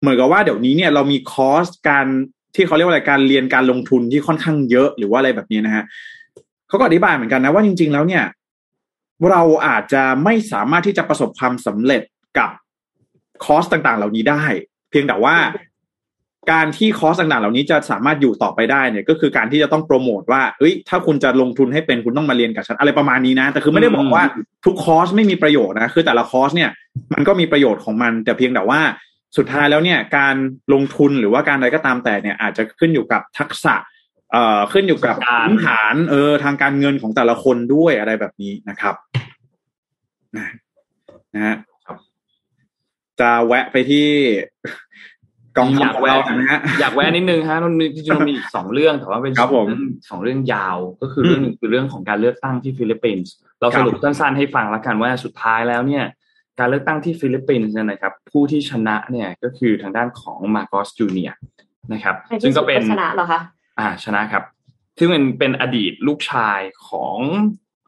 [0.00, 2.06] เหมือนกับว่าเดี๋ยวนี้เนี่ยเรามีคอร์สการ
[2.54, 5.84] ที่เขาเรียกว่าอะไรการเรียนการลงทุนที่ค่อนข้างเยอะหรือว่าอะไรแบบนี้นะฮะ
[6.68, 8.24] เขาก็อธิบายเหมือนกันนะว่าจริง ๆ แล้วเนี่ย
[9.30, 12.02] เราอาจจะไม่สามารถที่จะประสบความสำเร็จ
[12.38, 12.50] กับ
[13.44, 14.44] คอร์สต่างๆ เหล่านี้ได้
[14.90, 15.36] เพียงแต่ว่า
[16.52, 24.22] การที่คอร์สต่างๆ เหล่านี้จะสามารถอยู่ต่อไปได้เนี่ย ก็คือการที่จะต้องโปรโมทว่าเอ้ย ถ้าคุณจะลงทุนให้เป็นคุณต้องมาเรียนกับฉันอะไรประมาณนี้นะ แต่คือไม่ได้บอกว่า
[24.64, 26.70] ทุกคอร์สไม่มีประโยชน์นะ คือแต่ละคอร์สเนี่ย
[27.14, 28.80] มันก็มีประโยชน์ของมัน แต่เพียงแต่ว่า
[29.36, 30.34] สุดท้ายแล้วเนี่ย การ
[30.72, 33.74] ลงทุนหรือว่าการอะไรก็ตามแต่เนี่ย อาจจะขึ้นอยู่กับทักษะ
[34.32, 38.94] เอ่อขึ้นอยู่กับการพื้นฐานเออทางการเงินของแต่ละคนด้วยอะไรแบบนี้นะครับ
[40.36, 40.48] นะ
[41.34, 41.56] นะฮะ
[41.86, 41.96] ครับ
[43.20, 44.08] จะแวะไปที่
[45.58, 56.04] กองอทัพยากของแวะเรานะฮะอยากแวะนิดนึงฮะมันมีจริงๆมันมีอีกสองเรื่องแต่ว่าเป็นครับผมสองเรื่องสองเรื่องยาวก็คือเรื่องหนึ่งคือเรื่องของการเลือกตั้งที่ฟิลิปปินส์เราครัสบรุปสั้นๆให้ฟังแล้วกันว่าสุดท้ายแล้วเนี่ย
[56.58, 61.30] การเลือกตั้งที่ฟิลิปปินส์เนี่ยนะครับ ผู้ที่ชนะเนี่ยก็คือทางด้านของมาโกสจูเนีย
[61.92, 63.40] นะครับในที่ซึ่งก็สุดเป็นชนะเหรอคะ
[63.78, 64.44] อ่าชนะครับ
[64.98, 67.16] ซึ่งเป็นเป็นอดีตลูกชายของ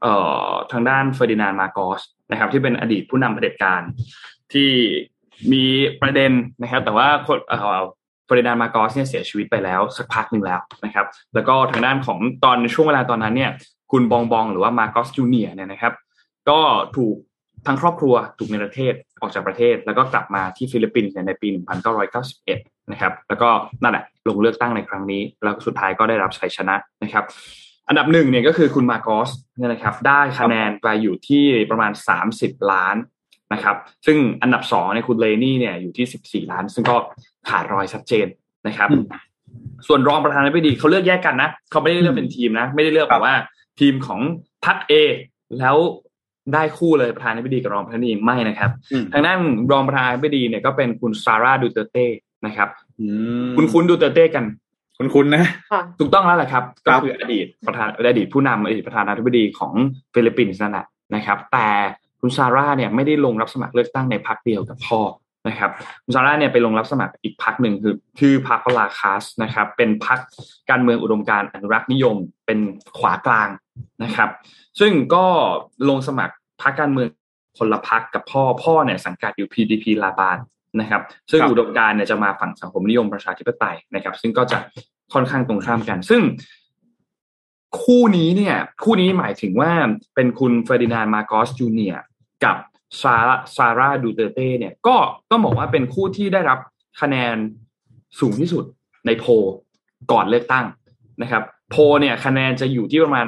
[0.02, 0.14] เอ่
[0.50, 3.82] อทางด้านเฟอร์ดินานด์ มาร์กอสนะครับ ที่เป็นอดีตผู้นำเผด็จการ
[4.52, 4.70] ที่
[5.52, 5.64] มี
[6.02, 6.32] ประเด็น
[6.62, 7.80] นะครับ แต่ว่าคนเอ่อ
[8.26, 13.50] เฟอร์ดินานด์ มาร์กอสเนี่ยเสียชีวิตไปแล้วสักพักหนึ่งแล้วนะครับ แล้วก็ทางด้านของตอนช่วงเวลาตอนนั้นเนี่ย
[13.92, 15.94] คุณบองบองหรือว่ามาร์กอสจูเนียร์เนี่ยนะครับ
[16.48, 16.60] ก็
[16.96, 17.16] ถูก
[17.66, 23.48] ทั้งครอบครัวถูกในประเทศออกจากประเทศ แล้วก็กลับมาที่ฟิลิปปินส์ในปี 1991 นะครับ แล้วก็
[23.82, 27.24] นั่นแหละลงเลือกตั้งในครั้งนี้ แล้วสุดท้ายก็ได้รับชัยชนะนะครับ
[27.88, 31.92] อันดับหนึ่งเนี่ยก็คือคุณมาร์กอสเนี่ยนะครับ ได้คะแนนไปอยู่ที่ประมาณ
[32.30, 32.96] 30 ล้าน
[33.52, 33.76] นะครับ
[34.06, 36.96] ซึ่งอันดับสองเนี่ยคุณเลนี่เนี่ยอยู่ที่ 14 ล้าน ซึ่งก็
[37.48, 38.26] ขาดลอยชัดเจน
[38.66, 39.04] นะครับอืม
[39.86, 43.34] ส่วนรองประธานาธิบดีเขาเลือกแยกกันนะเขาไม่ได้เลือกเป็นทีมนะ ไม่ได้เลือกแบบว่า
[43.80, 44.20] ทีมของ
[44.64, 44.92] พรรค A
[45.60, 45.76] แล้ว
[46.54, 49.38] ได้คู่เลยประธานาธิบดีกับรองประธานาธิบดีไม่นะครับอืมทางด้าน
[49.72, 52.06] รองประธานาธิบดีเนี่ยก็เป็นคุณซาร่าดูเตอร์เต
[52.46, 52.68] นะครับ
[53.00, 53.06] อื
[53.48, 54.44] มคุณคุณดูเตอร์เตกัน
[54.98, 59.72] คุณคุณนะค่ะถูกต้องแล้วแหละครับก็ครับคืออดีตประธานอดีตผู้นำอดีตประธานาธิบดีของ
[60.14, 61.68] ฟิลิปปินส์นั่นแหละนะครับ แต่
[62.20, 65.00] คุณซาร่าเนี่ยไม่ได้ลงรับสมัครเลือกตั้งในพรรคเดียวกับพ่อ
[65.48, 65.70] นะครับ
[66.04, 70.18] คุณซาร่าเนี่ยไปลงรับสมัครอีกพรรคหนึ่งคือชื่อพรรคลาคาสนะครับ เป็นพรรค
[70.70, 72.16] การเมืองอุดมการณ์อนุรักษ์นิยม
[72.46, 72.58] เป็น
[72.98, 73.48] ขวากลาง
[74.04, 74.30] นะครับ
[74.80, 75.26] ซึ่งก็
[75.88, 77.08] ลงสมัครพรรคการเมือง
[77.58, 80.38] คนละพรรคกับพ่อพ่อเนี่ยสังกัดอยู่ PDP ลาบาน
[80.80, 84.58] นะครับ ซึ่งครับอุดมการณ์เนี่ยจะมาฝั่งสังคมนิยมประชาธิปไตยนะครับ ซึ่งก็จะ
[85.12, 86.22] ค่อนข้างตรงข้ามกัน ซึ่ง
[87.82, 89.72] คู่นี้เนี่ย คู่นี้หมายถึงว่า
[90.14, 92.02] เป็นคุณเฟอร์ดินานด์มาร์กอสจูเนียร์
[92.44, 92.56] กับ
[93.00, 94.96] ซาร่าซาร่าดูเตอร์เตเนี่ย ก็
[95.30, 96.58] ก็บอกว่าเป็นคู่ที่ได้รับ
[97.00, 97.36] คะแนน
[98.20, 98.64] สูงที่สุด
[99.06, 99.24] ในโพ
[100.12, 100.66] ก่อนเลือกตั้ง
[101.22, 103.26] นะครับ โพเนี่ยคะแนนจะอยู่ที่ประมาณ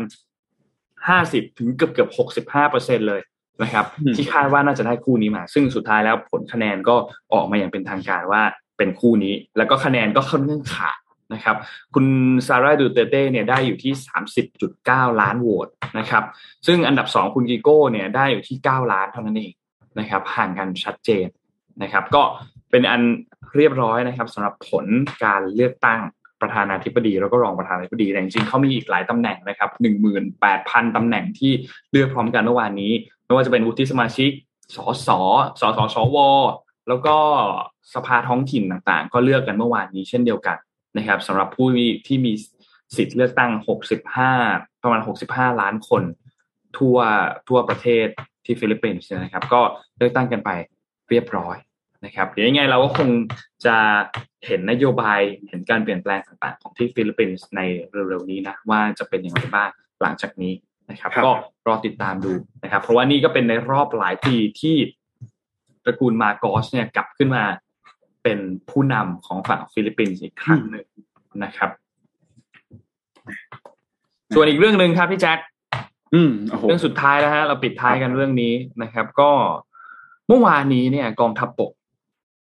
[1.09, 3.20] ห้าสิบถึงเกือบเกือบหกสิบห้าเปอร์เซ็นเลย
[3.63, 3.87] นะครับ
[4.17, 6.97] ที่คาดว่าน่าจะได้คู่นี้มา ซึ่งสุดท้ายแล้วผลคะแนนก็
[7.33, 8.43] ออกมาอย่างเป็นทางการว่า
[8.79, 10.99] เป็นคู่นี้ แล้วก็คะแนนก็ค่อนข้างขาด
[11.35, 11.57] นะครับ
[11.95, 12.07] คุณ
[12.47, 13.93] ซาร่าดูเตเต้เนี่ยได้อยู่ที่
[14.57, 16.25] 30.9 ล้านโหวตนะครับ
[16.67, 19.53] ซึ่งอันดับ 2 คุณกิโก้เนี่ยได้อยู่ที่ 9 ล้านเท่านั้นเอง
[19.99, 21.27] นะครับห่างกันชัดเจน
[21.83, 22.23] นะครับ ก็
[22.71, 23.03] เป็นอัน
[23.57, 24.87] เรียบร้อยนะครับสำหรับผล
[25.25, 26.01] การเลือกตั้ง
[26.41, 31.53] ประธานาธิบดีแล้วก็รองประธานาธิบดีแต่จริงๆเขามีอีกหลายตำแหน่งนะครับหนึ่งหมื่นแปดพันตำแหน่งที่
[31.93, 32.93] เลือกพร้อมกันเมื่อวานนี้
[33.31, 34.31] ไม่ว่าจะเป็นวุฒิสมาชิก
[34.74, 35.09] สส
[35.61, 36.16] สสสว
[36.89, 37.16] แล้วก็
[37.95, 40.59] สภาท้องถิ่นต่างๆ ก็เลือกกันเมื่อวานนี้เช่นเดียวกัน
[40.97, 41.66] นะครับสำหรับผู้
[42.07, 42.33] ที่มี
[42.97, 43.51] สิทธิ์เลือกตั้ง
[44.16, 45.01] 65 ประมาณ
[45.31, 46.03] 65 ล้านคน
[46.76, 46.99] ทั่ว
[47.49, 48.07] ทั่วประเทศ
[48.45, 49.61] ที่ฟิลิปปินส์นะครับ ก็
[49.99, 50.51] เลือกตั้งกันไป
[51.11, 51.57] เรียบร้อย
[52.05, 53.09] นะครับเดี๋ยวยังไงเราก็คง
[53.66, 53.76] จะ
[54.47, 57.61] เห็นนโยบายเห็นการเปลี่ยนแปลงต่างๆ ของที่ฟิลิปปินส์ใน
[58.09, 59.70] เร็วๆนี้นะว่าจะเป็นอย่างไรบ้าง
[60.03, 60.53] หลังจากนี้
[60.91, 61.30] นะครับก็
[61.66, 62.32] รอติดตามดู
[62.62, 64.76] นะครับ เพราะว่านี่ก็เป็นในรอบหลายปีที่
[65.84, 67.45] ตระกูลมาร์กอสเนี่ยกลับขึ้นมา
[68.22, 68.38] เป็น
[68.70, 70.86] ผู้นำของฝั่งฟิลิปปินส์อีกครั้งหนึ่ง
[71.45, 71.70] นะครับ
[74.34, 75.38] ส่วนอีกเรื่องหนึ่งครับพี่แจ็ค
[76.14, 76.30] อืม
[76.62, 79.30] เรื่องสุดท้ายแล้วฮะเราปิดท้ายกันเรื่องนี้นะครับ ก็
[80.28, 81.72] เมื่อวานนี้เนี่ย กองทัพบก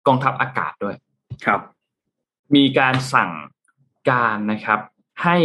[0.07, 0.97] กองทัพอากาศด้วย
[1.45, 1.61] ครับ
[2.55, 3.31] มีการสั่ง
[4.11, 4.81] การนะครับ
[5.23, 5.37] ให้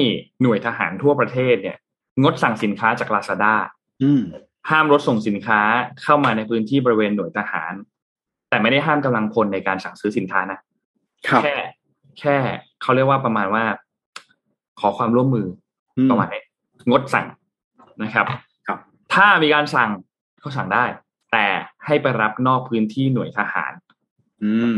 [0.42, 1.78] หน่วยทหารทั่วประเทศเนี่ย
[2.22, 3.54] งดสั่งสินค้าจากลาซาด้า
[4.04, 4.22] อืม
[4.70, 5.62] ห้ามรถส่งสินค้า
[6.02, 7.74] เข้ามาในพื้นที่บริเวณหน่วยทหาร
[8.50, 10.60] แต่ไม่ได้ห้ามกำลังพลในการสั่งซื้อสินค้านะ
[11.28, 11.56] ครับแค่
[12.20, 12.36] แค่
[12.82, 13.64] เขาเรียกว่าประมาณว่า
[14.80, 15.48] ขอความร่วมมือ
[15.98, 16.44] อประมาณนี้
[16.90, 17.28] งดสั่ง
[18.04, 18.26] นะครับ
[18.68, 18.80] ครับ
[19.14, 19.90] ถ้ามีการสั่ง
[20.44, 20.86] ก็สั่งได้
[21.32, 21.46] แต่
[21.86, 23.72] ให้ไปรับนอกพื้นที่หน่วยทหาร
[24.44, 24.76] อืม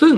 [0.00, 0.14] ซึ่ง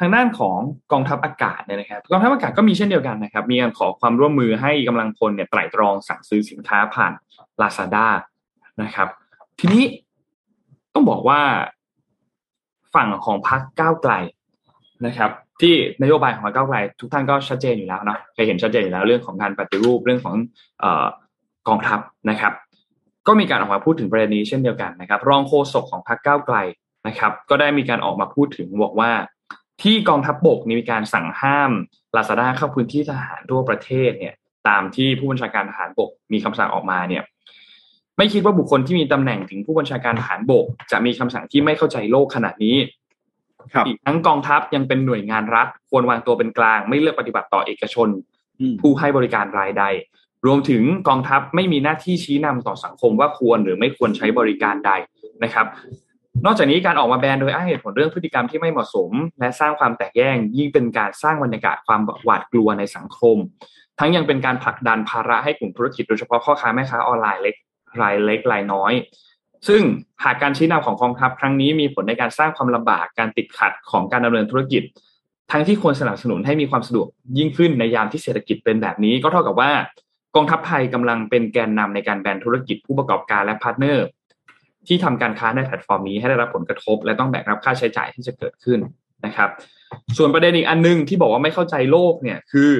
[0.00, 0.58] ทางด้านของ
[0.92, 7.12] กองทัพอากาศเนี่ยนะครับกองทัพอากาศก็มีเช่นเดียวกันนะครับ มีการขอความร่วมมือให้กำลังพลเนี่ยไตร่ตรองสั่งซื้อสินค้าผ่าน
[7.60, 8.06] Lazada
[8.82, 9.08] นะครับ
[9.60, 9.84] ทีนี้
[10.94, 11.40] ต้องบอกว่า
[12.94, 14.12] ฝั่งของพรรคก้าวไกล
[15.06, 15.30] นะครับ
[15.60, 20.34] ที่นโยบายของพรรคก้าวไกล ทุกท่านก็ชัดเจนอยู่แล้วเนาะเคยเห็นชัดเจนอยู่แล้วเรื่องของการปฏิรูปเรื่องของ
[20.82, 21.04] ออ
[21.68, 22.52] กองทัพนะครับ
[23.26, 26.56] ก็มีการออกมาพูดถึงประเด็นนี้เช่นเดียวกันนะครับ รองโฆษกของพรรคก้าวไกล
[27.06, 29.10] นะครับ ก็ได้มีการออกมาพูดถึงบอกว่า
[29.82, 31.70] ที่กองทัพบบกมีการสั่งห้าม
[32.16, 34.34] ลาซาด้าเข้าพื้นที่ทหารทั่วประเทศเนี่ย
[34.68, 37.22] ตามที่ผู้บัญชาการทหารบกมีคำสั่งออกมาเนี่ย
[38.16, 42.76] ไม่คิดว่าบุคคลที่มีตำแหน่งถึงผู้บัญชาการทหารบก จะมีคำสั่งที่ไม่เข้าใจโลกขนาดนี้
[43.72, 48.08] ครับอีกทั้งกองทัพยังเป็นหน่วยงานรัฐ ควรวางตัวเป็นกลาง ไม่เลือกปฏิบัติต่อเอกชน
[48.60, 49.84] อืมผู้ให้บริการรายใด
[50.46, 54.90] รวมถึงกองทัพไม่มีหน้าที่ชี้นำต่อสังคมว่าควรหรือไม่ควรใช้บริการใด
[55.42, 55.66] นะครับ
[56.44, 59.10] นอกจากนี้การออกมาแบนโดยอ้างเหตุผลเรื่องพฤติกรรมที่ไม่เหมาะสม
[59.40, 63.36] และสร้างความแตกแยกยิ่งเป็นการสร้างบรรยากาศความหวาดกลัวในสังคม
[63.98, 67.54] ทั้งยังเป็นการผลักดันภาระให้กลุ่มธุรกิจโดยเฉพาะพ่อค้าแม่ค้าออนไลน์เล็ก
[68.00, 68.92] รายเล็กรายน้อย
[69.68, 69.82] ซึ่ง
[70.24, 74.82] หากการชี้นำของกองทัพครั้งนี้มีผลในการสร้างความลำบากการติดขัดของการดำเนินธุรกิจ
[75.52, 77.08] ทั้งที่ควรสนับสนุนให้มีความสะดวก
[77.38, 79.70] ยิ่งขึ้นในยามที่เศรษฐกิจเป็นแบบนี้ ก็เท่ากับว่า
[80.36, 84.06] กองทัพไทยกำลังเป็นแกนนำในการแบนธุรกิจผู้ประกอบการและ partner
[84.86, 88.78] ที่ทำการค้าในแพลตฟอร์มนี้ให้ได้รับผลกระทบ และต้องแบกรับค่าใช้จ่ายที่จะเกิดขึ้น
[89.26, 89.50] นะครับ
[90.16, 92.70] ส่วนประเด็นอีกอันหนึงที่บอกว่าไม่เข้าใจโลกเนี่ยคือ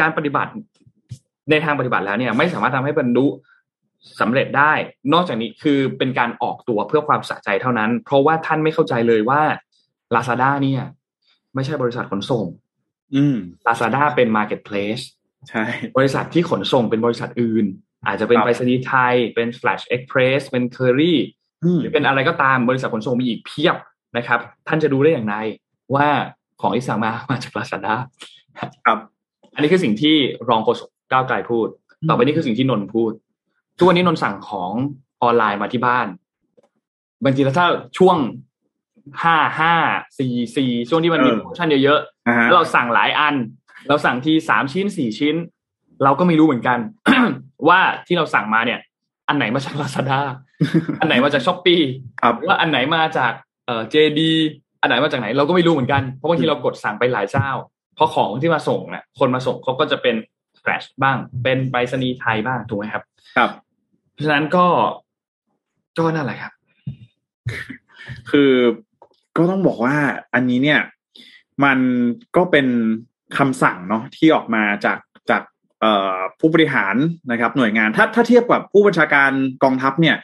[0.00, 0.52] การปฏิบัติ
[1.50, 3.26] ในทางปฏิบัติแล้วเนี่ย ไม่สามารถทำให้บรรลุ
[4.20, 4.72] สำเร็จได้
[5.12, 9.42] นอกจากนี้คือเป็นการออกตัวเพื่อความสะใจเท่านั้น เพราะว่าท่านไม่เข้าใจเลยว่า
[10.14, 10.82] Lazada เนี่ย
[11.54, 12.44] ไม่ใช่บริษัทขนส่ง
[13.14, 13.36] อืม
[13.66, 15.02] Lazada เป็น Marketplace
[15.48, 15.64] ใช่
[15.96, 17.66] บริษัทที่ขนส่งเป็นบริษัทอื่น
[18.06, 21.14] อาจจะเป็นครับไปรษณีย์ไทย เป็น Flash Express เป็น Curry
[21.64, 23.76] อืมหรือเป็นอะไรก็ตามบริษัทขนส่งมีอีกเพียบ
[24.16, 25.36] นะครับ ท่านจะดูได้อย่างไร
[25.94, 26.08] ว่า
[26.60, 27.94] ของที่สั่งมามาจาก Lazada
[28.86, 28.98] ครับ
[29.54, 30.16] อันนี้คือสิ่งที่
[30.48, 31.66] รองโฆษกก้าวไกลพูด
[32.08, 33.12] ต่อไปนี้คือสิ่งที่นนท์พูด
[33.78, 34.70] ทุกวันนี้นนท์สั่งของ
[35.22, 36.06] ออนไลน์มาที่บ้าน
[37.24, 37.66] บางทีแล้วถ้า
[37.98, 38.16] ช่วง
[39.22, 39.74] ห้าห้า
[40.18, 43.34] สี่สี่ช่วงที่มันมีเออโปรโมชั่นเยอะนะๆฮะแล้วเราสั่งหลายอัน
[43.88, 45.36] เราสั่งทีสามชิ้นสี่ชิ้น
[46.04, 46.78] เราก็ไม่รู้เหมือนกัน
[47.68, 48.80] ว่าที่เราสั่งมาเนี่ย
[49.28, 50.20] อันไหนมาจากลาซาด้า
[51.00, 51.76] อันไหนมาจากช้อปปี
[52.22, 53.32] ครับว่าอันไหนมาจาก
[53.66, 54.20] เอ่อ JD
[54.80, 57.48] อันไหนมาจากไหนเราก็ไม่รู้เหมือนกันเพราะบางทีเรากดสั่งไปหลายเจ้า
[57.94, 60.16] เพราะของที่มาส่งเนี่ยคนมาส่งเขาก็จะเป็น
[60.62, 63.02] Flash บ้าง เป็นไปรษณีย์ไทยบ้างถูกไหมครับ
[63.36, 63.50] ครับ
[64.12, 64.66] เพราะฉะนั้นก็
[65.98, 66.52] ก็นั่นแหละครับ
[68.30, 68.52] คือ
[69.36, 69.96] ก็ต้องบอกว่า
[70.34, 70.80] อันนี้เนี่ย
[71.64, 71.78] มัน
[72.36, 72.66] ก็เป็น
[73.38, 74.98] คำสั่งเนาะที่ออกมาจาก
[75.30, 75.55] จากเอ่อ
[76.40, 76.96] ผู้บริหาร
[77.30, 79.30] นะครับ หน่วยงานถ้าถ้าเทียบกับผู้บัญชาการ
[79.64, 80.16] กองทัพเนี่ย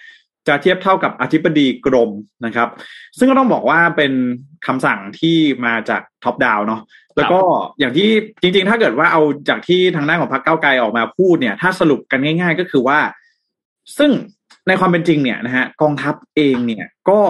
[0.49, 2.11] จะเทียบเท่ากับอธิบดีกรม
[2.45, 2.69] นะครับ
[3.19, 4.13] ซึ่งก็ต้องบอกว่าเป็น
[4.67, 6.81] คำสั่งที่มาจากท็อปดาวเนาะ
[7.17, 7.41] แล้วก็
[7.79, 8.09] อย่างที่
[8.43, 12.99] จริง ๆ ถ้าเกิดว่าเอาจากที่ทางด้านของพรรคเก้าไกลออกมาพูดเนี่ย ถ้าสรุปกันง่าย ๆ ก็คือว่า
[13.99, 14.11] ซึ่ง
[14.69, 17.21] ในความเป็นจริงเนี่ยนะฮะกองทัพเองเนี่ยก็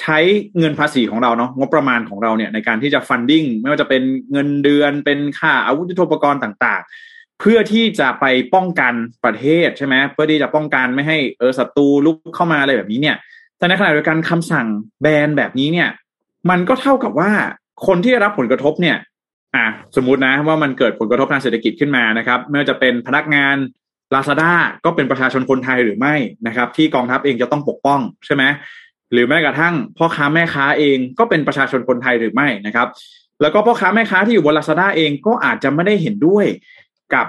[0.00, 0.18] ใช้
[0.58, 4.02] เงินภาษีของเราเนาะงบประมาณของเราเนี่ยในการที่จะฟันดิ้งไม่ว่าจะเป็น
[4.32, 7.11] เงินเดือนเป็นค่าอาวุธยุทโธปกรณ์ต่างๆ
[7.44, 8.24] เพื่อที่จะไป
[8.54, 8.94] ป้องกัน
[9.24, 13.16] ประเทศใช่ไหมเพื่อที่จะป้องกันไม่ให้เออศัตรูลุกเข้ามาอะไรแบบนี้เนี่ย
[13.58, 14.66] แต่ในขณะเดียวกันคำสั่ง
[15.02, 15.88] แบนแบบนี้เนี่ย
[16.50, 17.30] มันก็เท่ากับว่า
[17.86, 18.96] คนที่ได้รับผลกระทบเนี่ย
[19.56, 19.66] อะ
[19.96, 23.56] สมมุตินะว่ามันเกิดผลกระทบทางเศรษฐกิจขึ้นมานะครับ ไม่ว่าจะเป็นพนักงาน
[24.14, 24.52] ลาซาด้า
[24.84, 26.14] ก็เป็นประชาชนคนไทยหรือไม่
[26.46, 28.44] นะครับ ที่กองทัพเองจะต้องปกป้องใช่ไหม
[29.12, 32.88] หรือแม้กระทั่งพ่อค้าแม่ค้าเองก็เป็นประชาชนคนไทยหรือไม่นะครับ
[33.40, 36.46] แล้วก็พ่อค้าแม่ค้าที่อยู่บนลาซาด้าเองก็อาจจะไม่ได้เห็นด้วย
[37.14, 37.26] กับ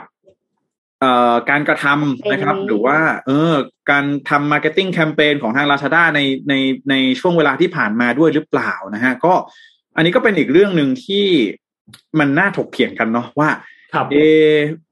[1.00, 3.54] เอ่อการกระทำนะครับ หรือว่า เออ
[3.92, 6.20] การทำ marketing แคมเปญของทางลาซาด้าใน
[6.50, 6.54] ใน
[6.90, 9.34] ในช่วงเวลาที่ผ่านมาด้วยหรือเปล่านะฮะ ก็
[9.96, 11.26] อันนี้ก็เป็นอีกเรื่องหนึ่งที่
[12.20, 13.50] มันน่าถกเถียงกันเนาะว่า
[13.94, 14.18] ครับเอ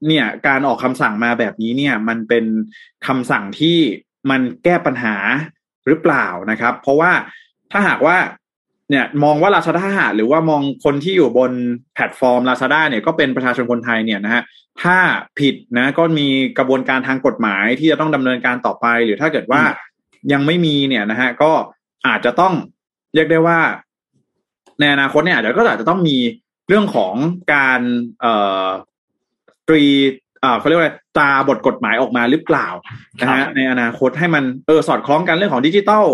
[0.06, 2.44] เนี่ย การออกคำสั่งมาแบบนี้เนี่ย มันเป็น
[3.06, 3.78] คำสั่งที่
[4.30, 5.16] มันแก้ปัญหา
[5.86, 7.12] หรือเปล่านะครับ เพราะว่า
[7.72, 8.16] ถ้าหากว่า
[8.92, 11.52] เนี่ยมองว่า Lazada หรือว่ามองคนที่อยู่บน
[11.94, 14.42] แพลตฟอร์ม Lazada เนี่ยก็เป็นประชาชนคนไทยเนี่ยนะฮะ
[14.82, 14.96] ถ้า
[15.38, 16.28] ผิดนะก็มี
[16.58, 19.62] กระบวนการทางกฎหมายที่จะต้องดำเนินการต่อไป หรือถ้าเกิดว่า
[20.32, 21.52] ยังไม่มีเนี่ยนะฮะก็
[22.06, 22.54] อาจจะต้อง
[23.14, 23.60] เรียกได้ว่า
[24.80, 26.16] ในอนาคตเนี่ยอาจจะก็อาจจะต้องมี
[26.68, 27.14] เรื่องของ
[27.54, 27.80] การ
[28.20, 28.66] เอ่อ
[29.68, 29.84] ตรี
[30.40, 32.68] เอ่อเขาเรียกว่าอะไรตราบทกฎหมายออกมาหรือเปล่า
[33.20, 36.04] นะฮะในอนาคตให้มันเออสอดคล้องกันเรื่องของดิจิตอล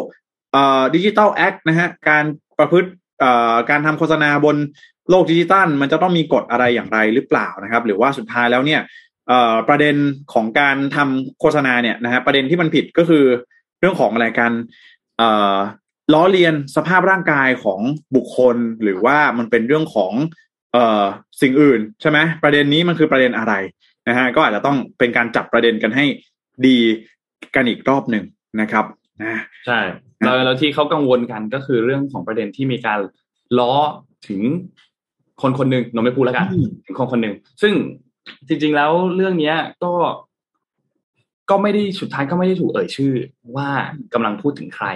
[0.53, 2.25] เอ่อ digital act นะฮะการ
[2.59, 2.91] ประพฤติ
[3.71, 4.57] การทำโฆษณาบน
[5.11, 8.81] โลกดิจิตัลมันจะต้องมีกฎอะไรอย่างไรหรือเปล่านะครับ หรือว่าสุดท้ายแล้วเนี่ย
[9.69, 9.97] ประเด็น
[10.33, 13.25] ของการทำโฆษณาเนี่ยนะฮะประเด็นที่มันผิดก็คือ
[13.81, 14.53] เรื่องของอะไรกัน
[16.13, 17.81] ล้อเลียนสภาพร่างกายของ
[18.17, 20.13] บุคคลหรือว่ามันเป็นเรื่องของ
[20.73, 21.05] เออ
[21.41, 23.55] สิ่งอื่นใช่ไหมประเด็นนี้มันคือประเด็นอะไร
[24.09, 26.05] นะฮะก็อาจจะต้องเป็นการจับประเด็นกันให้
[26.67, 26.79] ดี
[27.55, 28.25] กันอีกรอบหนึ่ง
[28.61, 28.85] นะครับ
[29.23, 29.81] นะใช่
[30.25, 33.01] แล้วแล้วที่เขากังวลกันก็คือเรื่องของประเด็นที่มีการ
[33.59, 33.73] ล้อ
[34.29, 34.41] ถึง
[35.43, 37.75] คนคนหนึ่งเราไม่พูดแล้วกันอืมถึงคนคนหนึ่งซึ่ง
[38.49, 39.93] จริง ๆ แล้วเรื่องเนี้ยก็
[41.51, 43.13] ก็ไม่ได้สุดท้ายก็ไม่ได้ถูกเอ่ยชื่อ
[43.57, 43.69] ว่า
[44.15, 44.87] กำลังพูดถึงใคร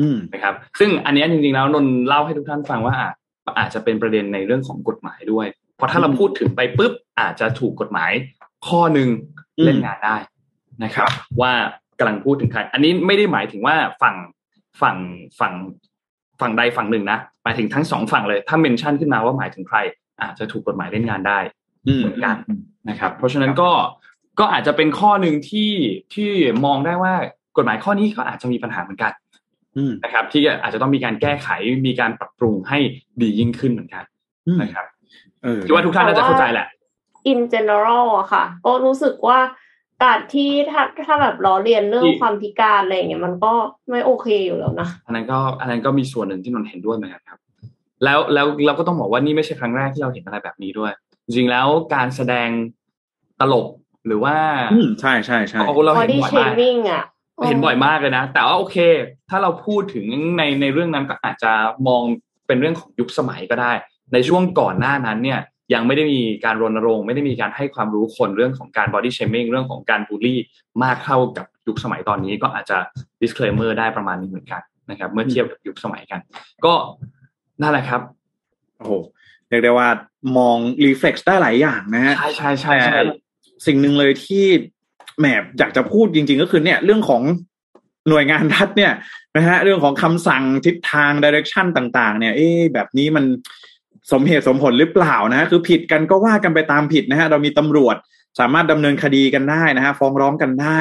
[0.00, 3.14] อืมนะครับ ซึ่งอันเนี้ยจริงๆแล้วนนท์เล่าให้ทุกท่านฟังว่าอาจ
[3.58, 5.46] อาจจะเป็นประเด็นในเรื่องของกฎหมายด้วย
[5.76, 8.12] เพราะถ้าเราพูดถึงไปปุ๊บ อาจจะถูกกฎหมาย
[8.66, 9.08] ข้อหนึ่ง
[9.58, 10.16] อืมเล่นงานได้
[10.84, 11.10] นะครับ
[11.40, 11.52] ว่า
[11.98, 14.14] กำลังพูดถึงใคร อันนี้ไม่ได้หมายถึงว่าฝั่ง
[14.80, 14.96] ฝั่ง
[15.40, 15.54] ฝั่ง
[16.40, 19.78] ฝั่งใดฝั่งหนึ่งนะหมายถึงทั้งสองฝั่งเลย ถ้าเมนชั่นขึ้นมาว่าหมายถึงใคร
[20.22, 21.38] อาจจะถูกกฎหมายเล่นงานได้
[21.88, 22.36] อืมเหมือนกัน
[22.88, 23.70] นะครับ เพราะฉะนั้นก็
[24.40, 25.72] ก็อาจจะเป็นข้อหนึ่งที่
[26.14, 26.30] ที่
[26.64, 27.14] มองได้ว่า
[27.56, 29.12] กฎหมายข้อนี้ก็อาจจะมีปัญหาเหมือนกัน
[29.76, 31.48] อืมนะครับ ที่อาจจะต้องมีการแก้ไข
[31.86, 32.78] มีการปรับปรุงให้
[33.20, 34.04] ดียิ่งขึ้นเหมือนกัน
[34.46, 34.86] อืมนะครับ
[35.42, 36.66] เออคิดว่าทุกท่านน่าจะเข้าใจแหละ
[37.32, 39.38] in general อะค่ะก็รู้สึกว่า
[40.02, 43.52] การที่ถ้าถ้าแบบล้อเลียนเรื่องที่ความพิการอะไรอย่างเงี้ยมันก็
[43.90, 47.38] ไม่โอเคอยู่แล้วนะอันนั้นก็อันนั้นก็มีส่วนหนึ่งที่นนท์เห็นด้วยเหมือนกันครับ
[48.04, 50.92] แล้วแล้วเราก็ต้องบอกว่านี่ไม่ใช่ครั้งแรกที่เราเห็นอะไรแบบนี้ด้วย
[51.24, 52.48] จริงๆแล้วการแสดง
[53.40, 53.68] ตลก
[54.06, 54.36] หรือว่า
[54.72, 57.04] อืมใช่ใช่ใช่เราเห็น body บ่อยมาก shaming อะ
[57.46, 58.76] เห็นบ่อยมากเลยนะ แต่ว่าโอเค
[59.30, 60.06] ถ้าเราพูดถึง
[60.36, 61.52] ในในเรื่องนั้นก็อาจจะ
[61.86, 62.02] มอง
[62.46, 63.72] เป็นเรื่องของยุคสมัยก็ได้
[64.12, 65.40] ในช่วงก่อนหน้านั้นเนี่ย
[65.72, 70.38] ยังไม่ได้มีการรณรงค์ ไม่ได้มีการให้ความรู้คนเรื่องของการ body shaming เรื่องของการบูลลี่
[70.82, 72.78] มากเท่ากับยุคสมัยตอนนี้ก็อาจจะ
[73.22, 76.20] disclaimer ได้ประมาณนี้เหมือนกันนะครับ เมื่อเทียบกับยุคสมัยกัน
[76.64, 76.74] ก็
[77.62, 78.00] นั่นแหละครับ
[78.76, 78.92] โอ้โห
[79.48, 79.88] เรียกได้ว่า
[80.36, 83.02] มองรีเฟล็กซ์ได้หลายอย่างนะฮะใช่ใช่ใช่ใช่แต่
[83.66, 84.44] สิ่งหนึ่งเลยที่
[85.18, 85.26] แหม
[85.58, 87.22] อยากจะพูดจริง ๆ ก็คือเนี่ยเรื่องของ
[88.08, 88.92] หน่วยงานรัฐเนี่ย
[89.36, 93.24] นะฮะเรื่องของคำสั่งทิศทางดิเรกชันต่าง ๆ เนี่ย เอ๊ะแบบนี้มัน
[94.12, 97.96] สมเหตุสมผลหรือเปล่านะฮะคือผิดกันก็ว่ากันไปตามผิดนะฮะเรามีตำรวจ
[98.40, 100.80] สามารถดำเนินคดีกันได้นะฮะฟ้องร้องกันได้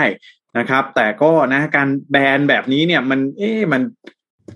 [0.57, 3.81] นะครับ แต่ก็นะการแบนแบบนี้เนี่ยมัน เอ๊ะมัน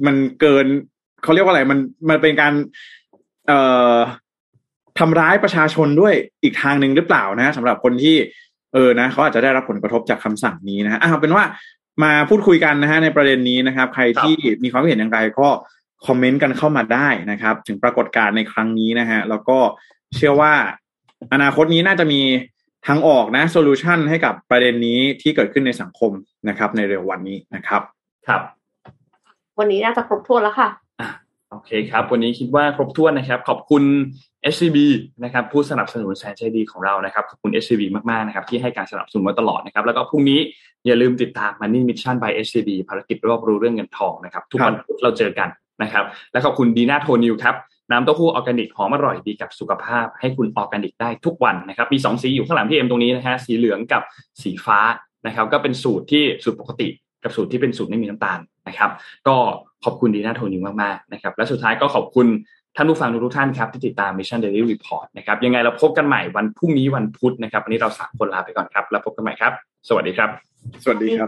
[0.06, 0.66] มันเกิน
[1.24, 1.80] เขาเรียกว่าอะไรมัน
[2.10, 2.54] มันเป็นการ
[3.48, 3.60] เอ่
[3.94, 3.98] อ
[5.00, 6.14] ทำร้ายประชาชนด้วย
[6.44, 8.16] อีกทางหนึ่งหรือเปล่านะสำหรับคนที่
[8.74, 11.44] เออนะเขาอาจจะได้รับผลกระทบจากคำสั่งนี้นะฮะเอาเป็นว่า
[12.04, 15.50] มาพูดคุยกันนะฮะในประเด็นนี้นะครับ ใครที่มีความเห็นอย่างไรก็
[16.06, 19.58] คอมเมนต์กันเข้ามาได้นะครับ ถึงปรากฏการณ์ในครั้งนี้นะฮะแล้วก็
[20.16, 20.54] เชื่อว่า
[21.34, 22.22] อนาคตนี้น่าจะมี
[22.88, 26.12] ทางออกนะโซลูชันให้กับประเด็นนี้ที่เกิดขึ้นในสังคม
[26.50, 27.82] นะครับ ในเร็ววันนี้นะครับ
[28.28, 28.42] ครับ
[29.60, 30.70] วันนี้น่าจะครบถ้วนแล้วค่ะ
[31.52, 33.84] โอเคครับ วันนี้คิดว่าครบถ้วนนะครับ ขอบคุณ
[34.54, 34.78] SCB
[35.24, 40.40] นะครับ ผู้สนับสนุนแสนใจดีของเรานะครับ ขอบคุณ SCB มากๆนะครับ ที่ให้การสนับสนุนมาตลอดนะครับ แล้วก็พรุ่งนี้
[40.86, 45.50] อย่าลืมติดตาม Money Mission by SCB ภารกิจรอบรู้เรื่องเงินทองนะครับ ทุกวันพุธเราเจอกัน
[45.84, 47.56] นะครับ และขอบคุณดีน่าโทนิวครับ
[47.92, 54.02] น้ำเต้าหู้ออร์แกนิกหอมอร่อยดีกับสุขภาพ ให้คุณออร์แกนิกได้ทุกวันนะครับมี2สีอยู่ข้างหลังพี่เอ็มตรงนี้นะฮะสีเหลืองกับ
[54.42, 54.80] สีฟ้า
[55.28, 56.88] นะครับ ก็เป็นสูตรที่สูตรปกติ
[57.24, 58.92] กับสูตรที่เป็นสูตรไม่มีน้ำตาลนะครับ
[59.28, 59.36] ก็
[59.84, 62.28] ขอบคุณดีน่าโทนิวมากๆนะครับและสุดท้ายก็ขอบคุณ
[62.76, 69.54] ท่านผู้ฟังทุกท่านครับที่ติดตาม Mission Daily Report นะครับยังไงเราพบกันใหม่วันพรุ่งนี้วันพุธนะครับวันนี้เราสามคนลาไปก่อนครับ แล้วพบกันใหม่ครับ
[69.88, 70.30] สวัสดีครับ
[70.84, 71.28] สวัสดีครับ